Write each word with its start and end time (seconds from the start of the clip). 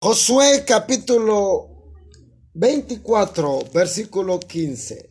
Josué 0.00 0.64
capítulo 0.64 1.92
24, 2.54 3.64
versículo 3.74 4.38
15. 4.38 5.10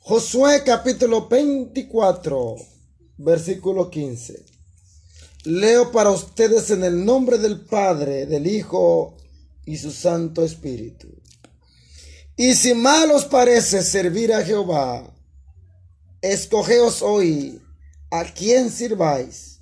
Josué 0.00 0.64
capítulo 0.66 1.28
24, 1.28 2.56
versículo 3.18 3.88
15. 3.88 4.44
Leo 5.44 5.92
para 5.92 6.10
ustedes 6.10 6.72
en 6.72 6.82
el 6.82 7.04
nombre 7.04 7.38
del 7.38 7.60
Padre, 7.60 8.26
del 8.26 8.48
Hijo 8.48 9.16
y 9.64 9.76
su 9.76 9.92
Santo 9.92 10.44
Espíritu. 10.44 11.06
Y 12.36 12.56
si 12.56 12.74
mal 12.74 13.12
os 13.12 13.26
parece 13.26 13.84
servir 13.84 14.34
a 14.34 14.44
Jehová, 14.44 15.14
escogeos 16.20 17.00
hoy 17.00 17.62
a 18.10 18.24
quién 18.24 18.70
sirváis 18.70 19.53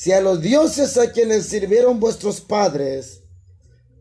si 0.00 0.12
a 0.12 0.22
los 0.22 0.40
dioses 0.40 0.96
a 0.96 1.12
quienes 1.12 1.44
sirvieron 1.44 2.00
vuestros 2.00 2.40
padres 2.40 3.20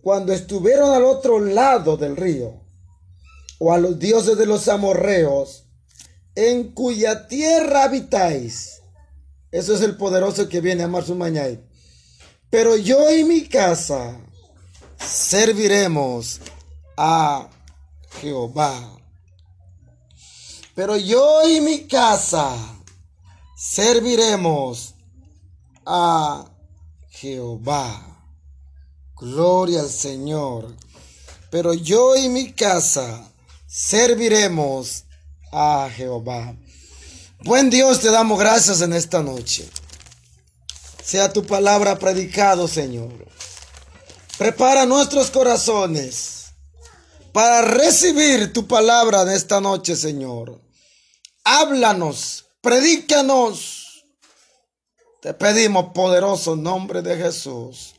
cuando 0.01 0.31
estuvieron 0.31 0.93
al 0.93 1.03
otro 1.03 1.41
lado 1.41 1.97
del 1.97 2.15
río, 2.15 2.53
o 3.57 3.73
a 3.73 3.77
los 3.77 3.99
dioses 3.99 4.37
de 4.37 4.45
los 4.45 4.69
amorreos, 4.69 5.65
en 6.35 6.71
cuya 6.71 7.27
tierra 7.27 7.83
habitáis. 7.83 8.81
Eso 9.51 9.75
es 9.75 9.81
el 9.81 9.97
poderoso 9.97 10.47
que 10.47 10.61
viene 10.61 10.83
a 10.83 10.87
mañana. 10.87 11.59
Pero 12.49 12.77
yo 12.77 13.13
y 13.13 13.25
mi 13.25 13.49
casa 13.49 14.17
serviremos 15.05 16.39
a 16.95 17.49
Jehová. 18.21 18.97
Pero 20.75 20.95
yo 20.95 21.45
y 21.49 21.59
mi 21.59 21.89
casa 21.89 22.55
serviremos 23.57 24.95
a 25.85 26.45
Jehová. 27.09 28.23
Gloria 29.15 29.81
al 29.81 29.89
Señor. 29.89 30.75
Pero 31.49 31.73
yo 31.73 32.15
y 32.15 32.29
mi 32.29 32.53
casa 32.53 33.31
serviremos 33.67 35.05
a 35.51 35.89
Jehová. 35.95 36.55
Buen 37.43 37.69
Dios, 37.69 37.99
te 37.99 38.11
damos 38.11 38.39
gracias 38.39 38.81
en 38.81 38.93
esta 38.93 39.23
noche. 39.23 39.69
Sea 41.03 41.31
tu 41.33 41.45
palabra 41.45 41.97
predicado, 41.97 42.67
Señor. 42.67 43.27
Prepara 44.37 44.85
nuestros 44.85 45.31
corazones 45.31 46.53
para 47.31 47.61
recibir 47.61 48.53
tu 48.53 48.67
palabra 48.67 49.23
en 49.23 49.29
esta 49.29 49.59
noche, 49.59 49.95
Señor. 49.95 50.61
Háblanos, 51.43 52.45
predícanos 52.61 53.78
te 55.21 55.33
pedimos 55.33 55.91
poderoso 55.93 56.55
nombre 56.55 57.01
de 57.01 57.17
Jesús. 57.17 57.95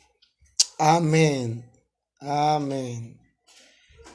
Amén. 0.78 1.70
Amén. 2.18 3.20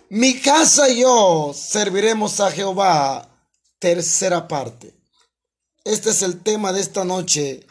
Mi 0.09 0.39
casa 0.39 0.89
y 0.89 1.01
yo 1.01 1.53
serviremos 1.53 2.39
a 2.39 2.51
Jehová. 2.51 3.29
Tercera 3.79 4.47
parte. 4.47 4.93
Este 5.83 6.09
es 6.09 6.21
el 6.23 6.41
tema 6.41 6.73
de 6.73 6.81
esta 6.81 7.03
noche. 7.03 7.65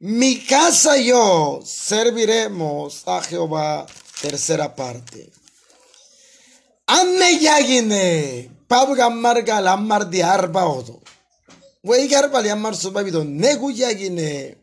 Mi 0.00 0.44
casa 0.44 0.98
y 0.98 1.06
yo 1.06 1.60
serviremos 1.64 3.06
a 3.06 3.22
Jehová. 3.22 3.86
Tercera 4.20 4.74
parte. 4.74 5.30
Anne 6.86 7.38
yagine. 7.38 8.50
Pabga 8.66 9.10
marga 9.10 9.60
la 9.60 9.76
mar 9.76 10.08
de 10.08 10.22
arba 10.22 10.66
odo. 10.66 11.00
Weigar 11.82 12.30
amar 12.50 12.76
su 12.76 12.90
babido. 12.90 13.24
Negu 13.24 13.70
yagine 13.70 14.59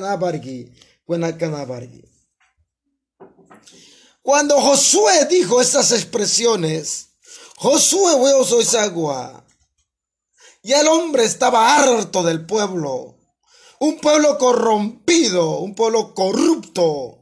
nabargi. 0.00 0.72
nabargi. 1.08 2.04
Cuando 4.22 4.60
Josué 4.60 5.26
dijo 5.26 5.60
estas 5.60 5.92
expresiones, 5.92 7.08
Josué 7.56 8.14
soy 8.44 8.66
agua. 8.78 9.44
Y 10.62 10.72
el 10.72 10.86
hombre 10.86 11.24
estaba 11.24 11.76
harto 11.76 12.22
del 12.22 12.44
pueblo. 12.44 13.16
Un 13.80 13.98
pueblo 13.98 14.38
corrompido, 14.38 15.58
un 15.60 15.74
pueblo 15.74 16.12
corrupto, 16.14 17.18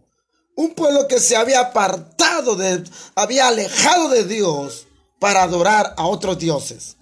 un 0.57 0.75
pueblo 0.75 1.07
que 1.07 1.21
se 1.21 1.37
había 1.37 1.61
apartado 1.61 2.57
de, 2.57 2.83
había 3.15 3.49
alejado 3.49 4.09
de 4.09 4.25
Dios 4.25 4.87
para 5.21 5.43
adorar 5.43 5.95
a 5.97 6.07
otros 6.07 6.39
dioses. 6.39 6.97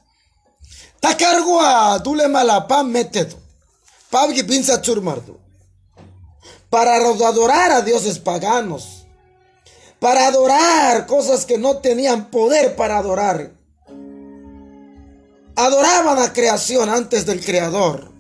Pinza 4.45 4.81
churmardo. 4.81 5.39
Para 6.71 6.97
adorar 6.97 7.73
a 7.73 7.83
dioses 7.83 8.19
paganos. 8.19 9.07
Para 10.01 10.29
adorar 10.29 11.07
cosas 11.07 11.45
que 11.45 11.59
no 11.59 11.77
tenían 11.79 12.31
poder 12.31 12.75
para 12.75 12.97
adorar. 12.99 13.53
Adoraban 15.57 16.19
a 16.21 16.33
creación 16.33 16.89
antes 16.89 17.27
del 17.27 17.45
creador. 17.45 18.11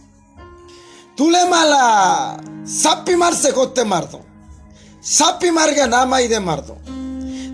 Dule 1.16 1.46
mala. 1.46 2.36
Sapi 2.64 3.16
marsegote 3.16 3.84
mardo. 3.84 4.20
Sapi 5.00 5.50
marganama 5.50 6.20
y 6.20 6.28
de 6.28 6.40
mardo. 6.40 6.76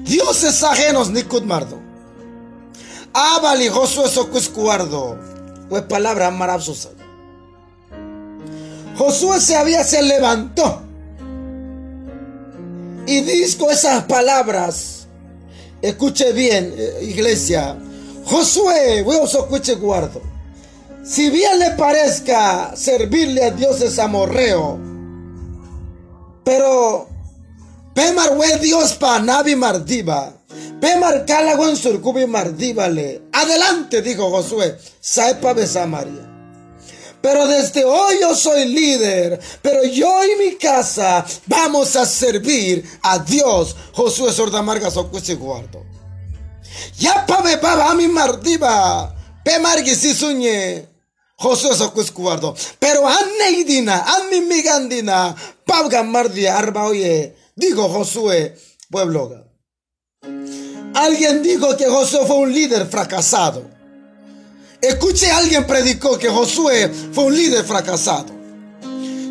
Dioses 0.02 0.62
ajenos 0.62 1.10
nikud 1.10 1.42
mardo. 1.42 1.89
Abali 3.12 3.69
Josué 3.69 4.09
Socuescuardo. 4.09 5.19
Pues 5.69 5.82
palabra 5.82 6.31
maravillosa. 6.31 6.91
Josué 8.97 9.41
se 9.41 9.56
había, 9.56 9.84
se 9.84 10.03
levantó. 10.03 10.82
Y 13.06 13.21
dijo 13.22 13.71
esas 13.71 14.04
palabras. 14.04 15.06
Escuche 15.82 16.32
bien, 16.32 16.75
eh, 16.76 16.98
iglesia. 17.03 17.76
Josué, 18.25 19.03
a 19.03 19.75
guardo. 19.75 20.21
Si 21.03 21.31
bien 21.31 21.59
le 21.59 21.71
parezca 21.71 22.77
servirle 22.77 23.44
a 23.44 23.50
dioses 23.50 23.98
amorreo, 23.98 24.78
pero 26.44 27.09
Pemar 28.00 28.32
Dios 28.60 28.94
pa 28.94 29.18
Navi 29.18 29.54
Mardiva. 29.56 30.32
Pemar 30.80 31.26
Calaguan 31.26 31.76
Surcubi 31.76 32.24
Mardívale. 32.26 33.28
Adelante, 33.30 34.00
dijo 34.00 34.30
Josué. 34.30 34.78
Saipa 34.98 35.54
Samaria. 35.66 36.26
Pero 37.20 37.46
desde 37.46 37.84
hoy 37.84 38.14
yo 38.22 38.34
soy 38.34 38.68
líder. 38.68 39.38
Pero 39.60 39.84
yo 39.84 40.24
y 40.24 40.38
mi 40.38 40.56
casa 40.56 41.26
vamos 41.44 41.94
a 41.94 42.06
servir 42.06 42.82
a 43.02 43.18
Dios. 43.18 43.76
Josué 43.92 44.32
Sordamarga 44.32 44.90
Socuche 44.90 45.34
Guardo. 45.34 45.84
Ya 46.98 47.26
pabe 47.26 47.56
baba 47.56 47.94
mi 47.94 48.08
mardiva. 48.08 49.14
Pemargi 49.44 49.94
suñe. 49.94 50.88
Josué 51.36 51.76
Socuche 51.76 52.14
Guardo. 52.14 52.56
Pero 52.78 53.06
anneidina, 53.06 54.06
mi 54.30 54.40
migandina. 54.40 55.36
Pabga 55.66 56.02
mardia 56.02 56.56
arba 56.56 56.86
oye. 56.86 57.39
Dijo 57.60 57.91
Josué, 57.91 58.56
pueblo. 58.91 59.44
Alguien 60.94 61.43
dijo 61.43 61.76
que 61.76 61.84
Josué 61.87 62.21
fue 62.26 62.37
un 62.37 62.54
líder 62.54 62.87
fracasado. 62.87 63.62
Escuche, 64.81 65.31
alguien 65.31 65.66
predicó 65.66 66.16
que 66.16 66.31
Josué 66.31 66.91
fue 67.12 67.25
un 67.25 67.37
líder 67.37 67.62
fracasado. 67.66 68.32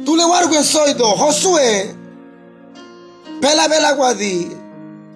Tú 0.05 0.15
le 0.15 0.23
en 0.55 0.63
soido, 0.63 1.05
Josué, 1.17 1.95
pela 3.41 3.67
bela 3.67 3.93
guadi, 3.93 4.51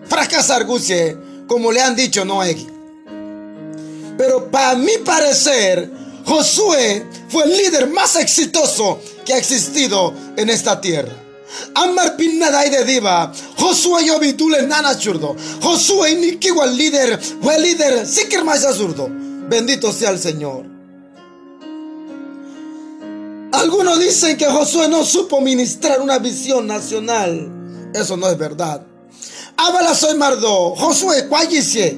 fracasar 0.06 0.66
guche, 0.66 1.16
como 1.48 1.72
le 1.72 1.82
han 1.82 1.96
dicho 1.96 2.26
no 2.26 2.42
hay. 2.42 2.68
Pero 4.18 4.50
para 4.50 4.74
mi 4.74 4.98
parecer, 5.06 5.88
Josué 6.26 7.06
fue 7.30 7.44
el 7.44 7.58
líder 7.58 7.88
más 7.92 8.16
exitoso 8.16 9.00
que 9.24 9.36
ha 9.36 9.38
existido 9.38 10.16
en 10.36 10.50
esta 10.50 10.82
tierra. 10.82 11.23
Amar 11.76 12.16
nada 12.34 12.64
de 12.64 12.84
diva. 12.84 13.32
Josué 13.58 14.06
yo 14.06 14.20
vitule 14.20 14.64
nana 14.64 14.98
churdo. 14.98 15.36
Josué 15.62 16.16
ni 16.16 16.28
el 16.30 16.78
líder, 16.78 17.20
fue 17.42 17.60
líder, 17.60 18.06
sí 18.06 18.28
que 18.30 18.44
más 18.44 18.64
absurdo. 18.64 19.10
Bendito 19.10 19.92
sea 19.92 20.12
el 20.12 20.20
Señor. 20.20 20.66
Algunos 23.52 24.00
dicen 24.00 24.36
que 24.36 24.46
Josué 24.46 24.88
no 24.88 25.06
supo 25.06 25.40
ministrar 25.40 26.02
una 26.02 26.18
visión 26.18 26.66
nacional. 26.66 27.52
Eso 27.94 28.18
no 28.18 28.28
es 28.28 28.38
verdad. 28.38 28.86
Abala 29.56 29.94
soy 29.94 30.18
mardo. 30.18 30.76
Josué, 30.76 31.28
cuállese. 31.28 31.98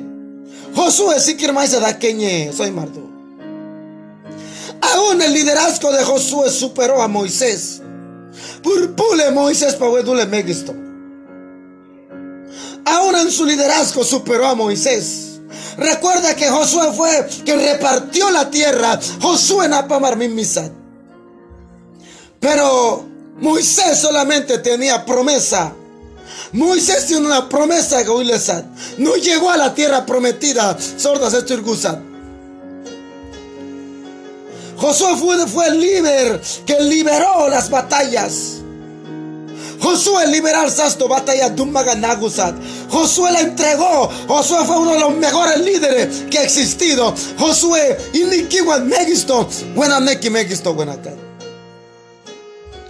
Josué 0.75 1.19
sí 1.19 1.38
que 1.38 1.51
más 1.51 1.72
da 1.72 1.98
queñe. 1.98 2.51
Soy 2.51 2.72
mardo. 2.72 3.10
Aún 4.81 5.22
el 5.22 5.34
liderazgo 5.34 5.92
de 5.92 6.04
Josué 6.04 6.50
superó 6.51 7.01
a 7.01 7.08
Moisés. 7.08 7.81
Purpule 8.62 9.32
Moisés 9.32 9.76
para 9.76 9.92
megisto. 10.28 10.74
Aún 12.86 13.16
en 13.16 13.32
su 13.32 13.46
liderazgo 13.46 14.04
superó 14.04 14.48
a 14.48 14.56
Moisés. 14.56 15.40
Recuerda 15.78 16.36
que 16.36 16.50
Josué 16.50 16.94
fue 16.96 17.28
quien 17.44 17.60
repartió 17.60 18.30
la 18.32 18.50
tierra. 18.50 19.00
Josué 19.22 19.68
Napamar 19.68 20.18
Misad. 20.18 20.72
Pero 22.40 23.06
Moisés 23.38 24.00
solamente 24.00 24.60
tenía 24.60 25.04
promesa. 25.04 25.74
Moisés 26.52 27.08
tiene 27.08 27.26
una 27.26 27.50
promesa 27.50 28.04
que 28.04 28.10
no 28.98 29.16
llegó 29.16 29.50
a 29.50 29.58
la 29.58 29.74
tierra 29.74 30.06
prometida. 30.06 30.78
Sordas 30.98 31.34
esto 31.34 31.54
Josué 34.86 35.18
fue, 35.18 35.48
fue 35.48 35.66
el 35.66 35.82
líder 35.82 36.40
que 36.64 36.80
liberó 36.80 37.50
las 37.50 37.72
batallas. 37.72 38.58
Josué 39.82 40.28
liberar 40.28 40.70
sasto 40.70 41.08
batalla 41.08 41.50
Dumaganagusat. 41.50 42.54
Josué 42.92 43.32
la 43.32 43.40
entregó. 43.40 44.08
Josué 44.28 44.60
fue 44.64 44.78
uno 44.78 44.94
de 44.94 45.00
los 45.00 45.18
mejores 45.18 45.58
líderes 45.58 46.26
que 46.30 46.38
ha 46.38 46.44
existido. 46.44 47.16
Josué 47.40 47.98
iniquiwan 48.14 48.88
megisto. 48.88 49.50
Buena 49.74 50.00
neki 50.00 50.30
megisto 50.30 50.76
buena 50.76 50.98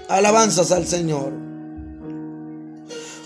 Alabanzas 0.09 0.73
al 0.73 0.85
Señor. 0.85 1.31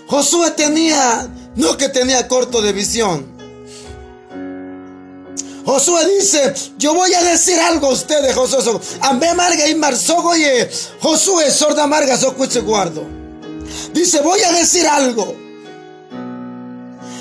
Josué 0.06 0.52
tenía, 0.52 1.28
no 1.56 1.76
que 1.76 1.88
tenía 1.88 2.28
corto 2.28 2.62
de 2.62 2.72
visión. 2.72 3.39
Josué 5.64 6.18
dice, 6.18 6.54
yo 6.78 6.94
voy 6.94 7.12
a 7.12 7.22
decir 7.22 7.58
algo 7.58 7.88
a 7.88 7.92
ustedes, 7.92 8.34
Josué. 8.34 8.80
Ambe 9.02 9.34
marga 9.34 9.68
y 9.68 9.74
marzogoye. 9.74 10.70
Josué, 11.00 11.50
sorda 11.50 11.86
marga, 11.86 12.16
socuche 12.16 12.60
guardo. 12.60 13.04
Dice, 13.92 14.20
voy 14.20 14.40
a 14.40 14.52
decir 14.52 14.86
algo. 14.86 15.36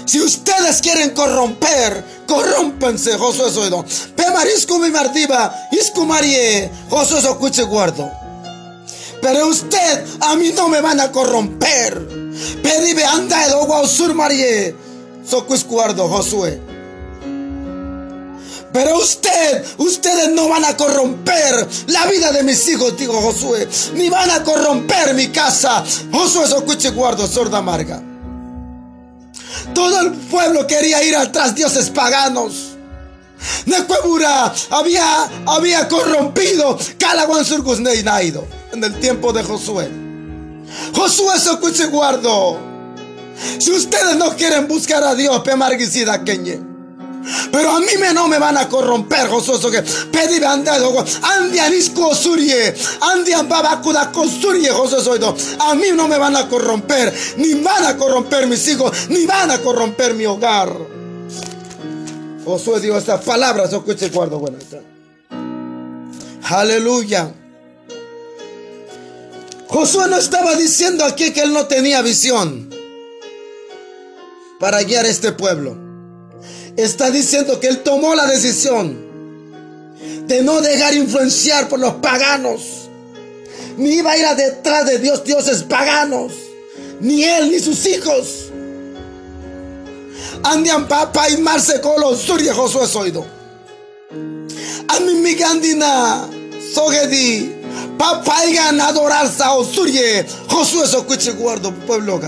Si 0.06 0.20
ustedes 0.20 0.82
quieren 0.82 1.12
corromper, 1.12 2.04
corrómpense, 2.28 3.18
Josué 3.18 3.52
Soido. 3.52 3.86
Pemarisco 4.16 4.80
mi 4.80 4.90
martiva, 4.90 5.54
iscumarie, 5.72 6.72
Josué 6.90 7.22
Socuche 7.22 7.64
guardo. 7.64 8.10
Pero 9.22 9.48
usted, 9.48 10.06
a 10.22 10.36
mí 10.36 10.52
no 10.56 10.70
me 10.70 10.82
van 10.82 11.00
a 11.00 11.12
corromper. 11.12 12.08
Pedibe 12.64 13.04
anda 13.04 13.46
el 13.46 13.52
agua 13.54 13.88
sur 13.88 14.16
marie, 14.16 14.76
Socuche 15.24 15.66
guardo, 15.68 16.08
Josué. 16.08 16.69
Pero 18.72 19.00
usted, 19.00 19.66
ustedes 19.78 20.30
no 20.32 20.48
van 20.48 20.64
a 20.66 20.78
corromper 20.78 21.68
la 21.88 22.06
vida 22.06 22.32
de 22.32 22.44
mis 22.44 22.68
hijos, 22.70 22.98
dijo 22.98 23.20
Josué. 23.20 23.68
Ni 23.96 24.10
van 24.10 24.30
a 24.30 24.44
corromper 24.44 25.14
mi 25.16 25.30
casa. 25.30 25.84
Josué 26.12 26.46
escuche 26.46 26.92
guardo, 26.92 27.28
sorda 27.28 27.58
amarga. 27.60 28.02
Todo 29.74 30.00
el 30.02 30.12
pueblo 30.14 30.68
quería 30.68 31.04
ir 31.04 31.16
atrás 31.16 31.56
dioses 31.56 31.90
paganos. 31.90 32.76
Necuebura 33.66 34.54
había, 34.70 35.30
había 35.46 35.88
corrompido 35.88 36.78
Calaguan 36.98 37.46
Neinaido 37.80 38.46
en 38.74 38.84
el 38.84 39.00
tiempo 39.00 39.32
de 39.32 39.44
Josué. 39.44 39.90
Josué 40.94 41.36
escuche 41.36 41.86
guardo. 41.88 42.60
Si 43.58 43.72
ustedes 43.72 44.18
no 44.18 44.36
quieren 44.36 44.68
buscar 44.68 45.04
a 45.04 45.16
Dios, 45.16 45.40
Pemarguisida 45.42 46.24
Keñe. 46.24 46.69
Pero 47.52 47.72
a 47.72 47.80
mí 47.80 47.92
me 48.00 48.14
no 48.14 48.28
me 48.28 48.40
van 48.40 48.58
a 48.58 48.68
corromper, 48.68 49.28
Josué. 49.28 49.72
Que 49.72 49.82
pedí 49.82 50.44
andado, 50.44 51.06
andianisco 51.22 52.14
surie, 52.16 52.74
andian 53.02 53.48
babacuda 53.48 54.12
costurie, 54.12 54.70
Josué. 54.70 55.20
A 55.60 55.76
mí 55.76 55.88
no 55.94 56.08
me 56.08 56.18
van 56.18 56.36
a 56.36 56.48
corromper, 56.48 57.14
ni 57.38 57.56
van 57.56 57.86
a 57.86 57.98
corromper 57.98 58.48
mis 58.48 58.68
hijos, 58.68 59.10
ni 59.10 59.26
van 59.26 59.52
a 59.52 59.60
corromper 59.60 60.14
mi 60.14 60.26
hogar. 60.26 60.72
Josué 62.46 62.80
dio 62.80 62.98
estas 62.98 63.24
palabras, 63.24 63.72
escuche 63.72 64.10
guardo 64.10 64.40
buena. 64.40 64.58
Aleluya. 66.44 67.34
Josué 69.68 70.08
no 70.08 70.18
estaba 70.18 70.56
diciendo 70.56 71.06
aquí 71.06 71.32
que 71.32 71.42
él 71.42 71.54
no 71.54 71.68
tenía 71.68 72.02
visión 72.02 72.70
para 74.60 74.82
guiar 74.82 75.06
este 75.06 75.32
pueblo 75.32 75.89
está 76.84 77.12
diciendo 77.12 77.60
que 77.60 77.68
él 77.68 77.80
tomó 77.80 78.16
la 78.16 78.26
decisión 78.26 79.10
de 80.28 80.44
no 80.44 80.62
dejar 80.62 80.94
influenciar 80.94 81.68
por 81.68 81.80
los 81.80 81.96
paganos. 81.96 82.90
Ni 83.78 83.96
iba 83.96 84.12
a 84.12 84.18
ir 84.18 84.26
a 84.26 84.36
detrás 84.36 84.86
de 84.86 85.00
Dios, 85.00 85.24
dioses 85.24 85.64
paganos. 85.64 86.34
Ni 87.02 87.24
él 87.24 87.50
ni 87.52 87.60
sus 87.60 87.86
hijos. 87.86 88.52
Andian 90.44 90.88
papa 90.88 91.30
y 91.30 91.38
marse 91.38 91.82
colo 91.82 92.16
surya 92.16 92.54
Josué 92.54 92.88
soido. 92.88 93.26
mi 95.06 95.16
migandina 95.16 96.28
sogedi. 96.74 97.56
Papa 97.98 98.46
y 98.46 98.58
adorar 98.58 99.30
sao 99.30 99.66
surye. 99.66 100.26
Josué 100.50 100.88
socuche 100.88 101.32
guardo 101.32 101.74
pueblo 101.88 102.20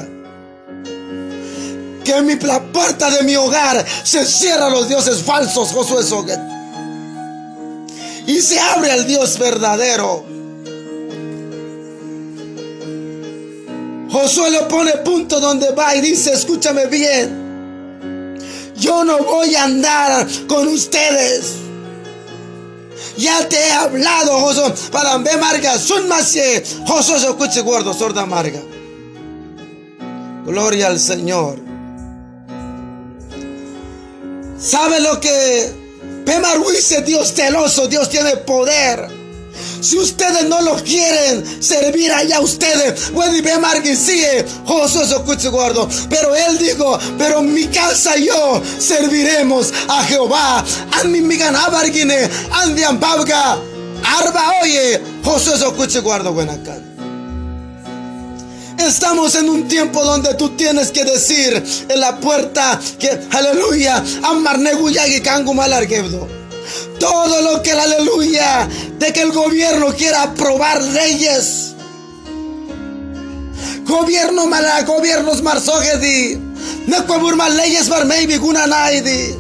que 2.04 2.16
en 2.16 2.26
mi, 2.26 2.36
la 2.36 2.62
puerta 2.62 3.10
de 3.10 3.24
mi 3.24 3.36
hogar 3.36 3.86
se 4.04 4.26
cierra 4.26 4.70
los 4.70 4.88
dioses 4.88 5.22
falsos, 5.22 5.70
Josué 5.70 6.04
Soget. 6.04 6.40
Y 8.28 8.42
se 8.42 8.60
abre 8.60 8.92
al 8.92 9.08
Dios 9.08 9.38
verdadero. 9.38 10.26
Josué 14.12 14.52
lo 14.52 14.68
pone 14.68 14.92
punto 14.98 15.40
donde 15.40 15.72
va 15.72 15.96
y 15.96 16.02
dice, 16.02 16.34
escúchame 16.34 16.88
bien. 16.88 18.38
Yo 18.78 19.04
no 19.04 19.20
voy 19.20 19.56
a 19.56 19.64
andar 19.64 20.28
con 20.48 20.68
ustedes. 20.68 21.54
Ya 23.18 23.48
te 23.48 23.58
he 23.58 23.72
hablado, 23.72 24.40
Josué. 24.40 24.74
Para 24.92 25.18
ver 25.18 25.40
marga, 25.40 25.78
son 25.78 26.08
más 26.08 26.36
Josué 26.88 27.20
se 27.20 27.28
escuche 27.28 27.62
gordo, 27.62 27.94
sorda 27.94 28.24
amarga. 28.24 28.62
Gloria 30.46 30.88
al 30.88 31.00
Señor. 31.00 31.71
¿Sabe 34.62 35.00
lo 35.00 35.20
que 35.20 35.74
Pemar 36.24 36.60
dice? 36.72 37.02
Dios 37.02 37.34
celoso, 37.34 37.88
Dios 37.88 38.10
tiene 38.10 38.38
poder. 38.38 39.22
Si 39.82 39.98
ustedes 39.98 40.44
no 40.48 40.62
lo 40.62 40.76
quieren 40.84 41.44
servir 41.62 42.12
allá 42.12 42.40
ustedes, 42.40 43.12
sigue 43.98 44.46
Josué 44.66 45.50
guardo. 45.50 45.90
Pero 46.10 46.36
él 46.36 46.60
dijo, 46.60 47.00
pero 47.18 47.42
mi 47.42 47.66
casa 47.68 48.16
y 48.18 48.28
yo 48.28 48.62
serviremos 48.78 49.74
a 49.88 50.04
Jehová. 50.04 50.64
Anmi 51.02 51.22
migan 51.22 51.56
abargine, 51.56 52.30
andian 52.52 53.00
babga, 53.00 53.58
arba 54.04 54.54
oye, 54.62 55.02
Josué 55.24 56.02
guardo 56.02 56.34
buenacan. 56.34 56.91
Estamos 58.88 59.36
en 59.36 59.50
un 59.50 59.68
tiempo 59.68 60.04
donde 60.04 60.34
tú 60.34 60.50
tienes 60.50 60.92
que 60.92 61.06
decir 61.06 61.64
en 61.88 62.00
la 62.00 62.18
puerta 62.20 62.80
que, 63.00 63.10
aleluya, 63.32 64.04
y 65.08 65.22
Todo 67.00 67.42
lo 67.42 67.62
que, 67.62 67.72
aleluya, 67.72 68.68
de 68.98 69.14
que 69.14 69.22
el 69.22 69.32
gobierno 69.32 69.94
quiera 69.96 70.24
aprobar 70.24 70.82
leyes. 70.82 71.74
Gobierno 73.86 74.48
mala, 74.48 74.82
gobiernos. 74.84 75.42
No 76.88 77.06
más 77.36 77.54
leyes 77.54 77.88
naidi. 78.68 79.36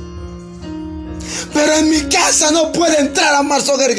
Pero 1.54 1.74
en 1.74 1.90
mi 1.90 2.02
casa 2.04 2.52
no 2.52 2.72
puede 2.72 3.00
entrar 3.00 3.36
a 3.36 3.44
Marzoger 3.44 3.96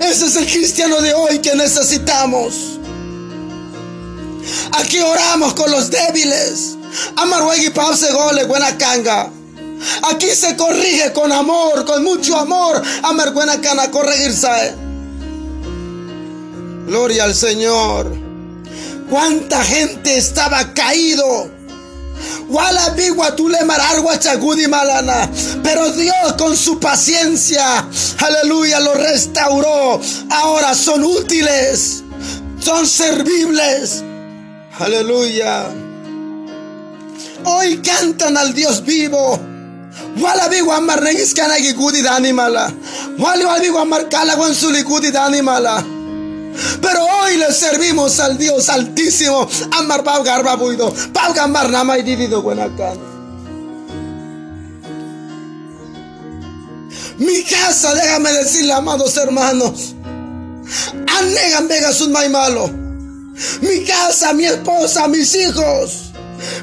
Ese 0.00 0.26
es 0.26 0.36
el 0.36 0.46
cristiano 0.46 1.00
de 1.00 1.12
hoy 1.14 1.38
que 1.40 1.54
necesitamos. 1.54 2.75
Aquí 4.72 5.00
oramos 5.00 5.54
con 5.54 5.70
los 5.70 5.90
débiles. 5.90 6.76
Amaruegi 7.16 7.70
pause 7.70 8.12
gole 8.12 8.44
buena 8.44 8.76
canga. 8.78 9.30
Aquí 10.10 10.28
se 10.34 10.56
corrige 10.56 11.12
con 11.12 11.32
amor, 11.32 11.84
con 11.84 12.02
mucho 12.02 12.36
amor. 12.36 12.82
Amar 13.02 13.32
buena 13.32 13.60
cana 13.60 13.90
corregirse. 13.90 14.74
Gloria 16.86 17.24
al 17.24 17.34
Señor. 17.34 18.16
Cuánta 19.10 19.62
gente 19.64 20.16
estaba 20.16 20.72
caído. 20.72 21.50
Pero 25.62 25.92
Dios 25.92 26.32
con 26.38 26.56
su 26.56 26.80
paciencia, 26.80 27.86
aleluya, 28.18 28.80
lo 28.80 28.94
restauró. 28.94 30.00
Ahora 30.30 30.74
son 30.74 31.04
útiles, 31.04 32.02
son 32.60 32.86
servibles. 32.86 34.02
Aleluya. 34.78 35.72
Hoy 37.44 37.80
cantan 37.80 38.36
al 38.36 38.52
Dios 38.52 38.84
vivo. 38.84 39.40
Wala 40.20 40.48
bi 40.48 40.60
mar 40.82 41.02
negis 41.02 41.32
kana 41.32 41.56
gi 41.58 41.72
gudi 41.72 42.02
dani 42.02 42.32
mala. 42.32 42.70
Wali 43.18 43.44
wali 43.44 43.70
mar 43.86 44.08
kala 44.08 44.36
wan 44.36 44.54
suli 44.54 44.82
gudi. 44.82 45.10
Pero 46.82 47.04
hoy 47.04 47.36
le 47.36 47.52
servimos 47.52 48.20
al 48.20 48.36
Dios 48.36 48.68
altísimo. 48.68 49.48
Amar 49.72 50.04
pau 50.04 50.22
garba 50.22 50.56
buido. 50.56 50.92
Pau 51.12 51.32
gamar 51.32 51.70
nama 51.70 51.98
y 51.98 52.02
divido 52.02 52.42
buenacan. 52.42 52.98
Mi 57.18 57.42
casa, 57.44 57.94
déjame 57.94 58.30
decirle, 58.30 58.74
amados 58.74 59.16
hermanos. 59.16 59.94
Anegan 61.18 61.66
vegas 61.66 62.00
un 62.02 62.12
malo. 62.12 62.85
Mi 63.60 63.84
casa, 63.84 64.32
mi 64.32 64.44
esposa, 64.44 65.08
mis 65.08 65.34
hijos. 65.34 66.12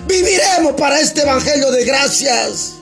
Viviremos 0.07 0.73
para 0.73 0.99
este 0.99 1.21
evangelio 1.21 1.71
de 1.71 1.85
gracias. 1.85 2.73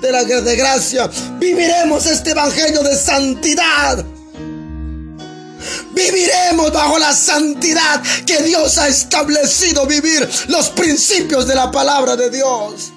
De 0.00 0.12
la 0.12 0.22
gracia. 0.22 1.10
Viviremos 1.38 2.06
este 2.06 2.30
evangelio 2.30 2.82
de 2.82 2.96
santidad. 2.96 4.04
Viviremos 5.92 6.72
bajo 6.72 6.98
la 6.98 7.14
santidad 7.14 8.02
que 8.26 8.42
Dios 8.42 8.76
ha 8.78 8.88
establecido 8.88 9.86
vivir 9.86 10.28
los 10.48 10.68
principios 10.70 11.46
de 11.46 11.54
la 11.54 11.70
palabra 11.70 12.16
de 12.16 12.30
Dios. 12.30 12.92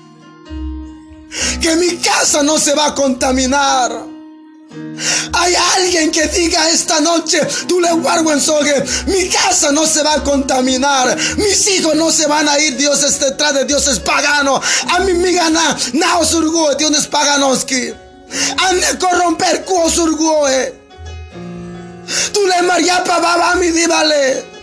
Que 1.62 1.76
mi 1.76 1.98
casa 1.98 2.44
no 2.44 2.60
se 2.60 2.74
va 2.74 2.88
a 2.88 2.96
contaminar. 2.96 4.17
Hay 5.34 5.54
alguien 5.76 6.12
que 6.12 6.28
diga 6.28 6.70
esta 6.70 7.00
noche, 7.00 7.40
tú 7.68 7.80
le 7.80 7.90
mi 9.06 9.30
casa 9.30 9.72
no 9.72 9.86
se 9.86 10.02
va 10.02 10.16
a 10.16 10.24
contaminar, 10.24 11.16
mis 11.38 11.68
hijos 11.68 11.96
no 11.96 12.12
se 12.12 12.26
van 12.28 12.50
a 12.50 12.58
ir, 12.60 12.76
Dios 12.78 13.04
es 13.04 13.20
detrás 13.20 13.54
de 13.54 13.66
Dios 13.66 13.88
es 13.88 14.00
pagano, 14.00 14.60
a 14.90 15.00
mí 15.02 15.14
me 15.14 15.32
gana, 15.32 15.78
nao 15.94 16.26
surgue, 16.26 16.76
Dios 16.78 16.92
es 16.98 17.08
paganoski, 17.08 17.94
ande 18.58 18.98
corromper 19.00 19.66
cuo 19.66 19.90
surgue, 19.90 20.74
tú 22.34 22.48
le 22.48 22.62
mariapa 22.64 23.20
baba 23.20 23.56
mi 23.56 23.70
díbale. 23.70 24.58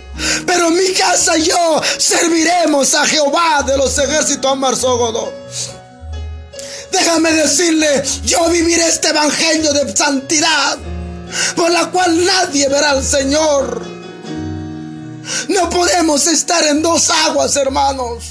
Pero 0.46 0.70
mi 0.70 0.92
casa 0.92 1.36
y 1.36 1.42
yo 1.42 1.82
serviremos 1.98 2.94
a 2.94 3.04
Jehová 3.04 3.64
de 3.66 3.76
los 3.76 3.98
ejércitos 3.98 4.52
Amarzogodo. 4.52 5.32
Déjame 6.98 7.32
decirle, 7.32 8.04
yo 8.24 8.48
viviré 8.50 8.86
este 8.86 9.08
evangelio 9.08 9.72
de 9.72 9.96
santidad 9.96 10.78
por 11.56 11.70
la 11.70 11.90
cual 11.90 12.24
nadie 12.24 12.68
verá 12.68 12.90
al 12.90 13.04
Señor. 13.04 13.82
No 15.48 15.70
podemos 15.70 16.26
estar 16.28 16.64
en 16.64 16.82
dos 16.82 17.10
aguas, 17.10 17.56
hermanos. 17.56 18.24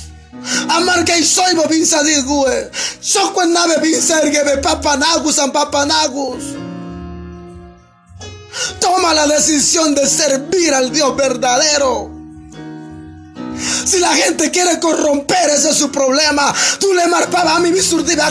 Amarga 0.69 1.17
y 1.17 1.25
soy 1.25 1.55
bobin 1.55 1.85
sadigüe. 1.85 2.71
Soco 3.01 3.43
en 3.43 3.53
nave 3.53 3.79
bin 3.81 4.01
sergebe 4.01 4.57
papanagus 4.57 5.39
an 5.39 5.51
papanagus. 5.51 6.43
Toma 8.79 9.13
la 9.13 9.27
decisión 9.27 9.93
de 9.93 10.07
servir 10.07 10.73
al 10.73 10.91
Dios 10.91 11.15
verdadero. 11.17 12.12
Si 13.85 13.99
la 13.99 14.13
gente 14.15 14.51
quiere 14.51 14.79
corromper, 14.79 15.49
ese 15.49 15.71
es 15.71 15.77
su 15.77 15.91
problema. 15.91 16.53
Tú 16.79 16.93
le 16.93 17.07
marpaba 17.07 17.55
a 17.55 17.59
mi 17.59 17.71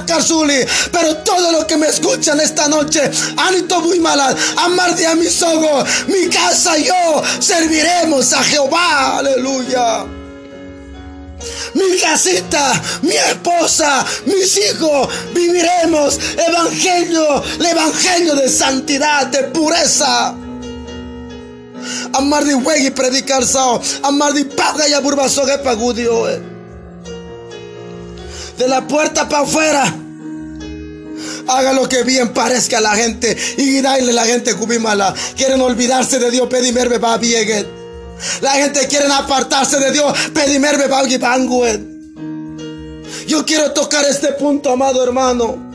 Karsuli. 0.06 0.66
Pero 0.90 1.16
todo 1.18 1.52
lo 1.52 1.66
que 1.66 1.76
me 1.76 1.88
escuchan 1.88 2.40
esta 2.40 2.68
noche, 2.68 3.10
Anito 3.36 3.80
muy 3.80 4.00
malad, 4.00 4.36
amar 4.56 4.94
de 4.96 5.06
a 5.06 5.14
mi 5.14 5.26
sogo, 5.26 5.84
mi 6.08 6.28
casa 6.28 6.78
y 6.78 6.84
yo 6.84 7.22
serviremos 7.38 8.32
a 8.32 8.42
Jehová. 8.42 9.18
Aleluya. 9.18 10.04
Mi 11.74 11.98
casita, 11.98 12.80
mi 13.02 13.14
esposa, 13.14 14.04
mis 14.26 14.56
hijos, 14.58 15.08
viviremos 15.34 16.18
evangelio, 16.36 17.42
el 17.58 17.66
evangelio 17.66 18.36
de 18.36 18.48
santidad, 18.48 19.26
de 19.26 19.44
pureza. 19.44 20.34
Amar 22.12 22.44
de 22.44 22.54
y 22.80 22.90
predicar 22.90 23.44
sao. 23.44 23.80
Amar 24.02 24.32
de 24.32 24.44
paga 24.44 24.88
y 24.88 24.92
aburbaso 24.92 25.44
que 25.44 25.58
pagudio. 25.58 26.26
De 28.58 28.68
la 28.68 28.86
puerta 28.86 29.28
para 29.28 29.42
afuera. 29.42 29.96
Haga 31.48 31.72
lo 31.72 31.88
que 31.88 32.02
bien 32.04 32.32
parezca 32.32 32.78
a 32.78 32.80
la 32.80 32.94
gente. 32.94 33.36
Y 33.56 33.80
dale 33.80 34.12
la 34.12 34.24
gente 34.24 34.54
cubimala. 34.54 35.14
Quieren 35.36 35.60
olvidarse 35.60 36.18
de 36.18 36.30
Dios. 36.30 36.48
Pedimerme 36.48 36.98
va 36.98 37.18
bien. 37.18 37.66
La 38.40 38.52
gente 38.52 38.86
quiere 38.86 39.06
apartarse 39.06 39.78
de 39.78 39.90
Dios. 39.90 40.12
Pedimerme 40.32 40.86
va 40.86 41.02
bien. 41.02 41.20
Yo 43.26 43.44
quiero 43.44 43.72
tocar 43.72 44.04
este 44.04 44.32
punto, 44.32 44.70
amado 44.70 45.02
hermano. 45.02 45.72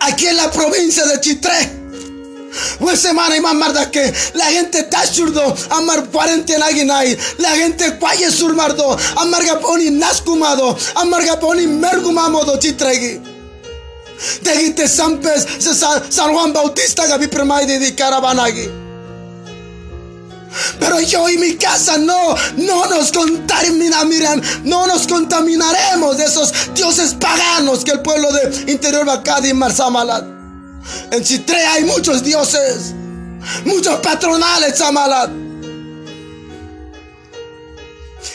Aquí 0.00 0.26
en 0.26 0.36
la 0.36 0.50
provincia 0.50 1.06
de 1.06 1.20
Chitré 1.20 1.83
pues 2.78 3.00
semana 3.00 3.36
y 3.36 3.40
más 3.40 3.54
marda 3.54 3.90
que 3.90 4.12
la 4.34 4.46
gente 4.46 4.80
está 4.80 5.06
surdo, 5.06 5.54
amar 5.70 6.06
parente 6.10 6.58
naginai, 6.58 7.16
la 7.38 7.50
gente 7.50 7.98
cuaye 7.98 8.30
surmardo, 8.30 8.96
amarga 9.16 9.60
poni 9.60 9.90
nascumado, 9.90 10.76
amarga 10.96 11.38
poni 11.38 11.66
mergumamodo 11.66 12.58
chitregi. 12.58 13.20
Degite 14.42 14.88
Sampes, 14.88 15.46
San 16.08 16.32
Juan 16.32 16.52
Bautista 16.52 17.06
gabi 17.06 17.26
permai 17.26 17.66
de 17.66 17.94
caravanagi. 17.94 18.84
Pero 20.78 21.00
yo 21.00 21.28
y 21.28 21.38
mi 21.38 21.54
casa 21.56 21.98
no, 21.98 22.34
no 22.56 22.86
nos 22.86 23.10
contaminarán, 23.10 24.42
no 24.64 24.86
nos 24.86 25.06
contaminaremos 25.06 26.16
de 26.16 26.24
esos 26.24 26.52
dioses 26.74 27.14
paganos 27.14 27.84
que 27.84 27.90
el 27.90 28.00
pueblo 28.00 28.30
de 28.32 28.72
interior 28.72 29.04
Bacadi 29.04 29.50
y 29.50 29.54
Marsamalat. 29.54 30.33
En 31.10 31.22
Chitre 31.22 31.56
hay 31.56 31.84
muchos 31.84 32.22
dioses, 32.22 32.94
muchos 33.64 34.00
patronales, 34.00 34.76
Samalat. 34.78 35.30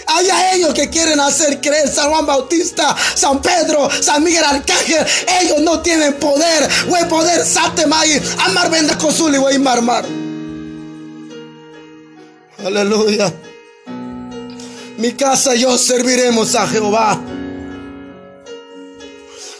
Hay 0.07 0.29
a 0.29 0.53
ellos 0.53 0.73
que 0.73 0.89
quieren 0.89 1.19
hacer 1.19 1.61
creer 1.61 1.87
San 1.87 2.09
Juan 2.09 2.25
Bautista, 2.25 2.95
San 3.15 3.41
Pedro, 3.41 3.89
San 4.01 4.23
Miguel 4.23 4.43
Arcángel. 4.43 5.05
Ellos 5.41 5.61
no 5.61 5.81
tienen 5.81 6.15
poder. 6.15 6.67
Güey, 6.87 7.07
poder, 7.07 7.45
satemay, 7.45 8.21
amar 8.39 8.71
venda 8.71 8.97
consuli, 8.97 9.37
güey, 9.37 9.59
marmar. 9.59 10.05
Aleluya. 12.65 13.31
Mi 14.97 15.13
casa 15.13 15.55
yo 15.55 15.77
serviremos 15.77 16.55
a 16.55 16.67
Jehová. 16.67 17.19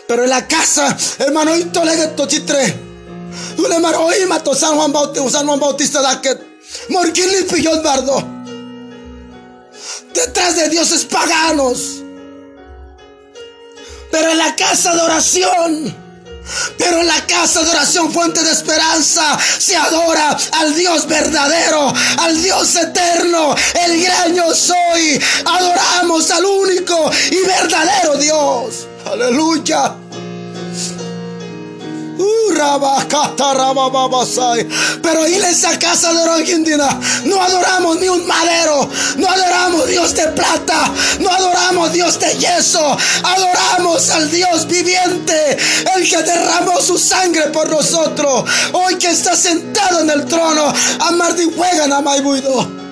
Pero 0.09 0.23
en 0.23 0.31
la 0.31 0.47
casa, 0.47 0.97
hermano, 1.19 1.51
tolegueto 1.71 2.27
chitre. 2.27 2.75
le 3.57 3.75
hoy 3.95 4.25
mató 4.27 4.55
San 4.55 4.75
Juan 4.75 4.91
Bautista, 4.91 5.29
San 5.29 5.45
Juan 5.45 5.59
Bautista 5.59 6.01
da 6.01 6.19
que 6.19 6.35
morquili 6.89 7.43
pillón 7.43 7.83
bardo. 7.83 8.27
Detrás 10.11 10.55
de 10.55 10.69
dioses 10.69 11.05
paganos. 11.05 12.01
Pero 14.09 14.31
en 14.31 14.39
la 14.39 14.55
casa 14.55 14.95
de 14.95 15.01
oración. 15.01 15.95
Pero 16.79 17.01
en 17.01 17.07
la 17.07 17.27
casa 17.27 17.61
de 17.61 17.69
oración, 17.69 18.11
fuente 18.11 18.43
de 18.43 18.51
esperanza, 18.51 19.37
se 19.59 19.75
adora 19.75 20.35
al 20.53 20.73
Dios 20.73 21.07
verdadero, 21.07 21.93
al 22.17 22.41
Dios 22.41 22.75
eterno, 22.75 23.55
el 23.85 24.01
gran 24.01 24.33
yo 24.33 24.55
soy. 24.55 25.21
Adoramos 25.45 26.31
al 26.31 26.45
único 26.45 27.11
y 27.29 27.45
verdadero 27.45 28.15
Dios. 28.17 28.88
Aleluya. 29.06 29.96
Uh, 32.20 32.53
Pero 35.01 35.25
en 35.25 35.44
esa 35.46 35.79
casa 35.79 36.13
de 36.13 36.29
Argentina 36.29 37.00
no 37.24 37.41
adoramos 37.41 37.98
ni 38.00 38.10
un 38.10 38.27
madero, 38.27 38.89
no 39.18 39.27
adoramos 39.27 39.88
Dios 39.88 40.13
de 40.13 40.27
plata, 40.27 40.91
no 41.20 41.29
adoramos 41.29 41.94
Dios 41.94 42.20
de 42.20 42.36
yeso, 42.38 42.98
adoramos 43.24 44.10
al 44.10 44.29
Dios 44.29 44.68
viviente, 44.68 45.58
el 45.96 46.10
que 46.10 46.22
derramó 46.24 46.82
su 46.82 46.98
sangre 46.98 47.48
por 47.48 47.70
nosotros, 47.70 48.44
hoy 48.74 48.96
que 48.96 49.08
está 49.08 49.36
sentado 49.36 50.01
en 50.01 50.10
el 50.10 50.25
trono, 50.25 50.74
amar 51.00 51.36
de 51.36 51.46
juegan 51.46 51.94
a 51.94 52.01
Maibuido. 52.01 52.88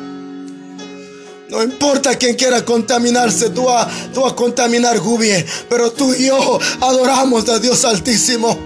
No 1.50 1.64
importa 1.64 2.16
quien 2.16 2.36
quiera 2.36 2.66
contaminarse, 2.66 3.52
tú 3.52 3.64
vas 3.64 3.88
a, 3.88 4.28
a 4.28 4.36
contaminar 4.36 5.00
Gubie, 5.00 5.46
pero 5.70 5.92
tú 5.92 6.14
y 6.14 6.28
yo 6.28 6.60
adoramos 6.82 7.48
a 7.48 7.60
Dios 7.60 7.86
Altísimo. 7.86 8.58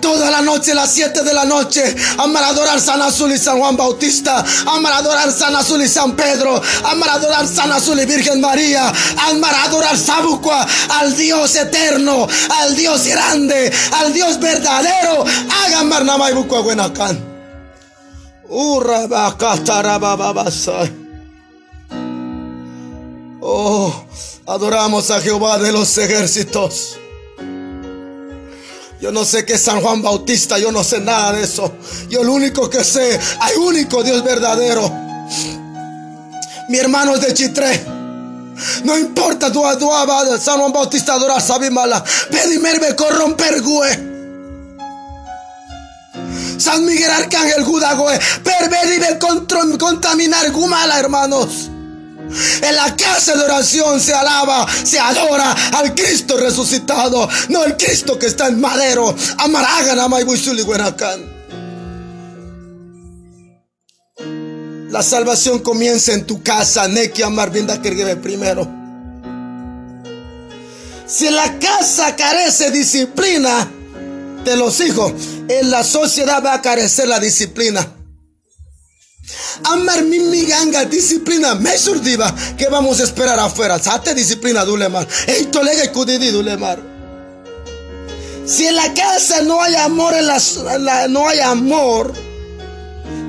Toda 0.00 0.32
la 0.32 0.42
noche, 0.42 0.74
las 0.74 0.90
7 0.90 1.22
de 1.22 1.32
la 1.32 1.44
noche, 1.44 1.94
amar 2.18 2.42
adorar 2.42 2.80
San 2.80 3.00
Azul 3.00 3.30
y 3.30 3.38
San 3.38 3.60
Juan 3.60 3.76
Bautista, 3.76 4.44
amar 4.66 4.94
adorar 4.94 5.30
San 5.32 5.54
Azul 5.54 5.80
y 5.80 5.88
San 5.88 6.16
Pedro, 6.16 6.60
amar 6.84 7.08
adorar 7.10 7.46
San 7.46 7.70
Azul 7.70 8.00
y 8.00 8.04
Virgen 8.04 8.40
María, 8.40 8.92
amar 9.30 9.54
adorar 9.64 9.96
Sabucua, 9.96 10.66
al 10.88 11.16
Dios 11.16 11.54
eterno, 11.54 12.26
al 12.50 12.74
Dios 12.74 13.06
grande, 13.06 13.72
al 13.92 14.12
Dios 14.12 14.40
verdadero. 14.40 15.24
Hagan 15.64 15.88
Marnamay 15.88 16.34
Bucua 16.34 16.62
Buenacan. 16.62 17.16
Oh, 23.44 23.92
adoramos 24.46 25.10
a 25.10 25.20
Jehová 25.20 25.58
de 25.58 25.72
los 25.72 25.98
ejércitos. 25.98 26.96
Yo 29.00 29.10
no 29.10 29.24
sé 29.24 29.44
qué 29.44 29.54
es 29.54 29.62
San 29.62 29.80
Juan 29.80 30.00
Bautista, 30.00 30.60
yo 30.60 30.70
no 30.70 30.84
sé 30.84 31.00
nada 31.00 31.32
de 31.32 31.42
eso. 31.42 31.72
Yo 32.08 32.22
lo 32.22 32.34
único 32.34 32.70
que 32.70 32.84
sé, 32.84 33.18
hay 33.40 33.56
único 33.56 34.04
Dios 34.04 34.22
verdadero. 34.22 34.88
Mi 36.68 36.78
hermano 36.78 37.16
es 37.16 37.22
de 37.22 37.34
Chitré. 37.34 37.84
No 38.84 38.96
importa 38.96 39.50
tu 39.50 39.60
de 40.24 40.38
San 40.38 40.60
Juan 40.60 40.72
Bautista 40.72 41.14
adorar 41.14 41.42
mala. 41.72 42.04
Pedimerme 42.30 42.94
corromper 42.94 43.60
gue. 43.60 44.12
San 46.58 46.84
Miguel 46.84 47.10
Arcángel 47.10 47.64
Judagoe, 47.64 48.20
perver 48.44 48.86
y 48.92 49.78
contaminar 49.78 50.52
Gumala, 50.52 51.00
hermanos. 51.00 51.71
En 52.62 52.76
la 52.76 52.96
casa 52.96 53.36
de 53.36 53.44
oración 53.44 54.00
se 54.00 54.14
alaba, 54.14 54.66
se 54.84 54.98
adora 54.98 55.52
al 55.74 55.94
Cristo 55.94 56.36
resucitado, 56.36 57.28
no 57.48 57.64
el 57.64 57.76
Cristo 57.76 58.18
que 58.18 58.26
está 58.26 58.48
en 58.48 58.60
madero. 58.60 59.14
La 64.90 65.02
salvación 65.02 65.60
comienza 65.60 66.12
en 66.12 66.26
tu 66.26 66.42
casa, 66.42 66.86
Neki 66.86 67.22
Amar 67.22 67.50
primero. 67.50 68.82
Si 71.06 71.30
la 71.30 71.58
casa 71.58 72.14
carece 72.16 72.70
disciplina 72.70 73.70
de 74.44 74.56
los 74.56 74.80
hijos, 74.80 75.12
en 75.48 75.70
la 75.70 75.84
sociedad 75.84 76.42
va 76.44 76.54
a 76.54 76.62
carecer 76.62 77.08
la 77.08 77.20
disciplina. 77.20 77.86
Amar 79.64 80.02
mi 80.02 80.44
ganga 80.44 80.84
disciplina 80.84 81.54
me 81.54 81.78
surdiva 81.78 82.34
que 82.56 82.68
vamos 82.68 83.00
a 83.00 83.04
esperar 83.04 83.38
afuera. 83.38 83.78
Sate 83.78 84.14
disciplina 84.14 84.64
dulemar. 84.64 85.06
Ey 85.26 85.46
tolega 85.46 85.84
y 85.84 85.88
kudidi 85.88 86.30
dulemar. 86.30 86.80
Si 88.44 88.66
en 88.66 88.74
la 88.74 88.92
casa 88.92 89.42
no 89.42 89.62
hay 89.62 89.76
amor, 89.76 90.14
en 90.14 90.26
la, 90.26 91.08
no 91.08 91.28
hay 91.28 91.38
amor, 91.38 92.12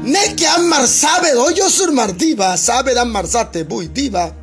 ne 0.04 0.36
que 0.36 0.48
amar 0.48 0.88
sabe, 0.88 1.30
yo 1.56 1.70
surmar 1.70 2.16
diva, 2.18 2.58
sabe 2.58 2.98
amar 2.98 3.28
sate 3.28 3.64
buy 3.64 3.88
diva. 3.88 4.34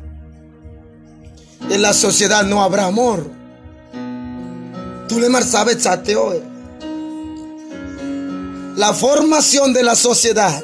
En 1.69 1.81
la 1.81 1.93
sociedad 1.93 2.43
no 2.43 2.63
habrá 2.63 2.85
amor. 2.85 3.29
Dulemar 5.09 5.43
sabe 5.43 5.77
sate 5.77 6.15
hoy. 6.15 6.41
La 8.77 8.93
formación 8.93 9.73
de 9.73 9.83
la 9.83 9.95
sociedad 9.95 10.63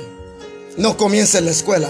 no 0.78 0.96
comienza 0.96 1.40
en 1.40 1.46
la 1.46 1.52
escuela. 1.52 1.90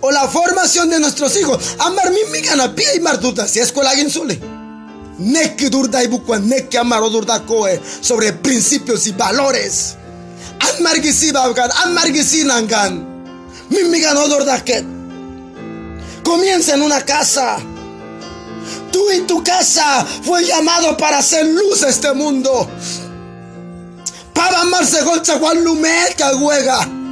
O 0.00 0.10
la 0.10 0.28
formación 0.28 0.90
de 0.90 1.00
nuestros 1.00 1.36
hijos. 1.36 1.58
Amar 1.78 2.10
mi 2.10 2.24
migana 2.30 2.74
pia 2.74 2.94
y 2.94 3.00
marduta 3.00 3.48
si 3.48 3.58
escuela 3.58 3.90
alguien 3.90 4.10
sule. 4.10 4.38
Neki 5.18 5.70
durda 5.70 6.04
y 6.04 6.08
bucua 6.08 6.38
neki 6.38 6.76
amaro 6.76 7.08
durda 7.08 7.42
sobre 8.00 8.32
principios 8.34 9.06
y 9.06 9.12
valores. 9.12 9.96
Amargisi 10.78 11.32
babgan, 11.32 11.70
amargisi 11.84 12.44
nangan. 12.44 13.06
Mi 13.70 13.82
migana 13.84 14.20
durda 14.26 14.62
que. 14.62 14.84
Comienza 16.22 16.74
en 16.74 16.82
una 16.82 17.02
casa. 17.04 17.58
Tú 18.92 19.10
y 19.10 19.20
tu 19.22 19.42
casa 19.42 20.06
fue 20.22 20.44
llamado 20.44 20.96
para 20.96 21.18
hacer 21.18 21.46
luz 21.46 21.82
a 21.82 21.88
este 21.88 22.12
mundo. 22.12 22.68
Para 24.34 24.60
amarse 24.60 25.02
golcha 25.02 25.38
que 25.38 26.34
huega. 26.36 27.05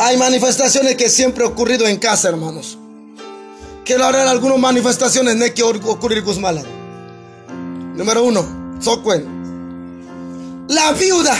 Hay 0.00 0.16
manifestaciones 0.16 0.94
que 0.94 1.08
siempre 1.08 1.44
han 1.44 1.50
ocurrido 1.50 1.84
en 1.86 1.96
casa, 1.96 2.28
hermanos. 2.28 2.78
Quiero 3.84 4.04
hablar 4.04 4.28
algunas 4.28 4.58
manifestaciones 4.58 5.36
de 5.40 5.52
que 5.52 5.62
ocurrir 5.64 6.22
Guzmala. 6.22 6.62
Número 7.96 8.22
uno, 8.22 8.76
Sokwen. 8.80 10.66
La 10.68 10.92
viuda. 10.92 11.36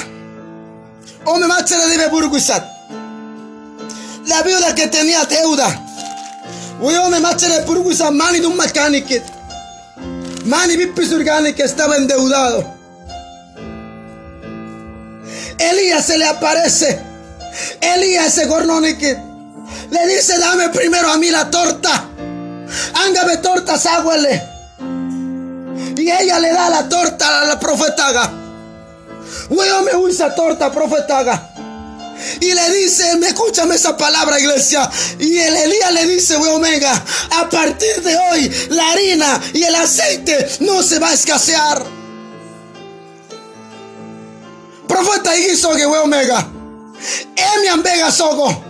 Ome 1.27 1.47
machere 1.47 1.87
debe 1.87 2.09
burguisat. 2.09 2.67
La 4.27 4.43
viuda 4.43 4.75
que 4.75 4.89
tenía 4.89 5.25
deuda. 5.25 5.87
Ome 6.81 7.21
machere 7.21 7.65
burguisat 7.65 8.11
mani 8.11 8.41
de 8.41 8.47
un 8.49 8.57
mecánico. 8.57 9.23
Mani 10.47 10.77
vipis 10.77 11.11
que 11.55 11.63
estaba 11.63 11.97
endeudado. 11.97 12.65
Elías 15.59 16.07
se 16.07 16.19
le 16.19 16.25
aparece 16.25 17.08
Elías 17.81 18.27
ese 18.27 18.47
gornonique 18.47 19.29
le 19.91 20.07
dice, 20.07 20.39
dame 20.39 20.69
primero 20.71 21.11
a 21.11 21.19
mí 21.19 21.31
la 21.31 21.51
torta. 21.51 22.05
Ángame 22.95 23.39
tortas, 23.39 23.87
águale. 23.87 24.43
Y 25.97 26.11
ella 26.11 26.39
le 26.39 26.53
da 26.53 26.69
la 26.69 26.89
torta 26.89 27.43
a 27.43 27.45
la 27.47 27.59
profetaga. 27.59 28.31
Me 29.51 29.97
usa 29.97 30.35
torta, 30.35 30.71
profetaga. 30.71 31.51
Y 32.41 32.53
le 32.53 32.71
dice, 32.73 33.17
me 33.17 33.29
escúchame 33.29 33.77
esa 33.77 33.97
palabra, 33.97 34.39
iglesia. 34.39 34.91
Y 35.19 35.39
el 35.39 35.57
Elías 35.57 35.93
le 35.93 36.07
dice, 36.07 36.37
we 36.37 36.49
omega, 36.49 36.93
a 37.31 37.49
partir 37.49 38.03
de 38.03 38.17
hoy 38.17 38.69
la 38.71 38.91
harina 38.91 39.41
y 39.55 39.63
el 39.63 39.75
aceite 39.75 40.49
no 40.61 40.83
se 40.83 40.99
va 40.99 41.09
a 41.09 41.15
escasear. 41.15 41.83
Profeta 44.87 45.37
hizo 45.37 45.75
que 45.75 45.87
we 45.87 45.99
omega. 45.99 46.58
Emian 47.37 47.83
Vega 47.83 48.11
Sogo. 48.11 48.65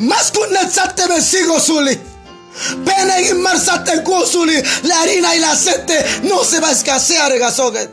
Más 0.00 0.32
con 0.32 0.52
Netzate 0.52 1.06
Besigo 1.06 1.60
Zuli. 1.60 1.98
Pene 2.84 3.28
y 3.30 3.34
Marsate 3.34 4.02
Zuli. 4.26 4.62
La 4.82 5.02
harina 5.02 5.34
y 5.34 5.38
el 5.38 5.44
aceite 5.44 6.04
no 6.24 6.44
se 6.44 6.60
va 6.60 6.68
a 6.68 6.72
escasear, 6.72 7.38
Gasoget. 7.38 7.90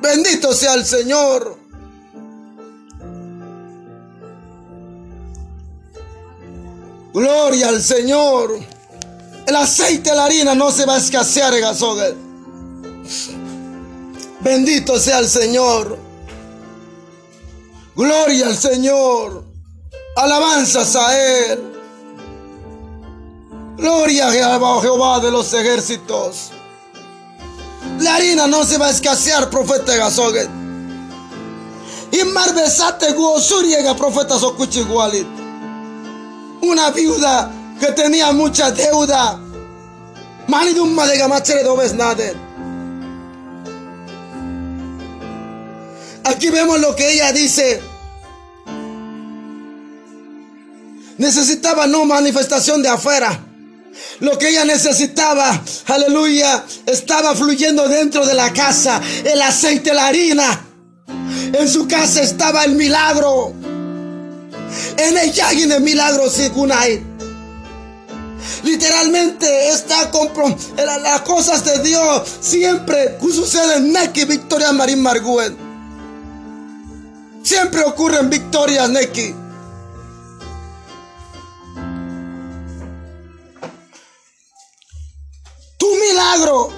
Bendito 0.00 0.52
sea 0.54 0.74
el 0.74 0.84
Señor. 0.84 1.58
Gloria 7.12 7.68
al 7.68 7.82
Señor. 7.82 8.58
El 9.46 9.56
aceite 9.56 10.14
la 10.14 10.24
harina 10.26 10.54
no 10.54 10.70
se 10.70 10.86
va 10.86 10.94
a 10.94 10.98
escasear, 10.98 11.58
Gasoget. 11.60 12.16
Bendito 14.40 14.98
sea 14.98 15.18
el 15.18 15.28
Señor. 15.28 15.98
Gloria 18.00 18.46
al 18.46 18.56
Señor. 18.56 19.44
Alabanzas 20.16 20.96
a 20.96 21.18
Él. 21.18 21.60
Gloria 23.76 24.28
a 24.28 24.32
Jehová 24.80 25.20
de 25.20 25.30
los 25.30 25.52
ejércitos. 25.52 26.50
La 27.98 28.14
harina 28.14 28.46
no 28.46 28.64
se 28.64 28.78
va 28.78 28.86
a 28.86 28.90
escasear, 28.90 29.50
profeta 29.50 29.94
Gasoget. 29.96 30.48
Y 32.10 32.24
marbesate 32.24 33.12
guosuriega, 33.12 33.94
profeta 33.94 34.38
Sokuchigualit. 34.38 35.28
Una 36.62 36.90
viuda 36.92 37.52
que 37.78 37.92
tenía 37.92 38.32
mucha 38.32 38.70
deuda. 38.70 39.38
Manidumma 40.48 41.06
de 41.06 41.18
gamachere 41.18 41.64
dobes 41.64 41.92
nada. 41.92 42.32
Aquí 46.24 46.48
vemos 46.48 46.80
lo 46.80 46.96
que 46.96 47.12
ella 47.12 47.30
dice. 47.32 47.89
Necesitaba 51.20 51.86
no 51.86 52.06
manifestación 52.06 52.82
de 52.82 52.88
afuera. 52.88 53.38
Lo 54.20 54.38
que 54.38 54.48
ella 54.48 54.64
necesitaba, 54.64 55.62
aleluya, 55.84 56.64
estaba 56.86 57.34
fluyendo 57.34 57.86
dentro 57.88 58.24
de 58.24 58.32
la 58.32 58.50
casa. 58.54 59.02
El 59.22 59.42
aceite, 59.42 59.92
la 59.92 60.06
harina. 60.06 60.64
En 61.52 61.68
su 61.68 61.86
casa 61.86 62.22
estaba 62.22 62.64
el 62.64 62.74
milagro. 62.74 63.52
En 64.96 65.18
ella 65.18 65.52
y 65.52 65.64
en 65.64 65.72
el 65.72 65.82
milagro 65.82 66.30
hay. 66.72 67.04
Literalmente 68.62 69.68
está 69.68 70.10
las 71.02 71.20
cosas 71.20 71.62
de 71.66 71.82
Dios 71.82 72.22
siempre 72.40 73.18
suceden. 73.30 73.92
Neki 73.92 74.24
Victoria 74.24 74.72
Marín 74.72 75.02
Marguen. 75.02 75.54
Siempre 77.42 77.82
ocurren 77.82 78.30
victorias, 78.30 78.88
Neki. 78.88 79.34
Milagro. 86.30 86.70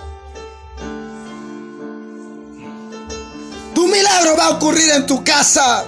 Tu 3.74 3.88
milagro 3.88 4.36
va 4.36 4.46
a 4.46 4.50
ocurrir 4.50 4.90
en 4.90 5.06
tu 5.06 5.22
casa. 5.24 5.84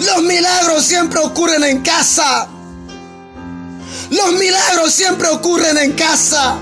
Los 0.00 0.22
milagros 0.22 0.84
siempre 0.84 1.20
ocurren 1.20 1.64
en 1.64 1.82
casa. 1.82 2.48
Los 4.10 4.32
milagros 4.34 4.92
siempre 4.92 5.28
ocurren 5.28 5.78
en 5.78 5.92
casa. 5.92 6.56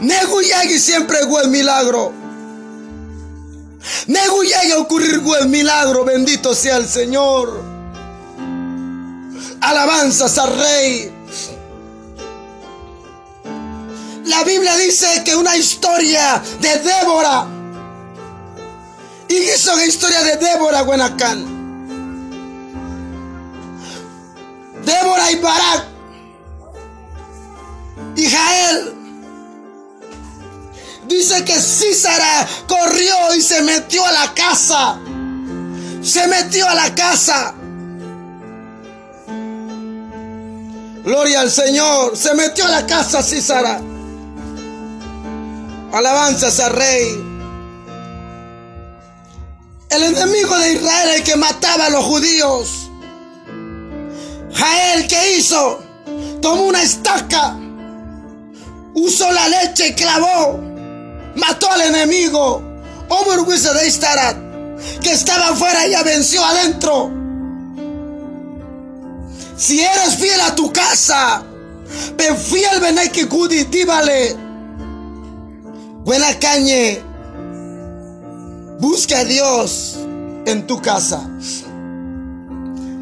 Neguyagi 0.00 0.78
siempre 0.78 1.18
fue 1.28 1.42
el 1.42 1.50
milagro. 1.50 2.12
A 4.72 4.78
ocurrir 4.78 5.22
el 5.40 5.48
milagro, 5.48 6.04
bendito 6.04 6.54
sea 6.54 6.76
el 6.76 6.88
Señor. 6.88 7.62
Alabanzas 9.60 10.38
al 10.38 10.58
Rey. 10.58 11.09
La 14.24 14.44
Biblia 14.44 14.76
dice 14.76 15.22
que 15.24 15.34
una 15.34 15.56
historia 15.56 16.42
de 16.60 16.78
Débora. 16.78 17.46
Y 19.28 19.36
hizo 19.36 19.76
la 19.76 19.86
historia 19.86 20.22
de 20.22 20.36
Débora 20.36 20.82
Guenacán. 20.82 21.44
Débora 24.84 25.30
y 25.30 25.36
Barak. 25.36 25.84
Y 28.16 28.26
Jael 28.28 29.00
Dice 31.10 31.44
que 31.44 31.60
Císara 31.60 32.46
corrió 32.68 33.34
y 33.36 33.42
se 33.42 33.62
metió 33.62 34.06
a 34.06 34.12
la 34.12 34.32
casa. 34.32 34.96
Se 36.02 36.26
metió 36.28 36.68
a 36.68 36.74
la 36.74 36.94
casa. 36.94 37.52
Gloria 41.02 41.40
al 41.40 41.50
Señor. 41.50 42.16
Se 42.16 42.32
metió 42.34 42.64
a 42.64 42.68
la 42.68 42.86
casa 42.86 43.24
Císara. 43.24 43.80
Alabanzas 45.92 46.60
al 46.60 46.72
rey. 46.72 47.30
El 49.90 50.02
enemigo 50.04 50.56
de 50.58 50.72
Israel, 50.74 51.10
el 51.16 51.24
que 51.24 51.34
mataba 51.34 51.86
a 51.86 51.90
los 51.90 52.04
judíos. 52.04 52.90
Jael, 54.54 55.08
¿qué 55.08 55.36
hizo? 55.36 55.82
Tomó 56.40 56.62
una 56.62 56.82
estaca, 56.82 57.56
usó 58.94 59.30
la 59.32 59.48
leche 59.48 59.88
y 59.88 59.94
clavó, 59.94 60.60
mató 61.34 61.70
al 61.70 61.82
enemigo. 61.82 62.62
Omurguisa 63.08 63.72
de 63.74 63.88
Istarat, 63.88 64.36
que 65.02 65.10
estaba 65.10 65.48
afuera 65.48 65.88
ya 65.88 66.04
venció 66.04 66.44
adentro. 66.44 67.10
Si 69.56 69.80
eres 69.80 70.16
fiel 70.16 70.40
a 70.40 70.54
tu 70.54 70.72
casa, 70.72 71.42
ven 72.16 72.38
fiel 72.38 73.10
que 73.12 73.28
Kudi, 73.28 73.64
díbale. 73.64 74.49
Buena 76.10 76.36
cañe. 76.40 77.00
Busca 78.80 79.20
a 79.20 79.24
Dios 79.24 79.96
en 80.44 80.66
tu 80.66 80.82
casa. 80.82 81.20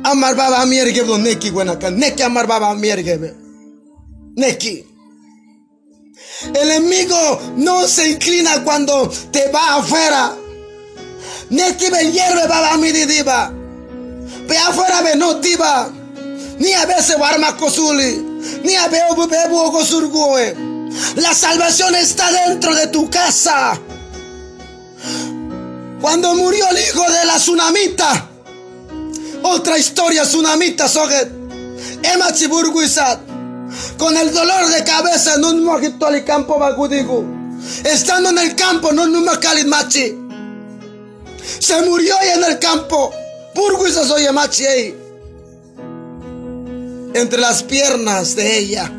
Amar 0.05 0.37
baba 0.37 0.67
mierge 0.67 1.05
do 1.05 1.17
neki 1.17 1.49
buenakan. 1.49 1.97
Neki 1.97 2.23
amar 2.23 2.47
baba 2.47 2.75
mierge. 2.75 3.35
Neki. 4.37 4.85
El 6.55 6.71
enemigo 6.71 7.41
no 7.57 7.89
se 7.89 8.11
inclina 8.11 8.63
cuando 8.63 9.11
te 9.31 9.51
va 9.53 9.77
afuera. 9.77 10.37
Neki 11.49 11.91
me 11.91 12.13
hierve 12.13 12.47
baba 12.47 12.77
mi 12.77 12.93
diva. 12.93 13.51
Ve 14.47 14.59
afuera 14.59 15.01
ve 15.01 15.17
no 15.17 15.41
diva. 15.41 15.91
Ni 16.59 16.75
a 16.75 16.85
veces 16.85 17.17
arma 17.17 17.57
cosuli. 17.57 18.23
Ni 18.63 18.77
a 18.77 18.87
veo 18.89 19.27
bebo 19.27 19.73
cosurgue. 19.73 20.68
La 21.17 21.35
salvación 21.35 21.95
está 21.95 22.31
dentro 22.47 22.75
de 22.75 22.87
tu 22.89 23.11
casa. 23.11 23.79
Cuando 26.01 26.35
murió 26.35 26.65
el 26.71 26.79
hijo 26.79 27.03
de 27.11 27.25
la 27.25 27.37
tsunamita. 27.37 28.29
Otra 29.43 29.79
historia 29.79 30.23
tsunamita, 30.23 30.89
Soget. 30.89 31.31
Emma 32.03 32.33
Chiburguisat. 32.33 33.21
Con 33.99 34.17
el 34.17 34.33
dolor 34.33 34.69
de 34.69 34.85
cabeza, 34.85 35.37
no 35.39 35.53
al 36.07 36.25
campo 36.25 36.59
bagudigu. 36.59 37.25
Estando 37.85 38.31
en 38.31 38.39
el 38.39 38.55
campo, 38.55 38.93
no 38.93 39.07
machi. 39.67 40.17
Se 41.59 41.83
murió 41.83 42.15
en 42.35 42.45
el 42.45 42.59
campo. 42.59 43.13
Entre 47.15 47.41
las 47.41 47.63
piernas 47.65 48.37
de 48.37 48.59
ella. 48.59 48.93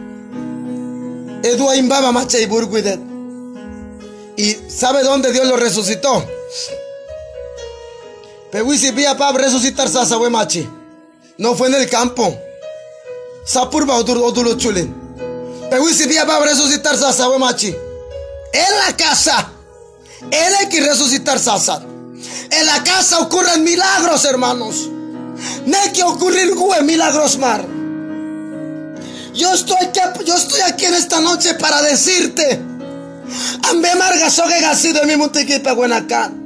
¿Y 4.36 4.58
sabe 4.70 5.04
dónde 5.04 5.32
Dios 5.32 5.48
lo 5.48 5.56
resucitó? 5.56 6.26
Pewisi 8.52 8.92
pia 8.92 9.16
pab 9.16 9.38
resucitar 9.38 9.88
sasa. 9.90 10.18
No 11.38 11.56
fue 11.56 11.68
en 11.68 11.76
el 11.76 11.90
campo. 11.90 12.38
Sapurba 13.46 13.96
odulo 13.98 14.58
chulin. 14.58 14.94
Pewisi 15.70 16.08
pia 16.08 16.26
pab 16.26 16.44
resucitar 16.44 16.98
sasa 16.98 17.30
machi. 17.38 17.68
En 17.68 18.78
la 18.86 18.98
casa. 18.98 19.52
Él 20.32 20.54
hay 20.60 20.68
que 20.68 20.82
resucitar 20.82 21.40
sasa. 21.40 21.82
En 22.52 22.66
la 22.66 22.84
casa 22.84 23.20
ocurren 23.20 23.64
milagros, 23.64 24.26
hermanos. 24.26 24.90
No 25.66 25.78
hay 25.78 25.92
que 25.92 26.04
ocurrir 26.04 26.54
milagros 26.84 27.38
mar. 27.38 27.79
Yo 29.34 29.54
estoy, 29.54 29.78
aquí, 29.78 30.00
yo 30.26 30.36
estoy 30.36 30.62
aquí 30.62 30.86
en 30.86 30.96
esta 30.96 31.20
noche 31.22 31.54
para 31.56 31.82
decirte. 31.82 32.60
Ambe 33.70 33.96
marga 33.96 34.30
soge 34.30 34.60
gasido 34.62 35.04
mi 35.06 35.16
muntiquipa 35.16 35.74
buenacán. 35.74 36.40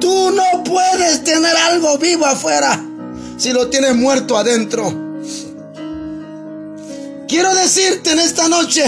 Tú 0.00 0.30
no 0.30 0.64
puedes 0.64 1.24
tener 1.24 1.56
algo 1.56 1.98
vivo 1.98 2.26
afuera 2.26 2.80
si 3.36 3.52
lo 3.52 3.68
tienes 3.68 3.96
muerto 3.96 4.36
adentro. 4.36 4.92
Quiero 7.26 7.54
decirte 7.54 8.12
en 8.12 8.20
esta 8.20 8.48
noche, 8.48 8.84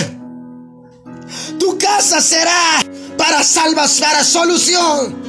tu 1.59 1.76
casa 1.78 2.20
será 2.20 2.85
para 3.16 3.42
salvación, 3.42 4.09
para 4.09 4.24
solución. 4.24 5.26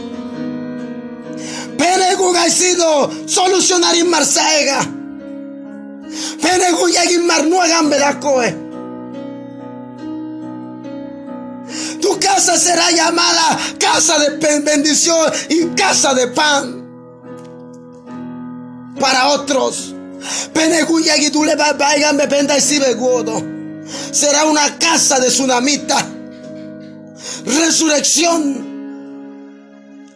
Peneguga 1.78 2.50
sido 2.50 3.12
solucionar 3.28 3.96
en 3.96 4.10
Marsaega. 4.10 4.97
Bedacoe. 7.90 8.68
Tu 12.02 12.20
casa 12.20 12.58
será 12.58 12.92
llamada 12.92 13.58
casa 13.80 14.18
de 14.20 14.38
bendición 14.62 15.32
y 15.50 15.66
casa 15.76 16.14
de 16.14 16.28
pan. 16.28 16.86
Para 19.00 19.30
otros. 19.30 19.94
Será 24.12 24.46
una 24.46 24.78
casa 24.78 25.20
de 25.20 25.28
tsunamita. 25.28 26.06
Resurrección. 27.46 28.76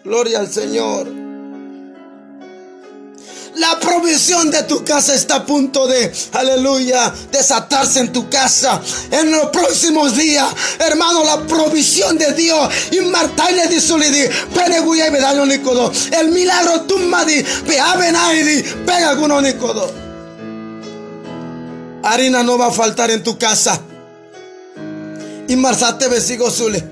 Gloria 0.03 0.39
al 0.39 0.51
Señor. 0.51 1.20
La 3.55 3.79
provisión 3.79 4.49
de 4.49 4.63
tu 4.63 4.83
casa 4.85 5.13
está 5.13 5.35
a 5.35 5.45
punto 5.45 5.85
de, 5.85 6.11
aleluya, 6.33 7.13
desatarse 7.31 7.99
en 7.99 8.13
tu 8.13 8.29
casa. 8.29 8.81
En 9.11 9.29
los 9.29 9.47
próximos 9.47 10.15
días, 10.15 10.47
hermano, 10.79 11.23
la 11.23 11.45
provisión 11.45 12.17
de 12.17 12.33
Dios. 12.33 12.73
Y 12.91 13.01
Martaile 13.01 13.67
di 13.67 13.81
solidi, 13.81 14.23
peneguya 14.53 15.07
y 15.07 15.11
medallo 15.11 15.45
nicodo. 15.45 15.91
El 16.11 16.29
milagro 16.29 16.81
tumadi, 16.81 17.43
peabenaidi, 17.43 18.63
pega 18.85 19.17
con 19.17 19.43
nicodo. 19.43 19.91
Harina 22.03 22.43
no 22.43 22.57
va 22.57 22.67
a 22.67 22.71
faltar 22.71 23.11
en 23.11 23.21
tu 23.21 23.37
casa. 23.37 23.81
Y 25.47 25.55
marzate 25.57 26.07
besigo 26.07 26.49
sule. 26.49 26.83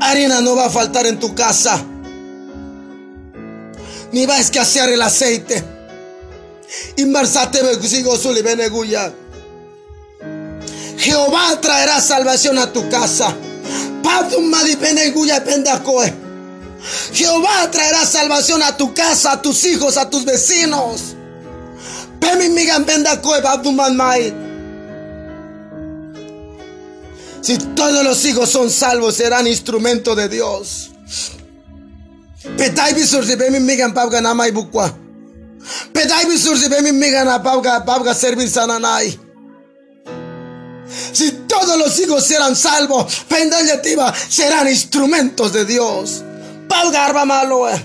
Harina 0.00 0.40
no 0.40 0.56
va 0.56 0.66
a 0.66 0.70
faltar 0.70 1.06
en 1.06 1.20
tu 1.20 1.34
casa 1.34 1.84
ni 4.16 4.24
va 4.24 4.36
a 4.36 4.40
escasear 4.40 4.88
el 4.88 5.02
aceite. 5.02 5.62
Jehová 10.96 11.60
traerá 11.60 12.00
salvación 12.00 12.58
a 12.58 12.72
tu 12.72 12.88
casa. 12.88 13.36
Jehová 17.12 17.70
traerá 17.70 18.06
salvación 18.06 18.62
a 18.62 18.74
tu 18.74 18.94
casa, 18.94 19.32
a 19.32 19.42
tus 19.42 19.62
hijos, 19.66 19.98
a 19.98 20.08
tus 20.08 20.24
vecinos. 20.24 21.14
Si 27.42 27.58
todos 27.58 28.02
los 28.02 28.24
hijos 28.24 28.48
son 28.48 28.70
salvos, 28.70 29.16
serán 29.16 29.46
instrumento 29.46 30.14
de 30.14 30.30
Dios. 30.30 30.90
Petai 32.56 32.94
bisur 32.94 33.24
si 33.24 33.36
bemi 33.36 33.60
migan 33.60 33.92
pabga 33.92 34.20
namai 34.20 34.52
bukwa. 34.52 34.86
Petai 35.92 36.26
bisur 36.26 36.56
si 36.56 36.68
bemi 36.68 36.92
migan 36.92 37.26
pabga 37.42 37.84
pabga 37.84 38.14
servir 38.14 38.48
sananai. 38.48 39.18
Si 41.12 41.30
todos 41.48 41.76
los 41.78 41.98
hijos 42.00 42.24
serán 42.24 42.54
salvos, 42.54 43.24
pendallativa 43.28 44.14
serán 44.14 44.68
instrumentos 44.68 45.52
de 45.52 45.64
Dios. 45.64 46.22
Pabga 46.68 47.06
arba 47.06 47.24
malo. 47.24 47.68
Eh. 47.68 47.82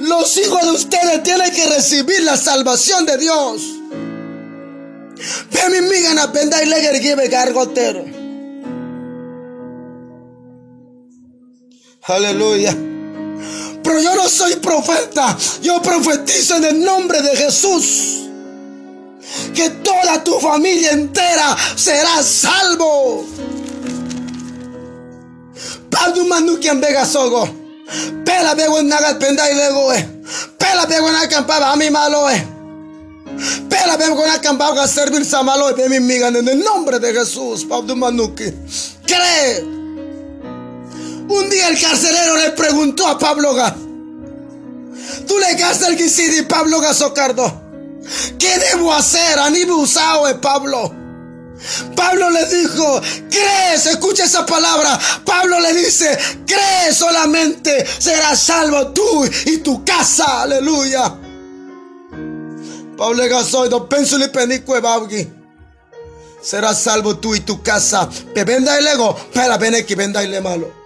Los 0.00 0.36
hijos 0.38 0.62
de 0.62 0.70
ustedes 0.72 1.22
tienen 1.22 1.52
que 1.52 1.66
recibir 1.66 2.22
la 2.22 2.36
salvación 2.36 3.06
de 3.06 3.18
Dios. 3.18 3.62
Migan 5.90 6.32
pendai 6.32 6.66
leger 6.66 7.00
give. 7.00 8.19
Aleluya. 12.02 12.76
Pero 13.82 14.00
yo 14.00 14.14
no 14.14 14.28
soy 14.28 14.56
profeta. 14.56 15.36
Yo 15.62 15.80
profetizo 15.82 16.56
en 16.56 16.64
el 16.64 16.84
nombre 16.84 17.20
de 17.22 17.36
Jesús. 17.36 18.28
Que 19.54 19.70
toda 19.70 20.22
tu 20.24 20.38
familia 20.40 20.92
entera 20.92 21.56
será 21.76 22.22
salvo. 22.22 23.24
Padu 25.90 26.24
manukian 26.24 26.80
vega 26.80 27.04
sogo. 27.04 27.48
Pela 28.24 28.54
bego 28.54 28.82
nagat 28.82 29.18
penda 29.18 29.50
y 29.50 29.54
lego. 29.54 29.92
Pela 30.58 30.86
bego 30.86 31.08
en 31.08 31.16
acampaba 31.16 31.72
a 31.72 31.76
mi 31.76 31.90
malo. 31.90 32.26
Pela 33.68 33.96
ven 33.96 34.14
con 34.14 34.26
la 34.26 34.40
cambauga 34.40 34.84
a 34.84 34.88
servir 34.88 35.24
samalo 35.24 35.70
y 35.70 35.88
mi 35.88 36.00
migan 36.00 36.36
en 36.36 36.48
el 36.48 36.60
nombre 36.60 36.98
de 36.98 37.12
Jesús. 37.12 37.64
Pablo 37.64 37.96
Manuki. 37.96 38.52
Cree. 39.06 39.79
Un 41.30 41.48
día 41.48 41.68
el 41.68 41.80
carcelero 41.80 42.36
le 42.38 42.50
preguntó 42.50 43.06
a 43.06 43.16
Pablo 43.16 43.54
Gas. 43.54 43.74
Tú 45.28 45.38
le 45.38 45.54
gastas 45.54 45.90
el 45.90 45.96
guisidi 45.96 46.42
Pablo 46.42 46.80
Gasocardo. 46.80 47.62
¿Qué 48.36 48.58
debo 48.58 48.92
hacer? 48.92 49.38
Aníbal 49.38 49.76
usado 49.76 50.26
de 50.26 50.34
Pablo. 50.34 50.92
Pablo 51.94 52.30
le 52.30 52.46
dijo, 52.46 53.00
crees, 53.30 53.86
escucha 53.86 54.24
esa 54.24 54.44
palabra. 54.44 54.98
Pablo 55.24 55.60
le 55.60 55.72
dice, 55.72 56.18
cree 56.44 56.92
solamente, 56.92 57.86
serás 57.86 58.42
salvo 58.42 58.88
tú 58.88 59.24
y 59.46 59.58
tu 59.58 59.84
casa. 59.84 60.42
Aleluya. 60.42 61.14
Pablo 62.96 63.28
gasoido, 63.28 63.88
penso 63.88 64.18
li 64.18 64.28
penicue 64.30 64.80
babgi. 64.80 65.32
Serás 66.42 66.80
salvo 66.82 67.18
tú 67.18 67.36
y 67.36 67.40
tu 67.40 67.62
casa. 67.62 68.08
Pe 68.34 68.42
venda 68.42 68.76
el 68.76 68.86
ego, 68.88 69.16
para 69.32 69.58
bene 69.58 69.86
que 69.86 69.94
venda 69.94 70.24
el 70.24 70.42
malo. 70.42 70.79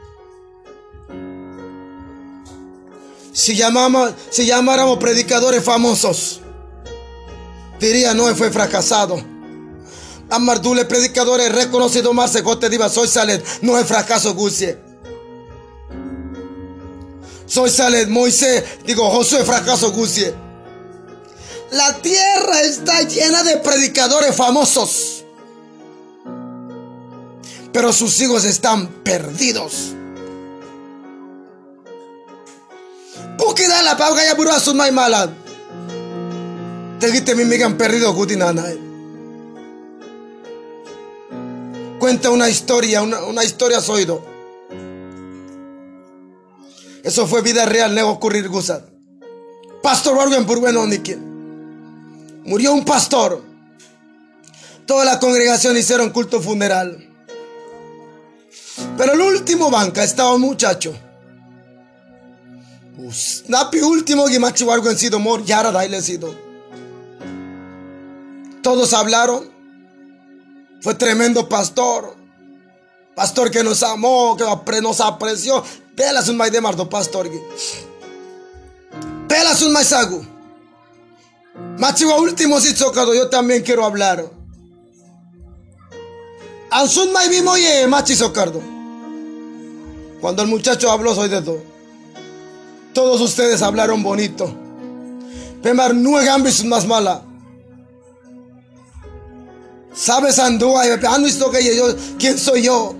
Si, 3.34 3.56
llamáramos 3.56 4.98
predicadores 5.00 5.64
famosos, 5.64 6.40
diría 7.80 8.14
no 8.14 8.32
fue 8.36 8.52
fracasado. 8.52 9.20
Amardule 10.30 10.84
predicadores 10.84 11.52
reconocido 11.52 12.14
más 12.14 12.30
se 12.30 12.42
diva 12.70 12.88
soy 12.88 13.08
Salet, 13.08 13.44
no 13.60 13.76
es 13.76 13.86
fracaso 13.86 14.34
Gucie. 14.34 14.78
Soy 17.46 17.70
Salet, 17.70 18.08
Moisés, 18.08 18.62
digo 18.86 19.10
Josué 19.10 19.44
fracaso 19.44 19.90
Gucie. 19.90 20.32
La 21.72 22.00
tierra 22.00 22.60
está 22.60 23.02
llena 23.02 23.42
de 23.42 23.56
predicadores 23.56 24.36
famosos. 24.36 25.24
Pero 27.72 27.92
sus 27.92 28.20
hijos 28.20 28.44
están 28.44 28.86
perdidos. 29.02 29.94
Qué 33.96 34.02
da 34.02 34.08
la 34.08 34.10
pauga 34.10 34.24
ya 34.24 34.34
burua 34.34 34.60
sun 34.60 34.76
mai 34.76 34.90
mala. 34.90 35.32
Te 36.98 37.10
gite 37.12 37.34
mi 37.34 37.44
migan 37.44 37.76
perdido 37.76 38.12
gutinana. 38.12 38.64
Cuenta 41.98 42.30
una 42.30 42.48
historia, 42.48 43.02
una, 43.02 43.24
una 43.24 43.44
historia 43.44 43.80
soido. 43.80 44.22
Eso 47.02 47.26
fue 47.26 47.42
vida 47.42 47.66
real, 47.66 47.94
no 47.94 48.08
ocurrir 48.08 48.48
gusat. 48.48 48.84
Pastor 49.82 50.16
Organ 50.16 50.46
bueno 50.46 50.86
Murió 52.44 52.72
un 52.72 52.84
pastor. 52.84 53.42
Toda 54.86 55.04
la 55.04 55.18
congregación 55.18 55.76
hicieron 55.76 56.10
culto 56.10 56.40
funeral. 56.40 57.10
Pero 58.96 59.12
el 59.12 59.20
último 59.20 59.70
banca 59.70 60.04
estaba 60.04 60.34
un 60.34 60.42
muchacho 60.42 60.94
Napi 63.48 63.80
último 63.80 64.26
que 64.26 64.70
algo 64.70 64.90
en 64.90 64.98
sido 64.98 65.18
mor 65.18 65.44
yara 65.44 65.72
daile 65.72 66.00
sido. 66.00 66.34
Todos 68.62 68.92
hablaron. 68.92 69.50
Fue 70.80 70.94
tremendo 70.94 71.48
pastor. 71.48 72.16
Pastor 73.16 73.50
que 73.50 73.64
nos 73.64 73.82
amó, 73.82 74.36
que 74.36 74.80
nos 74.80 75.00
apreció. 75.00 75.62
Pelas 75.96 76.28
un 76.28 76.38
de 76.38 76.60
mardo 76.60 76.88
pastor. 76.88 77.30
Pelas 79.28 79.62
un 79.62 79.72
maisagu. 79.72 80.24
Machiwa 81.78 82.16
último 82.20 82.60
si 82.60 82.74
chocado, 82.74 83.14
yo 83.14 83.28
también 83.28 83.62
quiero 83.62 83.84
hablar. 83.84 84.24
Ansun 86.70 87.12
mai 87.12 87.28
vimo 87.28 87.56
ye 87.56 87.86
machi 87.86 88.16
socardo. 88.16 88.60
Cuando 90.20 90.42
el 90.42 90.48
muchacho 90.48 90.90
habló 90.90 91.14
soy 91.14 91.28
de 91.28 91.42
todo. 91.42 91.73
Todos 92.94 93.20
ustedes 93.20 93.60
hablaron 93.60 94.02
bonito. 94.02 94.54
Pemar 95.62 95.94
es 96.46 96.64
más 96.64 96.86
mala. 96.86 97.22
¿Sabes 99.92 100.38
andúa? 100.38 100.84
¿Han 101.08 101.24
visto 101.24 101.50
que 101.50 101.76
yo? 101.76 101.86
¿Quién 102.18 102.38
soy 102.38 102.62
yo? 102.62 102.94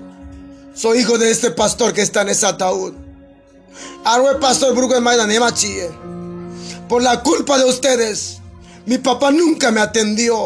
Soy 0.74 0.98
hijo 0.98 1.16
de 1.18 1.30
este 1.30 1.50
pastor 1.52 1.92
que 1.92 2.02
está 2.02 2.22
en 2.22 2.30
ese 2.30 2.46
ataúd. 2.46 2.94
Pastor 4.40 4.74
de 4.74 5.40
Por 6.88 7.02
la 7.02 7.22
culpa 7.22 7.58
de 7.58 7.64
ustedes, 7.64 8.38
mi 8.86 8.98
papá 8.98 9.30
nunca 9.30 9.70
me 9.70 9.80
atendió. 9.80 10.36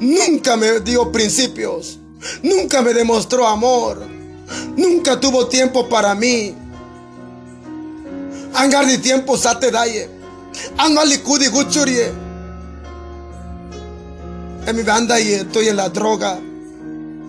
Nunca 0.00 0.56
me 0.56 0.80
dio 0.80 1.12
principios. 1.12 1.98
Nunca 2.42 2.82
me 2.82 2.92
demostró 2.92 3.46
amor. 3.46 4.04
Nunca 4.76 5.18
tuvo 5.20 5.46
tiempo 5.46 5.88
para 5.88 6.14
mí. 6.14 6.54
De 8.54 8.98
tiempo 8.98 9.36
sate 9.36 9.70
daye. 9.70 10.08
Angalikudi 10.78 11.48
guchurie. 11.48 12.12
En 14.66 14.76
mi 14.76 14.82
banda 14.82 15.18
y 15.18 15.32
estoy 15.32 15.68
en 15.68 15.76
la 15.76 15.88
droga. 15.88 16.38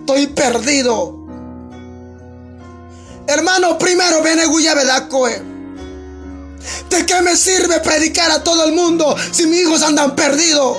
Estoy 0.00 0.26
perdido. 0.28 1.22
Hermano, 3.26 3.78
primero 3.78 4.22
ven 4.22 4.40
coe. 5.08 5.42
¿De 6.90 7.06
qué 7.06 7.22
me 7.22 7.36
sirve 7.36 7.80
predicar 7.80 8.30
a 8.30 8.42
todo 8.42 8.64
el 8.64 8.72
mundo 8.72 9.16
si 9.32 9.46
mis 9.46 9.62
hijos 9.62 9.82
andan 9.82 10.14
perdidos? 10.14 10.78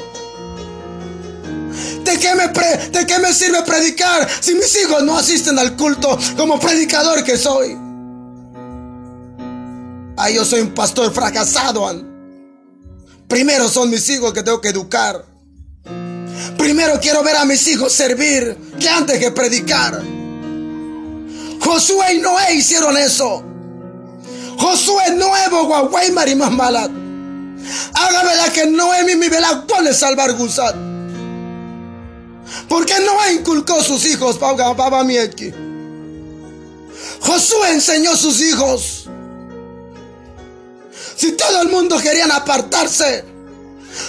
¿De 2.04 2.20
me 2.36 2.48
¿De 2.90 3.08
qué 3.08 3.20
me 3.20 3.34
sirve 3.34 3.62
predicar 3.64 4.28
si 4.40 4.54
mis 4.56 4.76
hijos 4.82 5.04
no 5.04 5.18
asisten 5.18 5.58
al 5.58 5.76
culto 5.76 6.18
como 6.38 6.60
predicador 6.60 7.24
que 7.24 7.38
soy? 7.38 7.83
Yo 10.32 10.46
soy 10.46 10.62
un 10.62 10.74
pastor 10.74 11.14
fracasado. 11.14 11.90
Primero 13.28 13.68
son 13.68 13.90
mis 13.90 14.10
hijos 14.10 14.34
que 14.34 14.44
tengo 14.44 14.62
que 14.62 14.70
educar. 14.70 15.26
Primero 16.58 17.00
quiero 17.02 17.24
ver 17.24 17.36
a 17.36 17.46
mis 17.46 17.68
hijos 17.68 17.92
servir 17.92 18.58
que 18.80 18.90
antes 18.90 19.20
que 19.20 19.32
predicar. 19.32 20.02
Josué 21.60 22.14
y 22.16 22.20
Noé 22.20 22.56
hicieron 22.56 22.98
eso. 22.98 23.44
Josué 24.58 25.16
nuevo, 25.16 25.90
guay, 25.90 26.14
y 26.28 26.36
más 26.36 26.52
malat. 26.52 26.92
Hágame 27.94 28.36
la 28.36 28.52
que 28.52 28.66
Noé 28.66 29.16
mi 29.16 29.30
vela 29.30 29.66
pone 29.68 29.94
salvar 29.94 30.34
gusat. 30.34 30.76
Porque 32.68 32.94
Noé 33.00 33.34
inculcó 33.40 33.82
sus 33.82 34.06
hijos, 34.06 34.38
Josué 37.22 37.72
enseñó 37.72 38.12
a 38.12 38.18
sus 38.18 38.42
hijos. 38.42 39.03
Si 41.16 41.34
todo 41.34 41.62
el 41.62 41.70
mundo 41.70 41.98
querían 42.00 42.32
apartarse, 42.32 43.24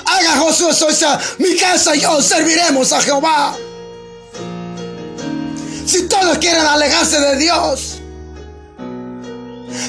haga 0.07 0.37
Josué 0.39 0.73
Sosa, 0.75 1.21
mi 1.39 1.57
casa 1.57 1.95
y 1.95 2.01
yo 2.01 2.21
serviremos 2.23 2.93
a 2.93 3.01
Jehová. 3.01 3.57
Si 5.87 6.09
todos 6.09 6.39
quieren 6.39 6.65
alejarse 6.65 7.21
de 7.21 7.37
Dios, 7.37 8.01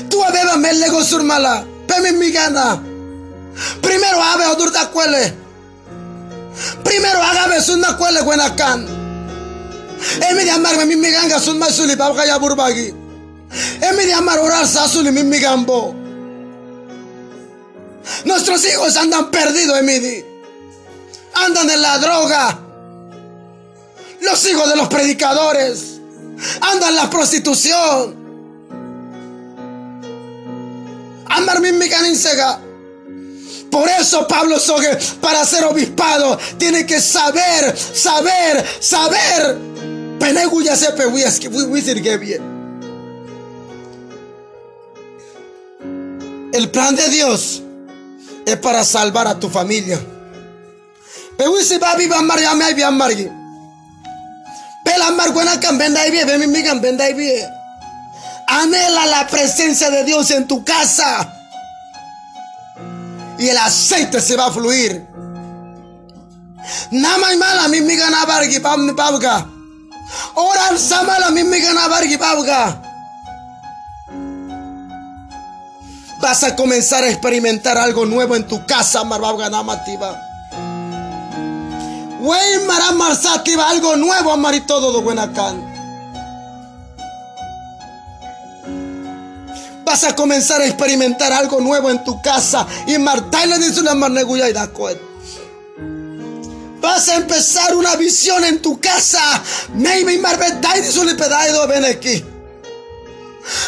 tú 0.10 0.22
beba 0.34 0.58
me 0.58 0.74
lego 0.74 1.04
surmala, 1.04 1.66
peme 1.88 2.12
mi 2.12 2.32
gana. 2.32 2.82
Primero 3.82 4.22
ave 4.22 4.48
odur 4.48 4.72
da 4.72 4.90
cuele. 4.90 5.34
Primero 6.84 7.22
hágame 7.22 7.58
una 7.74 7.98
cuele 7.98 8.22
buena 8.22 8.56
can. 8.56 8.86
Emi 10.30 10.44
de 10.44 10.52
amarme 10.52 10.86
mi 10.86 10.96
miganga 10.96 11.40
sun 11.40 11.58
masuli 11.58 11.96
babga 11.96 12.26
ya 12.26 12.38
burbagi. 12.38 12.94
Emi 13.82 14.06
de 14.06 14.14
amar 14.14 14.40
orar 14.40 14.68
sasuli 14.68 15.12
mi 15.12 15.24
migambo. 15.24 16.05
Nuestros 18.26 18.66
hijos 18.66 18.96
andan 18.98 19.32
perdidos, 19.32 19.80
Emidi. 19.80 20.24
Andan 21.34 21.70
en 21.70 21.82
la 21.82 21.98
droga. 21.98 22.60
Los 24.22 24.46
hijos 24.48 24.70
de 24.70 24.76
los 24.76 24.88
predicadores 24.88 25.96
andan 26.62 26.90
en 26.90 26.96
la 26.96 27.10
prostitución. 27.10 28.26
Amar 31.28 31.60
mi 31.60 31.72
Por 33.70 33.90
eso 33.90 34.28
Pablo 34.28 34.58
Sogue, 34.60 34.98
para 35.20 35.46
ser 35.46 35.66
obispado, 35.66 36.38
tiene 36.58 36.86
que 36.86 37.02
saber, 37.02 37.78
saber, 37.78 38.66
saber. 38.80 39.58
Peneguya 40.20 40.76
sepe. 40.76 41.04
El 46.54 46.72
plan 46.72 46.96
de 46.96 47.10
Dios 47.10 47.65
es 48.46 48.58
para 48.58 48.84
salvar 48.84 49.28
a 49.28 49.40
tu 49.40 49.50
familia. 49.50 50.00
Pero 51.38 51.56
si 51.62 51.78
va 51.78 51.92
a 51.92 51.96
vivir 51.96 52.16
María, 52.22 52.54
me 52.54 52.66
hay 52.66 52.92
María. 52.92 53.32
Pela 54.84 55.12
marguana 55.12 55.60
cambenda 55.60 56.06
y 56.08 56.12
bien, 56.12 56.28
mi 56.38 56.46
amiga 56.46 56.70
cambenda 56.70 57.10
y 57.10 57.14
bien. 57.14 57.50
Anhela 58.48 59.06
la 59.08 59.28
presencia 59.28 59.90
de 59.90 60.04
Dios 60.04 60.30
en 60.32 60.48
tu 60.48 60.64
casa. 60.64 61.34
Y 63.40 63.50
el 63.50 63.58
aceite 63.58 64.22
se 64.22 64.36
va 64.36 64.46
a 64.46 64.52
fluir. 64.52 65.06
Nama 66.92 67.36
mala 67.36 67.68
mi 67.68 67.82
miga 67.82 68.10
na 68.10 68.26
bargi 68.26 68.60
pam 68.60 68.96
pabga. 68.96 69.46
Oral 70.36 70.80
samala 70.80 71.32
mi 71.32 71.44
miga 71.44 71.74
na 71.74 71.88
bargi 71.88 72.18
Vas 76.26 76.44
a 76.44 76.56
comenzar 76.56 77.04
a 77.04 77.10
experimentar 77.12 77.78
algo 77.78 78.04
nuevo 78.04 78.36
en 78.36 78.48
tu 78.48 78.66
casa, 78.66 79.04
Marbabga 79.04 79.48
Namativa. 79.48 80.20
Wey 82.20 82.66
Maramasativa, 82.66 83.70
algo 83.70 83.96
nuevo, 83.96 84.36
Maritodo 84.36 84.92
de 84.92 85.02
Buenacán. 85.04 85.64
Vas 89.86 90.04
a 90.04 90.16
comenzar 90.16 90.62
a 90.62 90.66
experimentar 90.66 91.32
algo 91.32 91.62
nuevo 91.62 91.92
en 91.92 92.04
tu 92.04 92.20
casa. 92.24 92.66
Y 92.88 92.98
Marta 92.98 93.46
le 93.46 93.60
dice 93.60 93.82
una 93.82 93.94
y 94.50 94.52
da 94.52 94.68
Vas 96.82 97.08
a 97.08 97.18
empezar 97.18 97.76
una 97.76 97.96
visión 97.98 98.44
en 98.46 98.64
tu 98.64 98.80
casa. 98.80 99.44
Maybe 99.76 100.18
Marbetai 100.18 100.82
dice 100.82 101.00
un 101.02 101.16
pedaido 101.16 101.68
ven 101.68 101.86
aquí. 101.86 102.26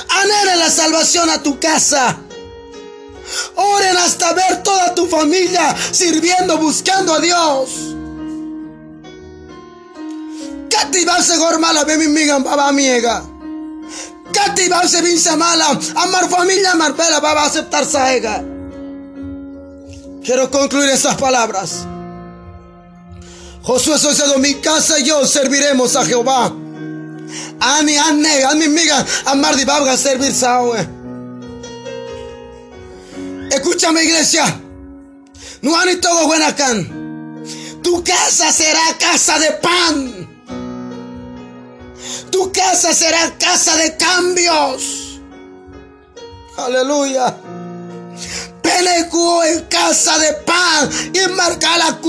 Anhela 0.10 0.56
la 0.56 0.72
salvación 0.72 1.30
a 1.30 1.44
tu 1.44 1.60
casa. 1.60 2.22
Oren 3.56 3.98
hasta 3.98 4.34
ver 4.34 4.64
toda 4.64 4.96
tu 4.96 5.08
familia 5.08 5.76
sirviendo, 5.92 6.58
buscando 6.58 7.14
a 7.14 7.20
Dios. 7.20 7.70
Kati 10.70 11.06
va 11.06 11.18
a 11.18 11.58
mala, 11.58 11.84
ve 11.84 11.98
mi 11.98 12.08
miga, 12.08 12.40
baba 12.40 12.72
miega. 12.72 13.24
Kati 14.32 14.70
a 14.72 15.36
mala, 15.36 15.80
amar 15.96 16.30
familia, 16.30 16.76
Marbella, 16.76 17.20
va 17.20 17.32
a 17.32 17.46
aceptar 17.46 17.86
saega. 17.86 18.44
Quiero 20.24 20.52
concluir 20.52 20.90
esas 20.90 21.16
palabras. 21.16 21.86
Josué 23.64 23.98
soy 23.98 24.40
mi 24.40 24.56
casa 24.56 25.00
y 25.00 25.06
yo 25.06 25.26
serviremos 25.26 25.96
a 25.96 26.06
Jehová. 26.06 26.54
Ani, 27.60 27.98
ane, 27.98 28.44
ani, 28.46 28.68
miga, 28.68 29.06
amar 29.26 29.56
di 29.56 29.66
babga 29.66 29.98
servir 29.98 30.34
saue. 30.34 30.97
Escúchame 33.50 34.04
iglesia. 34.04 34.62
Todo 36.02 36.28
acá. 36.34 36.74
Tu 37.82 38.04
casa 38.04 38.52
será 38.52 38.98
casa 39.00 39.40
de 39.40 39.52
pan. 39.54 40.28
Tu 42.32 42.52
casa 42.52 42.94
será 42.94 43.34
casa 43.40 43.76
de 43.78 43.96
cambios. 43.98 45.20
Aleluya. 46.58 47.36
Penecu 48.62 49.42
en 49.44 49.62
casa 49.66 50.18
de 50.20 50.34
pan 50.46 50.90
y 51.14 51.32
marca 51.32 51.78
la. 51.78 52.00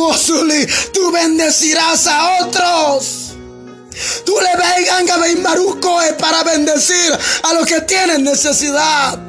Tú 0.93 1.11
bendecirás 1.13 2.07
a 2.07 2.45
otros. 2.45 3.35
Tú 4.25 4.35
le 4.41 4.57
vengan 4.57 5.11
a 5.11 5.41
maruco 5.41 5.99
para 6.19 6.43
bendecir 6.45 7.19
a 7.43 7.53
los 7.55 7.67
que 7.67 7.81
tienen 7.83 8.25
necesidad. 8.25 9.28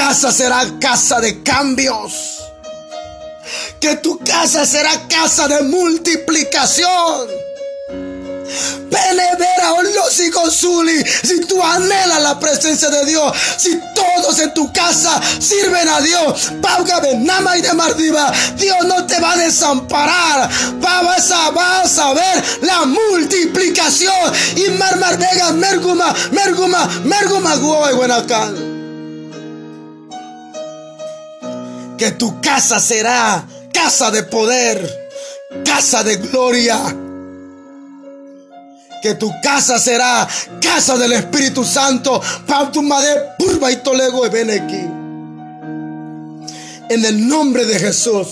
Casa 0.00 0.32
será 0.32 0.64
casa 0.80 1.20
de 1.20 1.42
cambios. 1.42 2.40
Que 3.78 3.96
tu 3.96 4.18
casa 4.18 4.64
será 4.64 4.90
casa 5.08 5.46
de 5.46 5.60
multiplicación. 5.64 7.28
Penevera 8.90 9.74
oh, 9.74 10.50
Zuli. 10.50 11.04
Si 11.04 11.40
tú 11.42 11.62
anhelas 11.62 12.22
la 12.22 12.40
presencia 12.40 12.88
de 12.88 13.04
Dios, 13.04 13.30
si 13.58 13.78
todos 13.94 14.38
en 14.38 14.54
tu 14.54 14.72
casa 14.72 15.20
sirven 15.38 15.86
a 15.86 16.00
Dios, 16.00 16.50
Pauga 16.62 17.02
Nama 17.18 17.58
y 17.58 17.60
de 17.60 17.74
Mardiva, 17.74 18.32
Dios 18.56 18.78
no 18.86 19.04
te 19.04 19.20
va 19.20 19.32
a 19.32 19.36
desamparar. 19.36 20.50
Vas 20.80 21.30
a, 21.98 22.14
ver 22.14 22.44
la 22.62 22.86
multiplicación. 22.86 24.32
Y 24.56 24.70
Mar 24.78 25.18
Vega, 25.18 25.52
Merguma, 25.52 26.14
Merguma, 26.30 26.88
Merguma, 27.04 27.56
Guay, 27.56 27.94
Buenacán. 27.94 28.69
Que 32.00 32.12
tu 32.12 32.40
casa 32.40 32.80
será 32.80 33.46
casa 33.74 34.10
de 34.10 34.22
poder, 34.22 35.10
casa 35.66 36.02
de 36.02 36.16
gloria. 36.16 36.78
Que 39.02 39.16
tu 39.16 39.30
casa 39.42 39.78
será 39.78 40.26
casa 40.62 40.96
del 40.96 41.12
Espíritu 41.12 41.62
Santo. 41.62 42.22
madre, 42.82 43.34
purva 43.38 43.70
y 43.70 43.76
tolego 43.82 44.24
ven 44.30 44.50
aquí. 44.50 44.80
En 46.88 47.04
el 47.04 47.28
nombre 47.28 47.66
de 47.66 47.78
Jesús. 47.78 48.28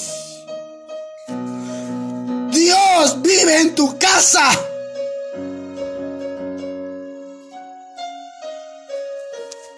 Dios 2.50 3.20
vive 3.20 3.60
en 3.60 3.74
tu 3.74 3.98
casa. 3.98 4.48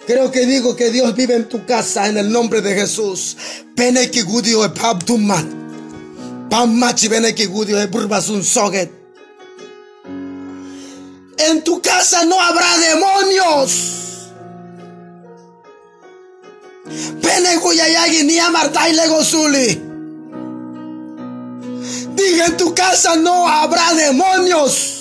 Creo 0.07 0.31
que 0.31 0.47
digo 0.47 0.77
que 0.77 0.91
Dios 0.91 1.15
vive 1.15 1.35
en 1.35 1.49
tu 1.49 1.65
casa 1.67 2.09
en 2.09 2.17
el 2.17 2.33
nombre 2.33 2.61
de 2.61 2.75
Jesús. 2.75 3.37
Que 3.77 4.23
gudio 4.23 4.65
e 4.65 4.69
pabtumat. 4.69 5.47
Pamachi 6.51 7.09
bene 7.09 7.35
que 7.35 7.47
gudio 7.47 7.81
e 7.81 7.87
burbasun 7.87 8.45
soget. 8.45 8.91
En 11.39 11.65
tu 11.65 11.81
casa 11.81 12.25
no 12.25 12.39
habrá 12.39 12.77
demonios. 12.79 14.31
Pene 17.23 17.57
guyayagi 17.57 18.25
ni 18.25 18.39
amartai 18.39 18.93
legosuli. 18.93 19.81
Diga 22.15 22.47
en 22.47 22.57
tu 22.57 22.75
casa 22.75 23.17
no 23.17 23.49
habrá 23.49 23.95
demonios. 23.95 25.00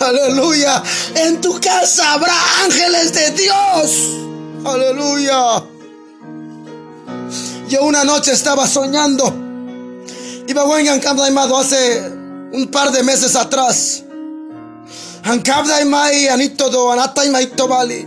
Aleluya. 0.00 0.82
En 1.14 1.40
tu 1.40 1.58
casa 1.60 2.12
habrá 2.12 2.34
ángeles 2.64 3.12
de 3.12 3.30
Dios. 3.30 3.90
Aleluya. 4.64 5.62
Yo 7.68 7.82
una 7.82 8.04
noche 8.04 8.32
estaba 8.32 8.66
soñando. 8.66 9.24
Iba 10.46 10.62
a 10.62 11.00
Camp 11.00 11.20
hace 11.20 12.02
un 12.52 12.68
par 12.70 12.92
de 12.92 13.02
meses 13.02 13.34
atrás. 13.34 14.02
Ankabdaimai 15.24 16.28
anito 16.28 16.68
do 16.70 16.92
anataimai 16.92 17.46
tobali. 17.56 18.06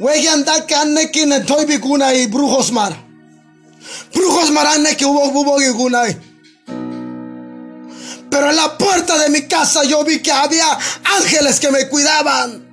Wegan 0.00 0.44
da 0.44 0.66
kannekin 0.66 1.46
toibi 1.46 1.78
kunai 1.78 2.26
brujos 2.26 2.72
mar. 2.72 2.92
Brujos 4.12 4.50
marane 4.50 4.96
que 4.96 5.04
hubo 5.04 5.30
hubo. 5.30 6.31
Pero 8.32 8.48
en 8.48 8.56
la 8.56 8.78
puerta 8.78 9.18
de 9.18 9.28
mi 9.28 9.46
casa 9.46 9.84
yo 9.84 10.02
vi 10.04 10.22
que 10.22 10.32
había 10.32 10.66
ángeles 11.18 11.60
que 11.60 11.70
me 11.70 11.86
cuidaban. 11.88 12.66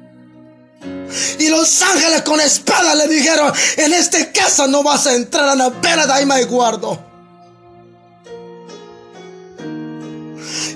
Y 1.38 1.50
los 1.50 1.82
ángeles 1.82 2.22
con 2.22 2.40
espada 2.40 2.96
le 2.96 3.10
dijeron, 3.10 3.52
en 3.76 3.94
esta 3.94 4.32
casa 4.32 4.68
no 4.68 4.84
vas 4.84 5.06
a 5.08 5.16
entrar 5.16 5.50
a 5.50 5.56
la 5.56 5.70
pera 5.70 6.08
de 6.08 6.14
ahí 6.14 6.26
me 6.26 6.46
guardo. 6.46 6.98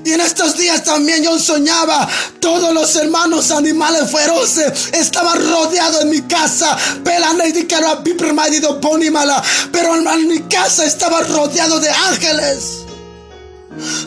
Y 0.04 0.12
en 0.12 0.20
estos 0.20 0.58
días 0.58 0.84
también 0.84 1.24
yo 1.24 1.40
soñaba, 1.40 2.06
todos 2.42 2.74
los 2.74 2.94
hermanos 2.98 3.52
animales 3.52 4.12
feroces 4.12 4.90
estaban 4.92 5.50
rodeados 5.50 6.02
en 6.02 6.10
mi 6.10 6.24
casa. 6.24 6.78
Pero 9.72 9.96
en 9.96 10.28
mi 10.28 10.40
casa 10.42 10.84
estaba 10.84 11.22
rodeado 11.22 11.80
de 11.80 11.90
ángeles. 11.90 12.83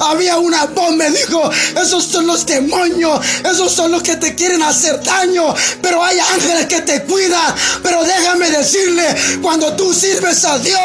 Había 0.01 0.39
una 0.39 0.67
voz, 0.67 0.93
me 0.95 1.11
dijo, 1.11 1.51
esos 1.81 2.05
son 2.05 2.27
los 2.27 2.47
demonios, 2.47 3.21
esos 3.45 3.73
son 3.73 3.91
los 3.91 4.03
que 4.03 4.17
te 4.17 4.35
quieren 4.35 4.63
hacer 4.63 5.03
daño, 5.03 5.55
pero 5.83 6.03
hay 6.03 6.19
ángeles 6.19 6.67
que 6.67 6.83
te 6.83 7.03
cuidan. 7.05 7.55
Pero 7.83 8.05
déjame 8.05 8.51
decirle, 8.51 9.05
cuando 9.43 9.75
tú 9.75 9.93
sirves 9.93 10.45
a 10.45 10.59
Dios, 10.59 10.81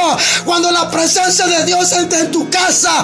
cuando 0.46 0.72
la 0.72 0.90
presencia 0.90 1.48
de 1.48 1.66
Dios 1.66 1.92
entra 1.92 2.20
en 2.20 2.32
tu 2.32 2.50
casa, 2.50 3.04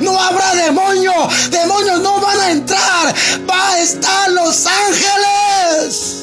no 0.00 0.20
habrá 0.20 0.54
demonios, 0.54 1.50
demonios 1.50 2.00
no 2.00 2.20
van 2.20 2.40
a 2.40 2.50
entrar, 2.50 3.14
va 3.48 3.70
a 3.70 3.78
estar 3.80 4.30
los 4.30 4.66
ángeles. 4.66 6.18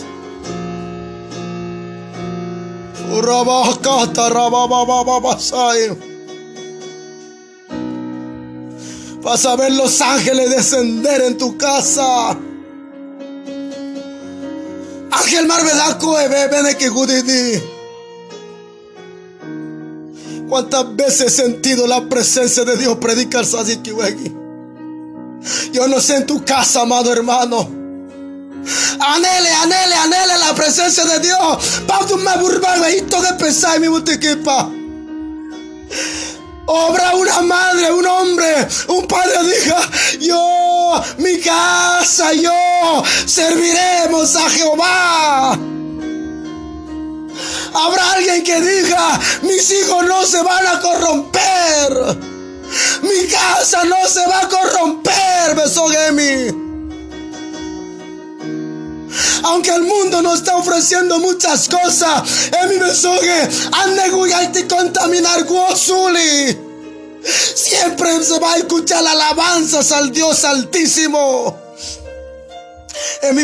Vas 9.22 9.46
a 9.46 9.56
ver 9.56 9.74
los 9.74 10.00
ángeles 10.02 10.50
descender 10.50 11.22
en 11.22 11.38
tu 11.38 11.58
casa. 11.58 12.38
Ángel 15.12 15.48
Marvedaco, 15.48 16.14
ven 16.14 16.78
que 16.78 16.90
gudidi. 16.90 17.62
¿Cuántas 20.48 20.96
veces 20.96 21.22
he 21.28 21.30
sentido 21.30 21.86
la 21.86 22.08
presencia 22.08 22.64
de 22.64 22.78
Dios 22.78 22.98
predicar 22.98 23.46
Yo 25.72 25.88
no 25.88 26.00
sé 26.02 26.16
en 26.16 26.26
tu 26.26 26.44
casa, 26.44 26.82
amado 26.82 27.12
hermano. 27.12 27.70
Anele, 29.00 29.50
anele, 29.50 29.96
anele 29.96 30.38
la 30.40 30.56
presencia 30.56 31.06
de 31.06 31.20
Dios. 31.20 31.82
Pausa 31.88 32.16
un 32.16 32.24
burba, 32.42 32.78
que 33.22 33.34
pensáis, 33.38 33.80
mi 33.80 33.88
butiquipa. 33.88 34.70
Obra 36.72 37.16
una 37.16 37.42
madre, 37.42 37.92
un 37.92 38.06
hombre, 38.06 38.68
un 38.90 39.08
padre 39.08 39.44
diga, 39.44 39.90
yo, 40.20 41.02
mi 41.18 41.40
casa, 41.40 42.32
yo, 42.32 43.04
serviremos 43.26 44.36
a 44.36 44.48
Jehová. 44.52 45.58
Habrá 47.74 48.12
alguien 48.12 48.44
que 48.44 48.62
diga, 48.62 49.20
mis 49.42 49.72
hijos 49.72 50.06
no 50.06 50.24
se 50.28 50.44
van 50.44 50.68
a 50.68 50.80
corromper. 50.80 52.18
Mi 53.02 53.28
casa 53.28 53.84
no 53.86 54.08
se 54.08 54.28
va 54.28 54.42
a 54.42 54.48
corromper, 54.48 55.56
Besogemi. 55.56 56.69
Aunque 59.44 59.72
el 59.72 59.84
mundo 59.84 60.22
nos 60.22 60.40
está 60.40 60.56
ofreciendo 60.56 61.20
muchas 61.20 61.68
cosas, 61.68 62.24
en 62.62 62.70
mi 62.70 62.78
besogue, 62.78 63.50
ande 63.72 64.68
contaminar 64.68 65.44
guosuli. 65.46 66.58
Siempre 67.56 68.24
se 68.24 68.40
va 68.40 68.54
a 68.54 68.58
escuchar 68.58 69.06
alabanzas 69.06 69.92
al 69.92 70.12
Dios 70.12 70.44
Altísimo. 70.44 71.58
En 73.22 73.36
mi 73.36 73.44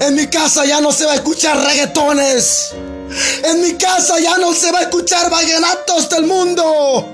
en 0.00 0.14
mi 0.14 0.26
casa 0.28 0.64
ya 0.64 0.80
no 0.80 0.92
se 0.92 1.04
va 1.04 1.12
a 1.12 1.14
escuchar 1.16 1.56
reggaetones. 1.58 2.70
En 3.44 3.60
mi 3.60 3.74
casa 3.74 4.18
ya 4.18 4.38
no 4.38 4.54
se 4.54 4.70
va 4.72 4.80
a 4.80 4.82
escuchar 4.82 5.30
vallenatos 5.30 6.08
del 6.08 6.26
mundo. 6.26 7.08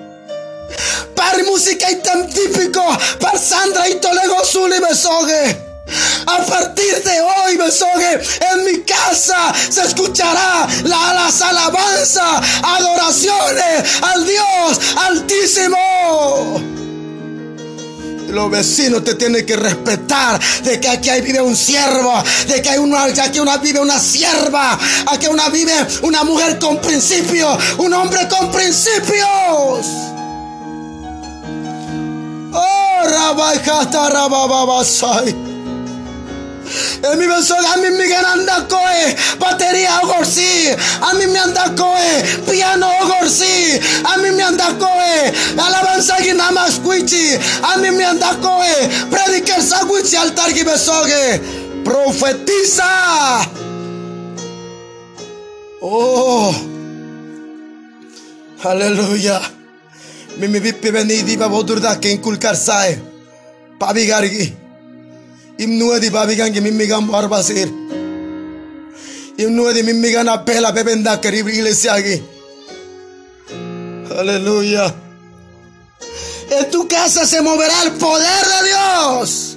Para 1.14 1.42
música 1.44 1.90
y 1.90 1.96
tan 1.96 2.28
típico, 2.28 2.82
para 3.20 3.38
Sandra 3.38 3.88
y 3.88 3.94
Toledo 3.96 4.44
Zuli 4.44 4.78
besogue. 4.78 5.67
A 6.26 6.44
partir 6.44 7.02
de 7.02 7.20
hoy, 7.20 7.56
Besogue, 7.56 8.20
en 8.52 8.64
mi 8.64 8.82
casa 8.82 9.54
se 9.70 9.82
escuchará 9.82 10.66
la, 10.84 11.14
las 11.14 11.40
alabanzas, 11.40 12.42
adoraciones 12.62 14.02
al 14.02 14.26
Dios 14.26 14.78
Altísimo. 14.96 16.68
Los 18.28 18.50
vecinos 18.50 19.04
te 19.04 19.14
tienen 19.14 19.46
que 19.46 19.56
respetar 19.56 20.38
de 20.62 20.78
que 20.78 20.88
aquí 20.88 21.08
vive 21.22 21.40
un 21.40 21.56
siervo, 21.56 22.12
de 22.46 22.60
que 22.60 22.68
hay 22.68 22.78
una, 22.78 23.04
aquí 23.04 23.40
una 23.40 23.56
vive 23.56 23.80
una 23.80 23.98
sierva, 23.98 24.78
aquí 25.06 25.28
una 25.28 25.48
vive 25.48 25.72
una 26.02 26.24
mujer 26.24 26.58
con 26.58 26.78
principios, 26.78 27.56
un 27.78 27.94
hombre 27.94 28.28
con 28.28 28.50
principios. 28.50 29.86
Oh, 32.52 33.02
E 37.02 37.16
mi 37.16 37.26
beso 37.26 37.54
a 37.56 37.76
mí 37.76 37.90
me 37.90 38.14
anda 38.14 38.66
coe, 38.68 39.16
batería 39.38 40.00
ogorsi, 40.02 40.68
a 41.00 41.14
mí 41.14 41.26
me 41.26 41.38
anda 41.38 41.74
piano 42.50 42.90
ogorsi, 43.02 43.80
a 44.04 44.16
mí 44.18 44.30
me 44.30 44.42
anda 44.42 44.76
alabanza 45.58 46.16
más 46.52 46.78
cuichi, 46.80 47.38
a 47.62 47.76
mí 47.78 47.90
me 47.90 48.04
anda 48.04 48.36
coe, 48.40 48.88
saguichi 49.62 50.16
altar 50.16 50.52
que 50.52 50.64
besogue, 50.64 51.40
profetiza. 51.84 53.48
Oh, 55.80 56.54
aleluya. 58.64 59.40
Mimi 60.38 60.60
vipi 60.60 60.90
veni 60.90 61.22
diva 61.22 61.48
bodurda 61.48 61.98
que 62.00 62.10
inculcar 62.10 62.56
sae, 62.56 63.00
pavigargi. 63.78 64.67
Imnuedi 65.58 66.10
babigangi 66.10 66.60
mimmigan 66.60 67.06
barbasir 67.12 67.68
imnuedi 69.38 69.82
mimmigan 69.82 70.28
apela 70.28 70.72
bebenda 70.72 71.20
karibi 71.20 71.52
iglesiagi 71.52 72.22
aleluya. 74.18 74.94
En 76.50 76.70
tu 76.70 76.88
casa 76.88 77.26
se 77.26 77.40
moverá 77.42 77.82
el 77.84 77.92
poder 77.92 78.44
de 78.54 78.68
Dios. 78.68 79.56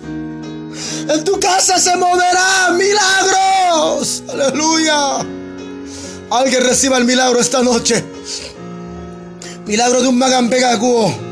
En 1.09 1.23
tu 1.23 1.39
casa 1.39 1.79
se 1.79 1.95
moverá 1.95 2.71
milagros. 2.71 4.23
Aleluya. 4.29 5.25
Alguien 6.29 6.63
reciba 6.63 6.97
el 6.97 7.05
milagro 7.05 7.39
esta 7.39 7.61
noche. 7.61 8.03
Milagro 9.65 10.01
de 10.01 10.07
un 10.07 10.17
magan 10.17 10.49
pegaguo 10.49 11.30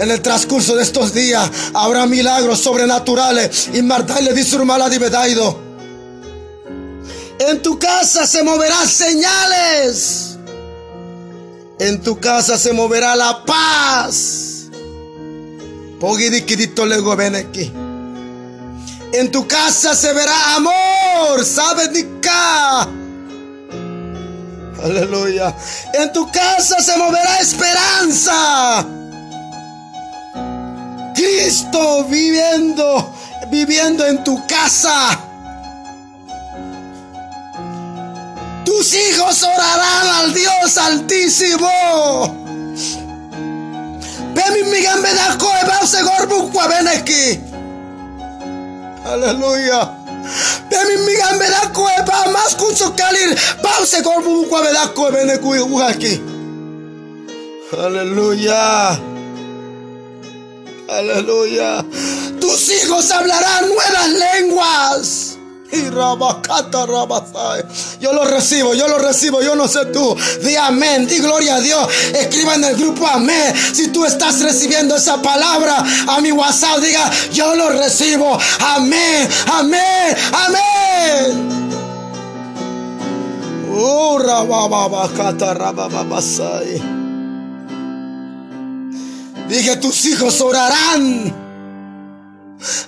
en 0.00 0.10
el 0.10 0.22
transcurso 0.22 0.74
de 0.76 0.82
estos 0.82 1.12
días 1.12 1.50
habrá 1.74 2.06
milagros 2.06 2.60
sobrenaturales. 2.60 3.68
Y 3.74 3.82
Marta 3.82 4.18
le 4.20 4.32
dice 4.32 4.56
Bedaido. 4.56 5.60
En 7.38 7.60
tu 7.60 7.78
casa 7.78 8.26
se 8.26 8.42
moverán 8.42 8.88
señales. 8.88 10.38
En 11.78 12.00
tu 12.00 12.18
casa 12.18 12.56
se 12.58 12.72
moverá 12.72 13.14
la 13.14 13.44
paz. 13.44 14.68
En 19.12 19.30
tu 19.30 19.46
casa 19.46 19.94
se 19.94 20.12
verá 20.14 20.56
amor. 20.56 21.44
¿Sabes, 21.44 21.90
Nika? 21.92 22.88
Aleluya. 24.82 25.54
En 25.92 26.10
tu 26.12 26.30
casa 26.32 26.80
se 26.80 26.96
moverá 26.96 27.38
esperanza. 27.38 28.99
Cristo 31.20 32.04
viviendo, 32.04 33.12
viviendo 33.48 34.06
en 34.06 34.24
tu 34.24 34.40
casa. 34.46 35.20
Tus 38.64 38.94
hijos 38.94 39.42
orarán 39.42 40.08
al 40.08 40.32
Dios 40.32 40.78
Altísimo. 40.78 41.68
Aleluya. 49.04 49.90
Bemi 50.70 50.96
migan 51.04 51.38
bedako 51.38 51.86
e 51.98 52.02
ba 52.06 52.30
mas 52.32 52.54
kucho 52.54 52.96
kalir 52.96 53.36
bause 53.62 54.00
gorbu 54.00 54.48
kwa 54.48 54.62
bedako 54.62 55.08
e 55.08 55.12
beneku 55.12 55.80
aquí. 55.82 56.22
Aleluya. 57.76 59.19
Aleluya. 60.90 61.84
Tus 62.40 62.68
hijos 62.70 63.10
hablarán 63.12 63.68
nuevas 63.68 64.08
lenguas. 64.10 65.36
Y 65.72 65.88
rabacata 65.88 66.84
rabasai. 66.84 67.62
Yo 68.00 68.12
lo 68.12 68.24
recibo, 68.24 68.74
yo 68.74 68.88
lo 68.88 68.98
recibo, 68.98 69.40
yo 69.40 69.54
no 69.54 69.68
sé 69.68 69.86
tú. 69.86 70.16
Di 70.42 70.56
amén, 70.56 71.06
di 71.06 71.18
gloria 71.18 71.56
a 71.56 71.60
Dios. 71.60 71.86
Escriba 72.12 72.56
en 72.56 72.64
el 72.64 72.76
grupo 72.76 73.06
amén. 73.06 73.54
Si 73.72 73.88
tú 73.88 74.04
estás 74.04 74.40
recibiendo 74.40 74.96
esa 74.96 75.22
palabra 75.22 75.84
a 76.08 76.20
mi 76.20 76.32
WhatsApp, 76.32 76.80
diga, 76.80 77.08
yo 77.32 77.54
lo 77.54 77.68
recibo. 77.68 78.36
Amén, 78.58 79.28
amén, 79.46 80.16
amén. 80.32 81.60
Oh, 83.72 84.18
rababacata 84.18 85.54
rababasai. 85.54 86.99
Dije, 89.50 89.76
tus 89.78 90.04
hijos 90.04 90.40
orarán. 90.40 91.34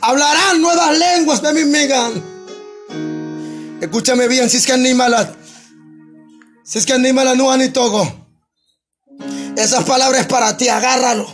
Hablarán 0.00 0.62
nuevas 0.62 0.96
lenguas 0.96 1.42
de 1.42 1.52
mi 1.54 1.64
Megan. 1.64 2.22
Escúchame 3.80 4.28
bien, 4.28 4.48
si 4.48 4.58
es 4.58 4.66
que 4.66 4.76
la 4.76 5.34
Si 6.62 6.78
es 6.78 6.86
que 6.86 6.96
la 6.96 7.34
no 7.34 7.56
ni 7.56 7.70
togo. 7.70 8.08
Esas 9.56 9.82
palabras 9.82 10.26
para 10.26 10.56
ti, 10.56 10.68
agárralo. 10.68 11.26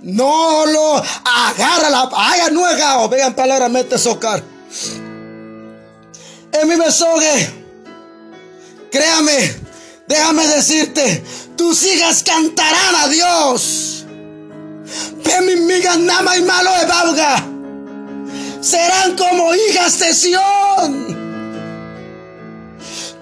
No 0.00 0.64
lo 0.64 0.96
agárrala. 0.96 2.08
Haga 2.14 2.48
nueva 2.48 3.00
o 3.00 3.08
vean 3.10 3.34
palabras, 3.34 3.70
mete 3.70 3.98
socar. 3.98 4.42
En 6.52 6.68
mi 6.68 6.76
besogue. 6.76 7.50
Créame, 8.90 9.54
déjame 10.08 10.46
decirte, 10.48 11.22
tus 11.54 11.84
hijas 11.84 12.22
cantarán 12.22 12.94
a 12.96 13.08
Dios 13.08 13.99
migas 15.56 15.98
nama 15.98 16.36
y 16.36 16.42
malo 16.42 16.70
de 16.80 16.86
serán 18.60 19.16
como 19.16 19.54
hijas 19.54 19.98
de 19.98 20.14
Sión. 20.14 21.20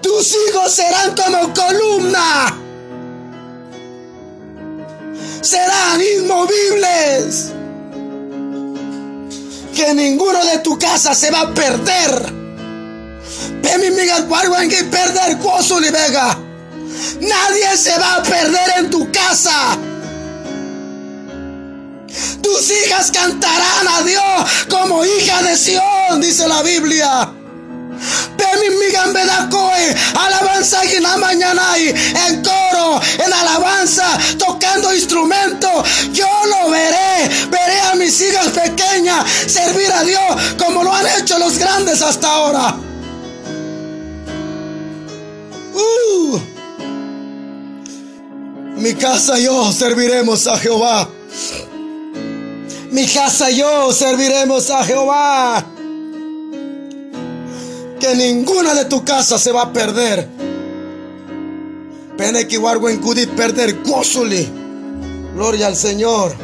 Tus 0.01 0.35
hijos 0.47 0.71
serán 0.71 1.15
como 1.15 1.53
columna. 1.53 2.57
Serán 5.41 6.01
inmovibles. 6.01 7.51
Que 9.75 9.93
ninguno 9.93 10.43
de 10.45 10.57
tu 10.59 10.77
casa 10.77 11.13
se 11.13 11.31
va 11.31 11.41
a 11.41 11.53
perder. 11.53 12.33
mi 13.77 13.91
migas 13.91 14.23
que 14.69 14.83
perder 14.85 15.37
gozo 15.37 15.79
vega. 15.91 16.37
Nadie 17.21 17.77
se 17.77 17.97
va 17.97 18.15
a 18.15 18.23
perder 18.23 18.68
cantarán 23.11 23.87
a 23.87 24.01
Dios 24.03 24.67
como 24.69 25.05
hija 25.05 25.41
de 25.43 25.55
Sión, 25.55 26.21
dice 26.21 26.47
la 26.47 26.61
Biblia. 26.61 27.29
alabanza 30.15 30.85
y 30.85 30.95
en 30.95 31.03
mañana 31.19 31.77
en 31.77 32.43
coro, 32.43 33.01
en 33.17 33.33
alabanza, 33.33 34.17
tocando 34.37 34.93
instrumento. 34.93 35.67
Yo 36.11 36.27
lo 36.45 36.69
veré, 36.69 37.29
veré 37.49 37.79
a 37.91 37.95
mis 37.95 38.19
hijas 38.21 38.47
pequeñas 38.47 39.25
servir 39.47 39.91
a 39.91 40.03
Dios 40.03 40.21
como 40.57 40.83
lo 40.83 40.93
han 40.93 41.05
hecho 41.19 41.37
los 41.39 41.57
grandes 41.57 42.01
hasta 42.01 42.27
ahora. 42.27 42.75
Uh. 45.73 46.39
Mi 48.77 48.93
casa 48.93 49.39
y 49.39 49.43
yo 49.43 49.71
serviremos 49.71 50.47
a 50.47 50.57
Jehová. 50.57 51.09
Mi 52.91 53.07
casa 53.07 53.51
y 53.51 53.57
yo 53.57 53.93
serviremos 53.93 54.69
a 54.71 54.83
Jehová. 54.83 55.65
Que 57.99 58.15
ninguna 58.15 58.73
de 58.73 58.85
tu 58.85 59.03
casa 59.03 59.37
se 59.37 59.51
va 59.51 59.63
a 59.63 59.73
perder. 59.73 60.27
Pene 62.17 62.47
que 62.47 62.57
perder 63.27 63.83
gozuli. 63.83 64.49
Gloria 65.35 65.67
al 65.67 65.75
Señor. 65.75 66.35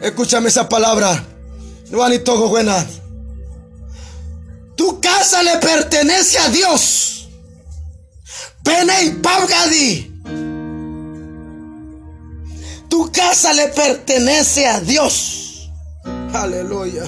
Escúchame 0.00 0.48
esa 0.48 0.68
palabra. 0.68 1.24
Todo 2.24 2.48
buena. 2.48 2.86
Tu 4.76 5.00
casa 5.00 5.42
le 5.42 5.56
pertenece 5.58 6.38
a 6.38 6.48
Dios. 6.48 7.28
Pene 8.62 9.04
y 9.04 9.10
Pavgadi. 9.10 10.11
Tu 12.92 13.10
casa 13.10 13.54
le 13.54 13.68
pertenece 13.68 14.66
a 14.66 14.78
Dios. 14.78 15.70
Aleluya. 16.34 17.04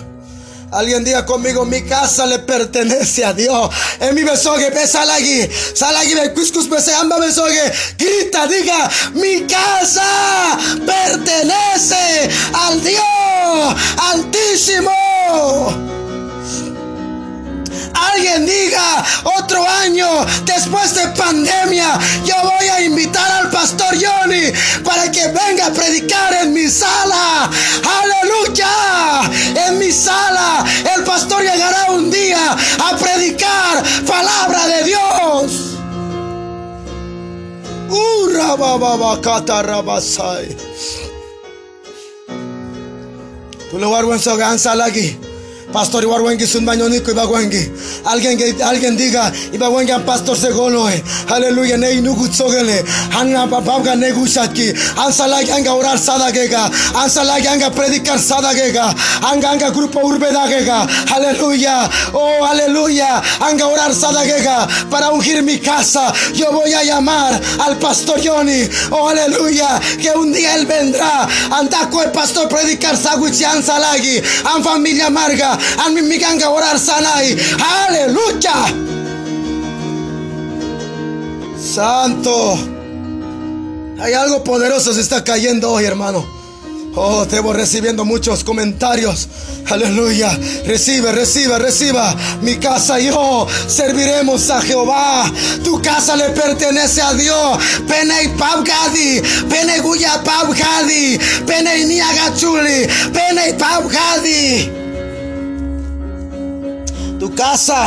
Alguien 0.73 1.05
diga 1.05 1.27
conmigo, 1.27 1.67
mi 1.67 1.83
casa 1.83 2.25
le 2.25 2.39
pertenece 2.39 3.23
a 3.23 3.35
Dios. 3.35 3.69
En 4.01 4.15
mi 4.15 4.23
besogue, 4.23 4.71
ve 4.71 4.87
salagi, 4.87 5.47
salagi, 5.75 6.15
ve 6.15 6.33
cuscus, 6.33 6.71
se 6.83 6.95
amba 6.95 7.19
besogue. 7.19 7.71
Grita, 7.99 8.47
diga, 8.47 8.91
mi 9.13 9.43
casa 9.43 10.59
pertenece 10.87 12.31
al 12.55 12.83
Dios 12.83 13.75
altísimo. 13.99 15.94
Alguien 17.95 18.47
diga 18.47 19.05
otro 19.39 19.67
año 19.69 20.09
después 20.45 20.95
de 20.95 21.07
pandemia, 21.09 21.99
yo 22.25 22.35
voy 22.43 22.69
a 22.69 22.81
invitar 22.83 23.31
al 23.31 23.51
pastor 23.51 23.95
Johnny 23.95 24.53
para 24.85 25.11
que 25.11 25.29
venga 25.29 25.67
a 25.67 25.71
predicar 25.71 26.35
en 26.35 26.53
mi 26.53 26.69
sala. 26.69 27.51
Aleluya. 28.03 29.31
En 29.67 29.79
mi 29.79 29.93
sala 29.93 30.65
el 30.97 31.05
pastor 31.05 31.43
llegará 31.43 31.93
un 31.93 32.11
día 32.11 32.53
a 32.53 32.97
predicar 32.97 33.83
palabra 34.07 34.67
de 34.67 34.85
Dios. 34.85 35.75
Uh, 37.89 38.29
Tú 43.71 43.79
lo 43.79 43.91
vas 43.91 44.27
a 44.27 44.85
aquí. 44.85 45.17
Pastor 45.75 46.05
Ibarwengi 46.05 46.47
sun 46.47 46.65
bañonico 46.65 47.11
Ibarwengi. 47.11 47.73
Alguien 48.05 48.39
alguien 48.63 48.97
diga 48.97 49.33
Ibarwengi 49.53 49.93
pastor 50.07 50.37
segono. 50.37 50.87
Aleluya 51.29 51.77
ne 51.77 51.95
inugut 51.95 52.33
sogele. 52.33 52.85
Hanga 53.11 53.47
babga 53.47 53.97
ne 53.97 54.13
gushatki. 54.13 54.73
Ansalagi 54.97 55.51
anga 55.51 55.75
orar 55.75 55.99
sadagega. 55.99 56.71
Ansalagi 56.95 57.49
anga 57.49 57.71
predicar 57.71 58.21
sadagega. 58.21 58.95
Anga 59.23 59.51
anga 59.51 59.71
grupo 59.71 59.99
urbedagega. 59.99 60.87
Aleluya. 61.11 61.91
Oh, 62.15 62.45
aleluya. 62.45 63.21
Anga 63.41 63.67
orar 63.67 63.93
sadagega 63.93 64.69
para 64.89 65.11
ungir 65.11 65.43
mi 65.43 65.59
casa. 65.59 66.13
Yo 66.35 66.53
voy 66.53 66.73
a 66.73 66.85
llamar 66.85 67.41
al 67.67 67.79
pastor 67.79 68.21
Johnny. 68.23 68.63
Oh, 68.93 69.09
aleluya. 69.09 69.81
Que 70.01 70.13
un 70.17 70.33
día 70.33 70.55
él 70.55 70.67
vendrá. 70.67 71.27
Anda 71.51 71.91
el 72.05 72.13
pastor 72.13 72.49
predicar 72.49 72.97
saguchi 72.97 73.45
ansalagi. 73.45 74.23
An 74.55 74.63
familia 74.63 75.07
amarga 75.07 75.59
a 76.45 76.51
orar 76.51 76.79
sanai. 76.79 77.37
Aleluya. 77.87 78.67
Santo. 81.59 82.59
Hay 84.01 84.13
algo 84.13 84.43
poderoso 84.45 84.93
se 84.93 85.01
está 85.01 85.23
cayendo 85.25 85.71
hoy, 85.71 85.85
hermano. 85.85 86.25
Oh, 86.97 87.27
te 87.27 87.41
voy 87.41 87.57
recibiendo 87.57 88.05
muchos 88.05 88.45
comentarios. 88.45 89.29
Aleluya. 89.69 90.39
Recibe, 90.67 91.11
recibe, 91.13 91.59
reciba. 91.59 92.15
Mi 92.43 92.57
casa 92.57 93.01
y 93.01 93.07
yo 93.07 93.47
serviremos 93.67 94.49
a 94.51 94.61
Jehová. 94.61 95.33
Tu 95.65 95.81
casa 95.83 96.15
le 96.17 96.31
pertenece 96.31 97.03
a 97.03 97.13
Dios. 97.15 97.59
Penei 97.89 98.29
Pabgadi. 98.39 99.21
Penei 99.49 99.81
Guya 99.81 100.23
Pabgadi. 100.23 101.19
Penei 101.47 101.85
Niagachuli. 101.85 102.87
Penei 103.13 103.55
Pabgadi 103.55 104.84
tu 107.25 107.35
casa. 107.35 107.87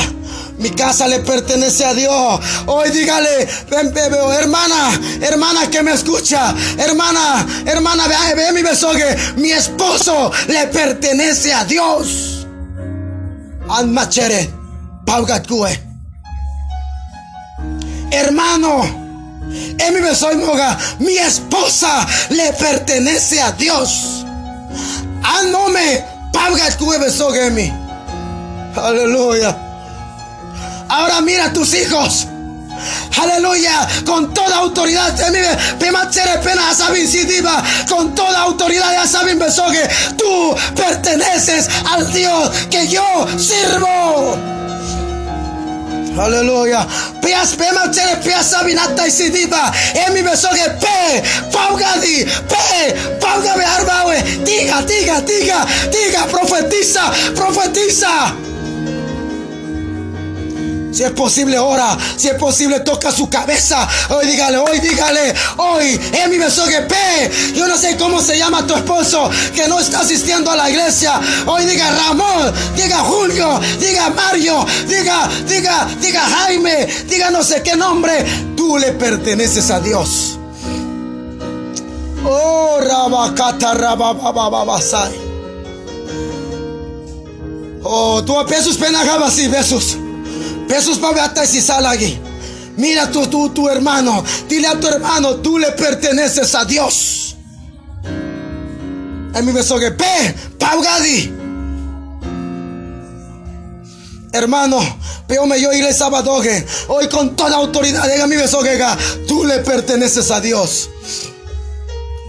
Mi 0.58 0.72
casa 0.72 1.08
le 1.08 1.20
pertenece 1.20 1.86
a 1.86 1.94
Dios. 1.94 2.40
Hoy 2.66 2.90
dígale, 2.90 3.48
ven, 3.70 3.94
bebé, 3.94 4.18
hermana, 4.40 5.00
hermana 5.22 5.70
que 5.70 5.84
me 5.84 5.92
escucha, 5.94 6.56
hermana, 6.80 7.46
hermana, 7.68 8.08
ve, 8.08 8.34
ve 8.36 8.52
mi 8.54 8.64
besogue. 8.64 9.16
Mi 9.36 9.52
esposo 9.52 10.32
le 10.48 10.66
pertenece 10.68 11.54
a 11.54 11.64
Dios. 11.66 12.48
Anmachere, 13.70 14.50
paugatkue. 15.06 15.80
Hermano, 18.10 18.82
en 19.78 19.94
mi 19.94 20.02
besoy 20.02 20.38
moga, 20.38 20.80
mi 20.98 21.16
esposa 21.16 22.08
le 22.32 22.54
pertenece 22.54 23.40
a 23.40 23.52
Dios. 23.52 24.26
Anome, 25.22 26.04
paugatkue 26.34 26.98
besogue 26.98 27.52
mi. 27.52 27.87
Aleluya. 28.76 29.56
Ahora 30.90 31.22
mira 31.22 31.46
a 31.46 31.54
tus 31.54 31.74
hijos. 31.74 32.28
Aleluya, 33.20 33.88
con 34.06 34.34
toda 34.34 34.58
autoridad, 34.58 35.16
con 37.90 38.14
toda 38.14 38.42
autoridad, 38.42 38.94
ya 38.94 39.08
saben, 39.08 39.40
que 39.40 40.16
tú 40.16 40.56
perteneces 40.76 41.68
al 41.92 42.12
Dios 42.14 42.52
que 42.70 42.88
yo 42.88 43.28
sirvo. 43.38 44.38
Aleluya. 46.20 46.86
Pias 47.22 47.56
pema 47.56 47.92
tere 47.92 48.18
pias 48.18 48.48
sabinata 48.48 49.08
y 49.08 49.12
sidiba. 49.12 49.72
Emi 49.94 50.22
besoge 50.24 50.70
pe. 50.80 51.24
Paugadi. 51.52 52.26
Pe. 52.26 52.94
Paugabe 53.20 53.64
arbawe. 53.64 54.24
Diga, 54.44 54.82
diga, 54.82 55.22
diga. 55.22 55.66
Diga. 55.92 56.26
Profetiza. 56.26 57.12
Profetiza. 57.36 58.47
Si 60.92 61.04
es 61.04 61.12
posible, 61.12 61.60
ora. 61.60 61.98
Si 62.16 62.28
es 62.28 62.36
posible, 62.36 62.80
toca 62.80 63.12
su 63.12 63.30
cabeza. 63.30 63.88
Hoy 64.10 64.26
dígale, 64.28 64.58
hoy 64.58 64.80
dígale, 64.80 65.34
hoy, 65.58 66.00
mi 66.30 66.38
pe. 66.88 67.32
Yo 67.54 67.68
no 67.68 67.78
sé 67.78 67.98
cómo 67.98 68.22
se 68.22 68.38
llama 68.38 68.66
tu 68.66 68.74
esposo 68.74 69.30
que 69.54 69.68
no 69.68 69.80
está 69.80 70.02
asistiendo 70.02 70.50
a 70.52 70.56
la 70.56 70.70
iglesia. 70.70 71.20
Hoy 71.46 71.66
diga 71.66 71.92
Ramón, 71.92 72.54
diga 72.76 73.00
Julio, 73.00 73.60
diga 73.80 74.10
Mario, 74.10 74.66
diga, 74.88 75.30
diga, 75.48 75.88
diga 76.02 76.22
Jaime, 76.22 76.88
diga 77.08 77.30
no 77.32 77.44
sé 77.44 77.62
qué 77.62 77.76
nombre. 77.76 78.26
Tú 78.56 78.78
le 78.78 78.94
perteneces 78.94 79.70
a 79.70 79.80
Dios. 79.80 80.40
Oh, 82.26 82.80
rabacata, 82.82 83.74
rababababasai. 83.74 85.28
Oh, 87.84 88.22
tú 88.26 88.38
a 88.38 88.46
pesos 88.46 88.78
penagabas 88.78 89.38
y 89.38 89.48
besos. 89.48 89.98
Pesos 90.68 91.00
y 91.54 91.62
salagi. 91.62 92.20
Mira 92.78 93.10
tú, 93.12 93.28
tú, 93.28 93.50
tu 93.50 93.68
hermano. 93.68 94.24
Dile 94.48 94.68
a 94.68 94.80
tu 94.80 94.88
hermano, 94.88 95.38
tú 95.38 95.58
le 95.58 95.72
perteneces 95.72 96.54
a 96.56 96.66
Dios. 96.66 97.36
En 99.34 99.46
mi 99.46 99.52
beso 99.52 99.80
que 99.80 99.92
pe, 99.92 100.36
paugadi. 100.60 101.34
Hermano, 104.32 104.80
me 105.28 105.62
yo 105.62 105.74
iré 105.74 105.94
sábado 105.94 106.42
hoy 106.88 107.10
con 107.10 107.36
toda 107.36 107.56
autoridad, 107.56 108.08
diga 108.12 108.28
mi 108.28 108.36
beso 108.36 108.62
que 108.62 108.78
tú 109.28 109.44
le 109.44 109.60
perteneces 109.60 110.30
a 110.32 110.42
Dios. 110.42 110.90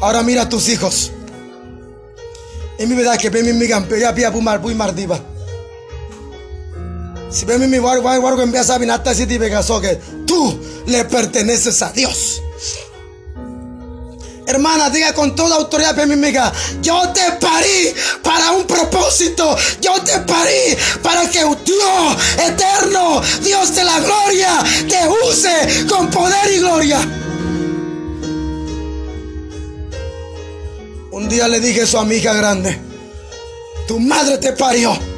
Ahora 0.01 0.23
mira 0.23 0.43
a 0.43 0.49
tus 0.49 0.69
hijos. 0.69 1.13
En 2.79 2.89
mi 2.89 2.95
verdad 2.95 3.19
que 3.19 3.29
ve 3.31 3.43
mi 3.43 3.51
amiga, 3.51 3.85
ya 3.99 4.15
pia 4.15 4.33
pumar, 4.33 4.61
muy 4.61 4.75
mardiva. 4.75 5.21
Si 7.31 7.45
ven 7.45 7.69
mi 7.69 7.79
guargo 7.79 8.43
empieza 8.43 8.75
a 8.75 8.79
vinata 8.79 9.15
que 9.81 10.01
tú 10.27 10.59
le 10.87 11.05
perteneces 11.05 11.83
a 11.83 11.93
Dios. 11.93 12.41
Hermana, 14.47 14.89
diga 14.89 15.13
con 15.13 15.37
toda 15.37 15.57
autoridad, 15.57 15.95
mi 16.07 16.15
amiga, 16.15 16.51
yo 16.81 17.13
te 17.13 17.33
parí 17.39 17.95
para 18.23 18.53
un 18.53 18.67
propósito. 18.67 19.55
Yo 19.79 19.93
te 20.03 20.19
parí 20.21 20.75
para 21.03 21.29
que 21.29 21.45
Dios 21.45 22.17
eterno, 22.39 23.21
Dios 23.43 23.75
de 23.75 23.85
la 23.85 24.01
gloria, 24.01 24.65
te 24.89 25.07
use 25.07 25.87
con 25.87 26.09
poder 26.11 26.51
y 26.51 26.59
gloria. 26.61 26.99
Un 31.11 31.29
día 31.29 31.47
le 31.47 31.61
dije 31.61 31.83
a 31.83 31.87
su 31.87 31.99
amiga 31.99 32.33
grande, 32.33 32.81
tu 33.87 34.01
madre 34.01 34.39
te 34.39 34.53
parió 34.53 35.18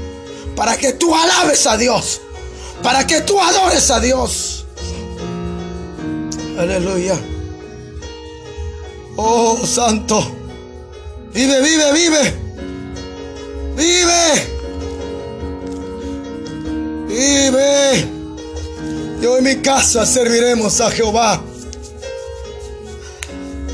para 0.56 0.76
que 0.76 0.92
tú 0.92 1.14
alabes 1.14 1.66
a 1.66 1.76
Dios, 1.76 2.20
para 2.82 3.06
que 3.06 3.20
tú 3.22 3.40
adores 3.40 3.90
a 3.90 4.00
Dios. 4.00 4.64
Aleluya. 6.58 7.18
Oh, 9.16 9.58
santo. 9.66 10.36
Vive, 11.32 11.60
vive, 11.62 11.92
vive. 11.92 12.34
Vive. 13.76 14.60
Vive. 17.06 18.08
Yo 19.20 19.38
en 19.38 19.44
mi 19.44 19.56
casa 19.56 20.04
serviremos 20.06 20.80
a 20.80 20.90
Jehová. 20.90 21.42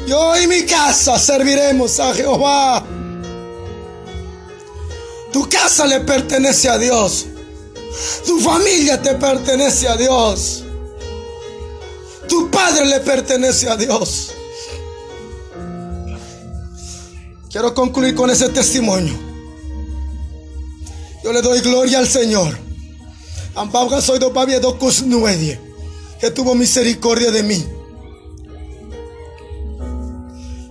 Yo 0.06 0.36
en 0.36 0.48
mi 0.48 0.64
casa 0.64 1.18
serviremos 1.18 1.98
a 1.98 2.14
Jehová. 2.14 2.84
Tu 5.36 5.46
casa 5.50 5.86
le 5.86 6.00
pertenece 6.00 6.66
a 6.66 6.78
Dios. 6.78 7.26
Tu 8.24 8.40
familia 8.40 9.02
te 9.02 9.16
pertenece 9.16 9.86
a 9.86 9.94
Dios. 9.94 10.64
Tu 12.26 12.50
padre 12.50 12.86
le 12.86 13.00
pertenece 13.00 13.68
a 13.68 13.76
Dios. 13.76 14.32
Quiero 17.50 17.74
concluir 17.74 18.14
con 18.14 18.30
ese 18.30 18.48
testimonio. 18.48 19.12
Yo 21.22 21.34
le 21.34 21.42
doy 21.42 21.60
gloria 21.60 21.98
al 21.98 22.08
Señor. 22.08 22.56
Soy 24.00 24.18
do 24.18 24.32
que 26.18 26.30
tuvo 26.30 26.54
misericordia 26.54 27.30
de 27.30 27.42
mí. 27.42 27.62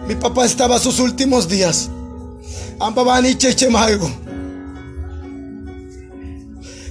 Mi 0.07 0.15
papá 0.15 0.43
estaba 0.43 0.79
sus 0.79 0.97
últimos 0.97 1.47
días. 1.47 1.87
Ampabani 2.79 3.35
cheche 3.35 3.69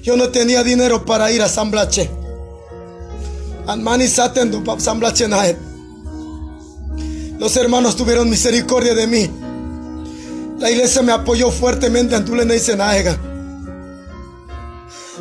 Yo 0.05 0.19
no 0.19 0.29
tenía 0.29 0.63
dinero 0.63 1.07
para 1.07 1.33
ir 1.33 1.41
a 1.41 1.49
San 1.49 1.71
Blache. 1.71 2.11
Anmani 3.67 4.07
satendo 4.07 4.63
San 4.79 5.01
Blache 5.01 5.27
Los 7.39 7.57
hermanos 7.57 7.97
tuvieron 7.97 8.29
misericordia 8.29 8.95
de 8.95 9.07
mí. 9.07 9.31
La 10.59 10.71
iglesia 10.71 11.01
me 11.01 11.13
apoyó 11.13 11.51
fuertemente 11.51 12.15
en 12.15 12.25
Tulene 12.27 12.55
y. 12.55 13.19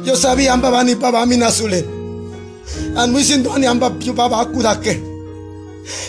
Yo 0.03 0.17
sabía 0.17 0.51
amba 0.51 0.69
bani 0.69 0.95
papa 0.95 1.25
mi 1.25 1.37
nasule. 1.37 1.87
An 2.97 3.09
muy 3.09 3.23
ni 3.57 3.65
amba 3.65 3.97
papa 4.13 4.41
akudake. 4.41 5.01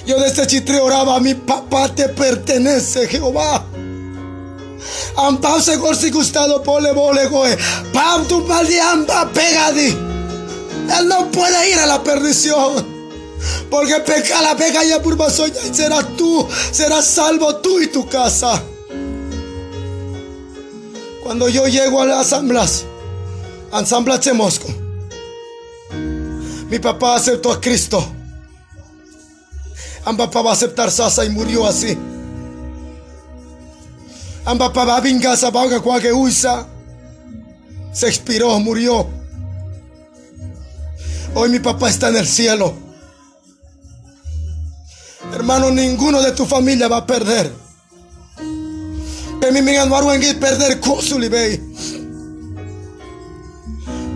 Yo 0.04 0.18
desde 0.18 0.48
chitre 0.48 0.80
oraba, 0.80 1.20
mi 1.20 1.34
papá 1.34 1.94
te 1.94 2.08
pertenece, 2.08 3.06
Jehová. 3.06 3.64
Ampau 5.16 5.60
se 5.60 5.76
gustado 5.76 6.62
pole 6.62 6.92
bole 6.92 7.26
goe. 7.26 7.56
Pam 7.92 8.26
tu 8.26 8.44
amba 8.50 9.30
pegadi. 9.32 9.88
Él 10.98 11.08
no 11.08 11.30
puede 11.30 11.70
ir 11.70 11.78
a 11.78 11.86
la 11.86 12.02
perdición. 12.02 12.94
Porque 13.70 14.00
peca 14.00 14.40
la 14.42 14.56
pega 14.56 14.84
ya 14.84 15.02
por 15.02 15.14
y 15.14 15.74
serás 15.74 16.16
tú, 16.16 16.48
serás 16.70 17.06
salvo 17.06 17.56
tú 17.56 17.80
y 17.80 17.88
tu 17.88 18.08
casa. 18.08 18.62
Cuando 21.22 21.48
yo 21.48 21.66
llego 21.66 22.00
a 22.00 22.06
las 22.06 22.26
asambleas, 22.26 22.84
Asamblea 23.72 24.18
de 24.18 24.32
Mosco, 24.32 24.68
mi 26.70 26.78
papá 26.78 27.16
aceptó 27.16 27.52
a 27.52 27.60
Cristo. 27.60 28.06
Mi 30.06 30.16
papá 30.16 30.42
va 30.42 30.50
a 30.50 30.52
aceptar 30.52 30.90
Sasa 30.90 31.24
y 31.24 31.30
murió 31.30 31.66
así. 31.66 31.96
Mi 34.46 34.58
papá 34.58 34.84
va 34.84 34.96
a 34.96 35.00
vingarse 35.00 35.46
a 35.46 35.50
cualquier 35.80 36.12
usa. 36.14 36.66
Se 37.92 38.08
expiró, 38.08 38.58
murió. 38.60 39.06
Hoy 41.34 41.48
mi 41.48 41.58
papá 41.58 41.88
está 41.88 42.08
en 42.08 42.16
el 42.16 42.26
cielo. 42.26 42.74
Hermano, 45.32 45.70
ninguno 45.70 46.22
de 46.22 46.32
tu 46.32 46.44
familia 46.44 46.88
va 46.88 46.98
a 46.98 47.06
perder 47.06 47.64
perder 50.34 50.80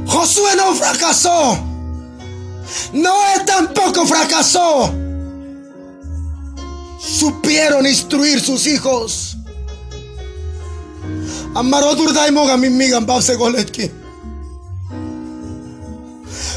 Josué 0.07 0.57
no 0.57 0.75
fracasó. 0.75 1.59
Noé 2.93 3.45
tampoco 3.47 4.07
fracasó. 4.07 4.93
Supieron 7.01 7.87
instruir 7.87 8.41
sus 8.41 8.67
hijos. 8.67 9.38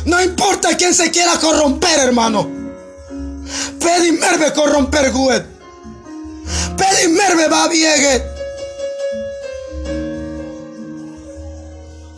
No 0.05 0.21
importa 0.21 0.75
quién 0.77 0.93
se 0.93 1.11
quiera 1.11 1.39
corromper, 1.39 1.99
hermano. 1.99 2.49
Pedimerme 3.79 4.51
corromper 4.53 5.11
guet. 5.11 5.45
Pedimerme 6.77 7.47
va 7.47 7.67
viegue. 7.67 8.23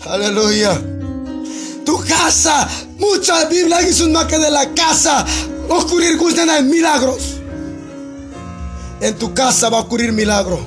Aleluya. 0.06 0.80
Tu 1.86 1.98
casa, 2.06 2.68
mucha 2.98 3.46
Biblia 3.46 3.80
dice 3.80 4.04
un 4.04 4.14
que 4.28 4.38
de 4.38 4.52
la 4.52 4.74
casa 4.74 5.26
ocurrir 5.70 6.18
en 6.58 6.70
milagros. 6.70 7.36
En 9.02 9.16
tu 9.16 9.34
casa 9.34 9.70
va 9.70 9.80
a 9.80 9.82
ocurrir 9.82 10.14
milagro. 10.14 10.60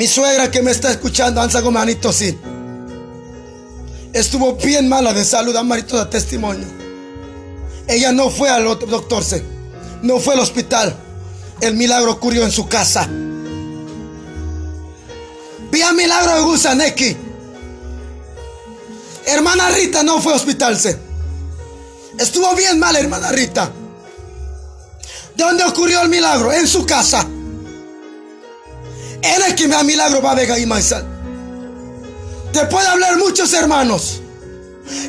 Mi 0.00 0.06
suegra 0.06 0.50
que 0.50 0.62
me 0.62 0.70
está 0.70 0.90
escuchando, 0.90 1.42
Ansa 1.42 1.60
Gomanito, 1.60 2.10
sí. 2.10 2.34
Estuvo 4.14 4.54
bien 4.54 4.88
mala 4.88 5.12
de 5.12 5.26
salud, 5.26 5.54
Amarito 5.54 5.98
de 5.98 6.06
testimonio. 6.06 6.66
Ella 7.86 8.10
no 8.10 8.30
fue 8.30 8.48
al 8.48 8.64
doctor, 8.64 9.22
no 10.00 10.18
fue 10.18 10.32
al 10.32 10.40
hospital. 10.40 10.96
El 11.60 11.74
milagro 11.74 12.12
ocurrió 12.12 12.44
en 12.44 12.50
su 12.50 12.66
casa. 12.66 13.06
Vía 15.70 15.92
milagro 15.92 16.34
de 16.34 16.40
Gusaneki. 16.44 17.16
Hermana 19.26 19.68
Rita 19.68 20.02
no 20.02 20.18
fue 20.22 20.32
a 20.32 20.36
hospitalse. 20.36 20.98
Estuvo 22.18 22.54
bien 22.54 22.78
mal, 22.78 22.96
hermana 22.96 23.32
Rita. 23.32 23.70
¿De 25.36 25.44
dónde 25.44 25.62
ocurrió 25.64 26.00
el 26.00 26.08
milagro? 26.08 26.54
En 26.54 26.66
su 26.66 26.86
casa. 26.86 27.28
Él 29.22 29.42
es 29.46 29.54
quien 29.54 29.70
me 29.70 29.76
da 29.76 29.82
milagro, 29.82 30.22
va 30.22 30.58
y 30.58 30.66
Maizal. 30.66 31.06
Te 32.52 32.64
puede 32.66 32.86
hablar 32.86 33.16
muchos 33.18 33.52
hermanos 33.52 34.20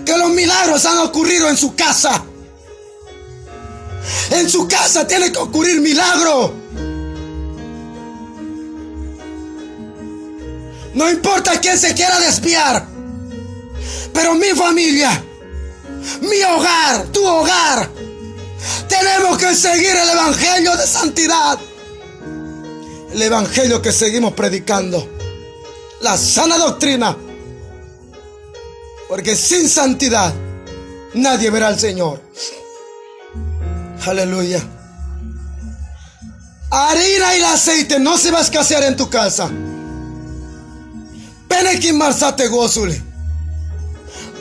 que 0.05 0.17
los 0.17 0.29
milagros 0.29 0.85
han 0.85 0.99
ocurrido 0.99 1.49
en 1.49 1.57
su 1.57 1.75
casa. 1.75 2.23
En 4.31 4.49
su 4.49 4.67
casa 4.67 5.07
tiene 5.07 5.31
que 5.31 5.39
ocurrir 5.39 5.81
milagro. 5.81 6.53
No 10.93 11.09
importa 11.09 11.59
quién 11.59 11.77
se 11.79 11.93
quiera 11.93 12.19
desviar. 12.19 12.85
Pero 14.13 14.35
mi 14.35 14.49
familia, 14.49 15.23
mi 16.21 16.43
hogar, 16.43 17.05
tu 17.07 17.25
hogar, 17.25 17.89
tenemos 18.87 19.37
que 19.37 19.55
seguir 19.55 19.95
el 19.95 20.09
Evangelio 20.09 20.75
de 20.75 20.85
santidad. 20.85 21.57
El 23.13 23.21
Evangelio 23.21 23.81
que 23.81 23.91
seguimos 23.91 24.33
predicando. 24.33 25.07
La 26.01 26.17
sana 26.17 26.57
doctrina. 26.57 27.15
Porque 29.09 29.35
sin 29.35 29.67
santidad 29.67 30.33
nadie 31.13 31.49
verá 31.49 31.67
al 31.67 31.79
Señor. 31.79 32.21
Aleluya. 34.05 34.61
Harina 36.71 37.35
y 37.35 37.39
el 37.39 37.45
aceite 37.45 37.99
no 37.99 38.17
se 38.17 38.31
va 38.31 38.39
a 38.39 38.43
escasear 38.43 38.83
en 38.83 38.95
tu 38.95 39.09
casa. 39.09 39.49
Penekin 41.49 41.97
marsate 41.97 42.47
gozule. 42.47 43.01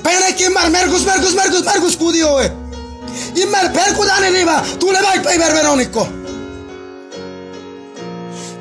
Penekin 0.03 0.53
mar 0.53 0.71
mergus 0.71 1.05
mergus 1.05 1.35
mergus 1.35 1.65
mergus 1.65 1.97
cudio 1.97 2.41
eh. 2.41 2.53
Y 3.35 3.47
mer 3.47 3.73
percu 3.73 4.05
dane 4.05 4.31
riba, 4.31 4.63
tú 4.79 4.93
le 4.93 5.03
vas 5.03 5.19
a 5.19 5.23
ver 5.23 5.53
Verónico. 5.53 6.20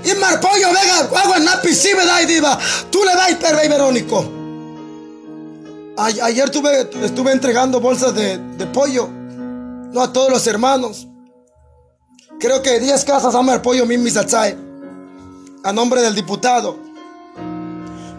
Y 0.03 0.15
mar 0.15 0.39
pollo 0.39 0.67
vega, 0.69 1.21
agua 1.21 1.39
napi 1.39 1.73
si 1.73 1.93
me 1.93 2.05
da 2.05 2.21
y 2.21 2.25
diva, 2.25 2.57
tú 2.89 2.99
le 3.03 3.11
a 3.11 3.55
ver 3.55 3.69
Verónico. 3.69 4.39
Ayer 5.97 6.45
estuve, 6.45 7.31
entregando 7.31 7.81
bolsas 7.81 8.15
de, 8.15 8.39
pollo, 8.73 9.09
no 9.09 10.01
a 10.01 10.13
todos 10.13 10.31
los 10.31 10.47
hermanos. 10.47 11.07
creo 12.39 12.61
que 12.61 12.79
10 12.79 13.03
casas 13.03 13.35
han 13.35 13.49
apoyo 13.49 13.85
mi 13.85 13.97
misatzai 13.97 14.55
a 15.65 15.73
nombre 15.73 16.01
del 16.01 16.15
diputado. 16.15 16.79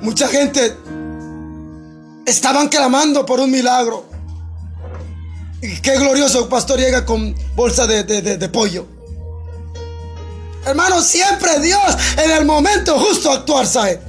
Mucha 0.03 0.29
gente 0.29 0.77
estaban 2.27 2.69
clamando 2.69 3.25
por 3.25 3.41
un 3.41 3.51
milagro. 3.51 4.05
Y 5.63 5.81
qué 5.81 5.99
glorioso 5.99 6.49
pastor 6.51 6.79
llega 6.79 7.07
con 7.07 7.35
bolsa 7.57 7.87
de 7.87 8.49
pollo. 8.51 9.00
Hermano, 10.65 11.01
siempre 11.03 11.59
Dios 11.61 11.83
en 12.23 12.31
el 12.31 12.45
momento 12.45 12.99
justo 12.99 13.31
actuar, 13.31 13.67
¿sabe? 13.67 14.01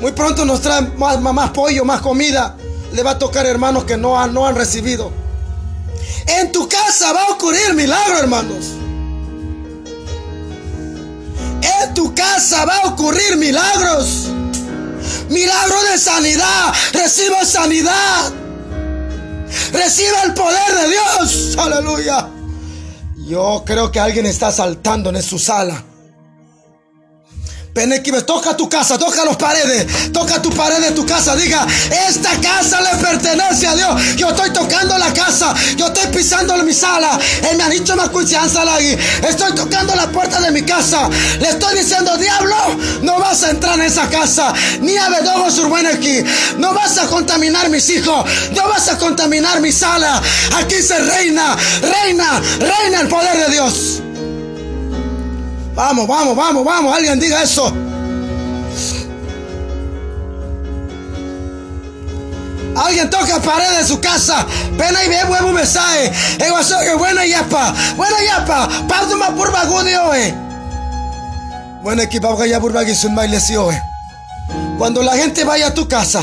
Muy 0.00 0.12
pronto 0.12 0.44
nos 0.44 0.60
traen 0.60 0.98
más, 0.98 1.20
más, 1.20 1.50
pollo, 1.50 1.84
más 1.84 2.00
comida. 2.00 2.56
Le 2.92 3.02
va 3.02 3.12
a 3.12 3.18
tocar 3.18 3.46
hermanos 3.46 3.84
que 3.84 3.96
no 3.96 4.20
han, 4.20 4.34
no 4.34 4.46
han 4.46 4.54
recibido. 4.54 5.12
En 6.26 6.52
tu 6.52 6.68
casa 6.68 7.12
va 7.12 7.22
a 7.22 7.28
ocurrir 7.30 7.74
milagro, 7.74 8.18
hermanos. 8.18 8.66
En 11.62 11.94
tu 11.94 12.14
casa 12.14 12.64
va 12.64 12.78
a 12.78 12.88
ocurrir 12.88 13.36
milagros. 13.36 14.28
Milagro 15.28 15.82
de 15.90 15.98
sanidad. 15.98 16.74
Reciba 16.92 17.44
sanidad. 17.44 18.32
Reciba 19.72 20.22
el 20.24 20.34
poder 20.34 20.74
de 20.80 20.88
Dios. 20.88 21.56
Aleluya. 21.58 22.28
Yo 23.26 23.62
creo 23.64 23.92
que 23.92 24.00
alguien 24.00 24.26
está 24.26 24.50
saltando 24.50 25.10
en 25.10 25.22
su 25.22 25.38
sala. 25.38 25.84
Penequibe, 27.72 28.22
toca 28.22 28.56
tu 28.56 28.68
casa, 28.68 28.98
toca 28.98 29.24
las 29.24 29.36
paredes, 29.36 30.12
toca 30.12 30.42
tu 30.42 30.50
pared 30.50 30.78
de 30.78 30.90
tu 30.90 31.06
casa. 31.06 31.34
Diga, 31.36 31.66
esta 32.08 32.30
casa 32.40 32.80
le 32.80 32.98
pertenece 33.02 33.66
a 33.66 33.74
Dios. 33.74 34.16
Yo 34.16 34.28
estoy 34.28 34.50
tocando 34.50 34.98
la 34.98 35.12
casa, 35.12 35.54
yo 35.76 35.86
estoy 35.86 36.08
pisando 36.08 36.54
mi 36.64 36.74
sala. 36.74 37.18
Él 37.50 37.56
me 37.56 37.64
ha 37.64 37.68
dicho 37.68 37.96
más. 37.96 38.10
Estoy 39.28 39.54
tocando 39.54 39.94
la 39.94 40.10
puerta 40.10 40.40
de 40.40 40.50
mi 40.50 40.62
casa. 40.62 41.08
Le 41.40 41.50
estoy 41.50 41.78
diciendo, 41.78 42.16
diablo, 42.16 42.56
no 43.02 43.18
vas 43.18 43.42
a 43.42 43.50
entrar 43.50 43.74
en 43.78 43.86
esa 43.86 44.08
casa. 44.08 44.52
Ni 44.80 44.96
a 44.96 45.08
aquí. 45.92 46.22
No 46.58 46.74
vas 46.74 46.98
a 46.98 47.06
contaminar 47.06 47.70
mis 47.70 47.88
hijos. 47.90 48.24
No 48.54 48.68
vas 48.68 48.88
a 48.88 48.98
contaminar 48.98 49.60
mi 49.60 49.72
sala. 49.72 50.22
Aquí 50.56 50.82
se 50.82 50.98
reina, 50.98 51.56
reina, 51.80 52.40
reina 52.58 53.00
el 53.00 53.08
poder 53.08 53.46
de 53.46 53.52
Dios. 53.52 54.02
Vamos, 55.74 56.06
vamos, 56.06 56.36
vamos, 56.36 56.64
vamos. 56.64 56.94
Alguien 56.94 57.18
diga 57.18 57.42
eso. 57.42 57.72
Alguien 62.74 63.10
toca 63.10 63.40
pared 63.40 63.78
de 63.78 63.84
su 63.86 64.00
casa. 64.00 64.46
Pena 64.76 65.04
y 65.04 65.08
ve 65.08 65.24
huevo 65.28 65.52
mensaje. 65.52 66.12
Que 66.38 66.94
buena 66.94 67.24
yapa. 67.26 67.74
Buena 67.96 68.16
yapa. 68.24 68.68
Más 69.18 69.30
purba 69.30 69.64
gudio, 69.64 70.14
eh. 70.14 70.34
Bueno, 71.82 72.02
equipo 72.02 72.44
ya 72.44 72.58
burba 72.58 72.84
que 72.84 72.92
eh. 72.92 73.82
Cuando 74.78 75.02
la 75.02 75.16
gente 75.16 75.44
vaya 75.44 75.68
a 75.68 75.74
tu 75.74 75.86
casa, 75.88 76.22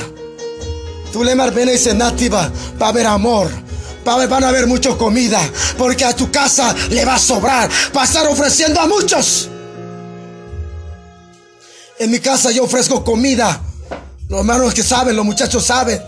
tú 1.11 1.23
le 1.23 1.35
marbenes 1.35 1.75
y 1.75 1.77
dice 1.77 1.93
nativa, 1.93 2.49
va 2.81 2.87
a 2.87 2.89
haber 2.89 3.07
amor 3.07 3.68
van 4.15 4.43
a 4.43 4.49
haber 4.49 4.67
mucha 4.67 4.95
comida, 4.97 5.39
porque 5.77 6.05
a 6.05 6.15
tu 6.15 6.31
casa 6.31 6.75
le 6.89 7.05
va 7.05 7.15
a 7.15 7.19
sobrar. 7.19 7.69
Va 7.95 8.01
a 8.01 8.05
estar 8.05 8.27
ofreciendo 8.27 8.79
a 8.79 8.87
muchos. 8.87 9.49
En 11.99 12.11
mi 12.11 12.19
casa 12.19 12.51
yo 12.51 12.63
ofrezco 12.63 13.03
comida. 13.03 13.61
Los 14.29 14.39
hermanos 14.39 14.73
que 14.73 14.83
saben, 14.83 15.15
los 15.15 15.25
muchachos 15.25 15.65
saben. 15.65 16.01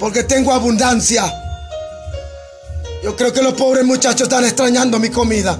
Porque 0.00 0.24
tengo 0.24 0.52
abundancia. 0.52 1.32
Yo 3.02 3.14
creo 3.14 3.32
que 3.32 3.42
los 3.42 3.54
pobres 3.54 3.84
muchachos 3.84 4.22
están 4.22 4.44
extrañando 4.44 4.98
mi 4.98 5.10
comida. 5.10 5.58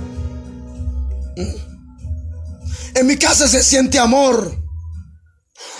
En 2.94 3.06
mi 3.06 3.16
casa 3.16 3.46
se 3.46 3.62
siente 3.62 3.98
amor. 3.98 4.65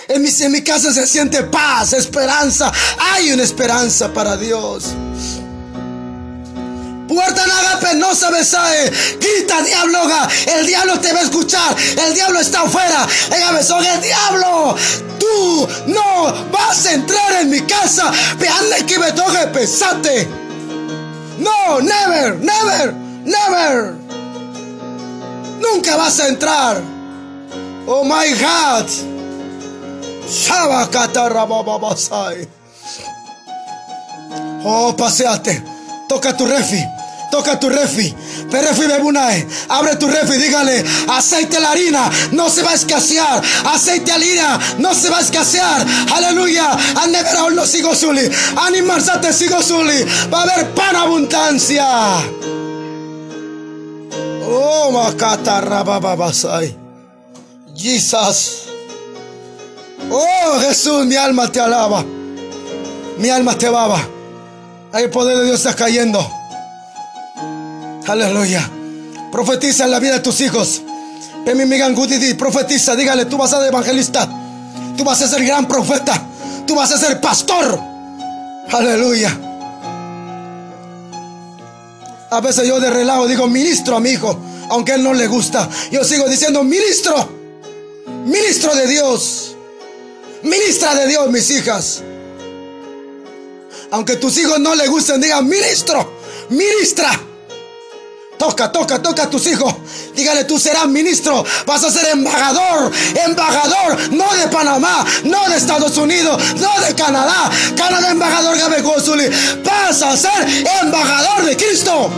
En 0.09 0.21
mi, 0.21 0.29
en 0.29 0.51
mi 0.51 0.61
casa 0.61 0.93
se 0.93 1.05
siente 1.05 1.43
paz, 1.43 1.93
esperanza. 1.93 2.71
Hay 2.97 3.31
una 3.31 3.43
esperanza 3.43 4.13
para 4.13 4.37
Dios. 4.37 4.85
Puerta 7.07 7.43
agape 7.43 7.95
no 7.95 8.13
se 8.15 8.31
besae. 8.31 8.91
Grita 9.19 9.61
diablo, 9.63 9.99
el 10.55 10.67
diablo 10.67 10.99
te 10.99 11.13
va 11.13 11.19
a 11.19 11.23
escuchar. 11.23 11.75
El 12.05 12.13
diablo 12.13 12.39
está 12.39 12.61
afuera. 12.61 13.07
el 13.31 14.01
diablo. 14.01 14.75
Tú 15.19 15.67
no 15.87 16.33
vas 16.51 16.85
a 16.85 16.93
entrar 16.93 17.41
en 17.41 17.49
mi 17.49 17.61
casa. 17.61 18.11
Veanle 18.37 18.85
que 18.85 18.99
me 18.99 19.11
toque 19.11 19.47
pesate. 19.47 20.27
No, 21.39 21.81
never, 21.81 22.35
never, 22.39 22.93
never. 23.23 23.93
Nunca 25.59 25.95
vas 25.95 26.19
a 26.19 26.27
entrar. 26.27 26.81
Oh 27.87 28.03
my 28.03 28.33
God. 28.33 29.16
Oh, 34.65 34.93
paseate. 34.97 35.63
Toca 36.09 36.33
tu 36.33 36.45
refi. 36.45 36.83
Toca 37.31 37.55
tu 37.55 37.69
refi. 37.69 38.13
Perefi 38.51 38.87
bebunae. 38.87 39.47
Abre 39.69 39.95
tu 39.95 40.07
refi. 40.07 40.37
Dígale. 40.37 40.83
Aceite 41.07 41.59
la 41.59 41.71
harina. 41.71 42.11
No 42.31 42.49
se 42.49 42.61
va 42.61 42.71
a 42.71 42.73
escasear. 42.73 43.41
Aceite 43.73 44.07
la 44.07 44.15
harina. 44.15 44.59
No 44.79 44.93
se 44.93 45.09
va 45.09 45.17
a 45.17 45.21
escasear. 45.21 45.85
Aleluya. 46.13 46.71
Anevera 47.03 47.49
no 47.49 47.65
sigo 47.65 47.95
suli. 47.95 48.29
Animarzate 48.57 49.31
sigo. 49.33 49.57
Va 50.29 50.39
a 50.39 50.43
haber 50.43 50.73
pan 50.73 50.95
abundancia. 50.95 51.87
Oh, 54.45 54.91
makata 54.91 55.61
rabababasai. 55.61 56.75
Jesus. 57.75 58.66
Oh 60.09 60.59
Jesús, 60.59 61.05
mi 61.05 61.15
alma 61.15 61.51
te 61.51 61.59
alaba. 61.59 62.03
Mi 63.17 63.29
alma 63.29 63.57
te 63.57 63.69
baba. 63.69 63.99
El 64.93 65.09
poder 65.09 65.37
de 65.37 65.45
Dios 65.45 65.57
está 65.57 65.75
cayendo. 65.75 66.25
Aleluya. 68.07 68.69
Profetiza 69.31 69.85
en 69.85 69.91
la 69.91 69.99
vida 69.99 70.13
de 70.13 70.19
tus 70.21 70.39
hijos. 70.41 70.81
Profetiza, 72.37 72.95
dígale, 72.95 73.25
tú 73.25 73.37
vas 73.37 73.53
a 73.53 73.59
ser 73.59 73.67
evangelista. 73.67 74.27
Tú 74.95 75.03
vas 75.03 75.21
a 75.21 75.27
ser 75.27 75.43
gran 75.45 75.67
profeta. 75.67 76.21
Tú 76.65 76.75
vas 76.75 76.91
a 76.91 76.97
ser 76.97 77.19
pastor. 77.19 77.79
Aleluya. 78.71 79.37
A 82.29 82.41
veces 82.41 82.67
yo 82.67 82.79
de 82.79 82.89
relajo 82.89 83.27
digo 83.27 83.47
ministro 83.47 83.95
a 83.95 83.99
mi 83.99 84.09
hijo, 84.09 84.37
aunque 84.69 84.93
él 84.93 85.03
no 85.03 85.13
le 85.13 85.27
gusta. 85.27 85.69
Yo 85.91 86.03
sigo 86.03 86.27
diciendo 86.27 86.63
ministro. 86.63 87.29
Ministro 88.25 88.75
de 88.75 88.87
Dios. 88.87 89.56
Ministra 90.43 90.95
de 90.95 91.07
Dios, 91.07 91.29
mis 91.29 91.49
hijas. 91.49 92.03
Aunque 93.91 94.17
tus 94.17 94.37
hijos 94.37 94.59
no 94.59 94.75
le 94.75 94.87
gusten, 94.87 95.21
digan 95.21 95.47
ministro, 95.47 96.11
ministra. 96.49 97.19
Toca, 98.37 98.71
toca, 98.71 99.01
toca 99.01 99.23
a 99.23 99.29
tus 99.29 99.47
hijos. 99.47 99.73
Dígale, 100.15 100.43
tú 100.43 100.59
serás 100.59 100.87
ministro. 100.87 101.43
Vas 101.65 101.83
a 101.83 101.91
ser 101.91 102.07
embajador. 102.09 102.91
Embajador. 103.25 104.11
No 104.11 104.31
de 104.35 104.47
Panamá. 104.49 105.03
No 105.23 105.49
de 105.49 105.57
Estados 105.57 105.97
Unidos. 105.97 106.39
No 106.59 106.79
de 106.85 106.93
Canadá. 106.93 107.49
Canadá, 107.75 108.11
embajador 108.11 108.55
Gabe 108.57 108.81
Gosuli. 108.81 109.27
Vas 109.63 110.03
a 110.03 110.15
ser 110.15 110.47
embajador 110.83 111.45
de 111.45 111.57
Cristo. 111.57 112.11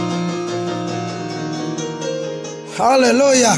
Aleluya. 2.77 3.57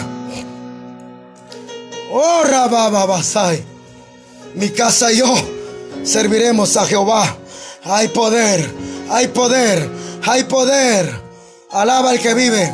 Oh, 2.12 2.44
Rabababasai. 2.44 3.71
Mi 4.56 4.70
casa 4.70 5.12
y 5.12 5.18
yo 5.18 5.34
serviremos 6.04 6.76
a 6.78 6.86
Jehová. 6.86 7.38
Hay 7.84 8.10
poder, 8.10 8.70
hay 9.10 9.28
poder, 9.30 9.90
hay 10.24 10.44
poder. 10.44 11.22
Alaba 11.72 12.12
al 12.12 12.20
que 12.20 12.34
vive, 12.34 12.74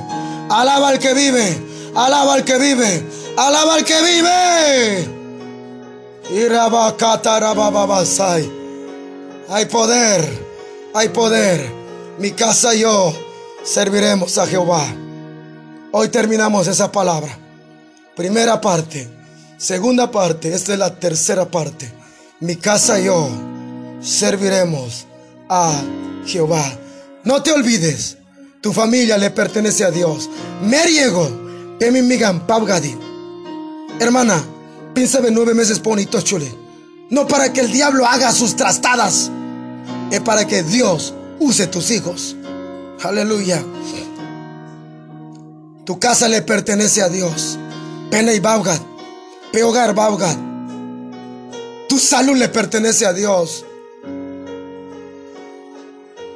alaba 0.50 0.90
al 0.90 1.00
que 1.00 1.14
vive, 1.14 1.58
alaba 1.96 2.34
al 2.34 2.44
que 2.44 2.58
vive, 2.58 3.04
alaba 3.38 3.76
al 3.76 3.86
que 3.86 4.02
vive. 4.02 5.18
Hay 9.50 9.66
poder, 9.66 10.28
hay 10.94 11.10
poder. 11.10 11.72
Mi 12.18 12.32
casa 12.32 12.74
y 12.74 12.80
yo 12.80 13.14
serviremos 13.64 14.38
a 14.38 14.48
Jehová. 14.48 14.84
Hoy 15.92 16.10
terminamos 16.10 16.68
esa 16.68 16.92
palabra. 16.92 17.38
Primera 18.16 18.60
parte. 18.60 19.17
Segunda 19.58 20.12
parte, 20.12 20.54
esta 20.54 20.74
es 20.74 20.80
la 20.80 21.00
tercera 21.00 21.50
parte. 21.50 21.92
Mi 22.40 22.58
casa 22.58 23.00
y 23.00 23.06
yo 23.06 23.28
serviremos 24.02 25.08
a 25.50 25.82
Jehová. 26.28 26.64
No 27.24 27.42
te 27.42 27.52
olvides, 27.52 28.18
tu 28.62 28.72
familia 28.72 29.18
le 29.18 29.32
pertenece 29.32 29.84
a 29.84 29.90
Dios. 29.90 30.30
Meriego, 30.62 31.28
migan 32.04 32.46
pavgadi. 32.46 32.96
Hermana, 34.00 34.44
piensa 34.94 35.22
de 35.22 35.32
nueve 35.32 35.56
meses 35.56 35.82
bonito 35.82 36.22
chule. 36.22 36.54
No 37.10 37.26
para 37.26 37.52
que 37.52 37.62
el 37.62 37.72
diablo 37.72 38.06
haga 38.06 38.32
sus 38.34 38.56
trastadas, 38.56 39.32
es 40.12 40.20
para 40.20 40.46
que 40.46 40.62
Dios 40.62 41.16
use 41.40 41.66
tus 41.66 41.90
hijos. 41.90 42.36
Aleluya. 43.02 43.64
Tu 45.84 45.98
casa 45.98 46.28
le 46.28 46.44
pertenece 46.44 47.02
a 47.02 47.10
Dios. 47.10 47.58
Pena 48.12 48.34
y 48.34 48.40
Baugat. 48.40 48.97
Peogar. 49.52 49.96
Tu 51.88 52.00
salud 52.00 52.36
le 52.36 52.50
pertenece 52.50 53.06
a 53.06 53.14
Dios. 53.14 53.66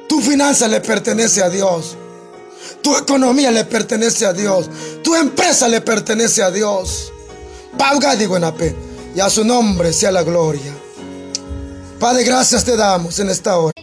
Tu 0.08 0.20
finanza 0.20 0.68
le 0.68 0.80
pertenece 0.80 1.42
a 1.42 1.48
Dios. 1.48 1.96
Tu 2.82 2.96
economía 2.96 3.50
le 3.50 3.64
pertenece 3.64 4.26
a 4.26 4.32
Dios. 4.32 4.68
Tu 5.02 5.14
empresa 5.14 5.68
le 5.68 5.80
pertenece 5.80 6.42
a 6.42 6.50
Digo 8.18 8.36
en 8.36 8.44
Y 9.14 9.20
a 9.20 9.28
su 9.28 9.44
nombre 9.44 9.92
sea 9.92 10.10
la 10.10 10.22
gloria. 10.22 10.72
Padre, 11.98 12.24
gracias 12.24 12.64
te 12.64 12.76
damos 12.76 13.18
en 13.20 13.30
esta 13.30 13.58
hora. 13.58 13.81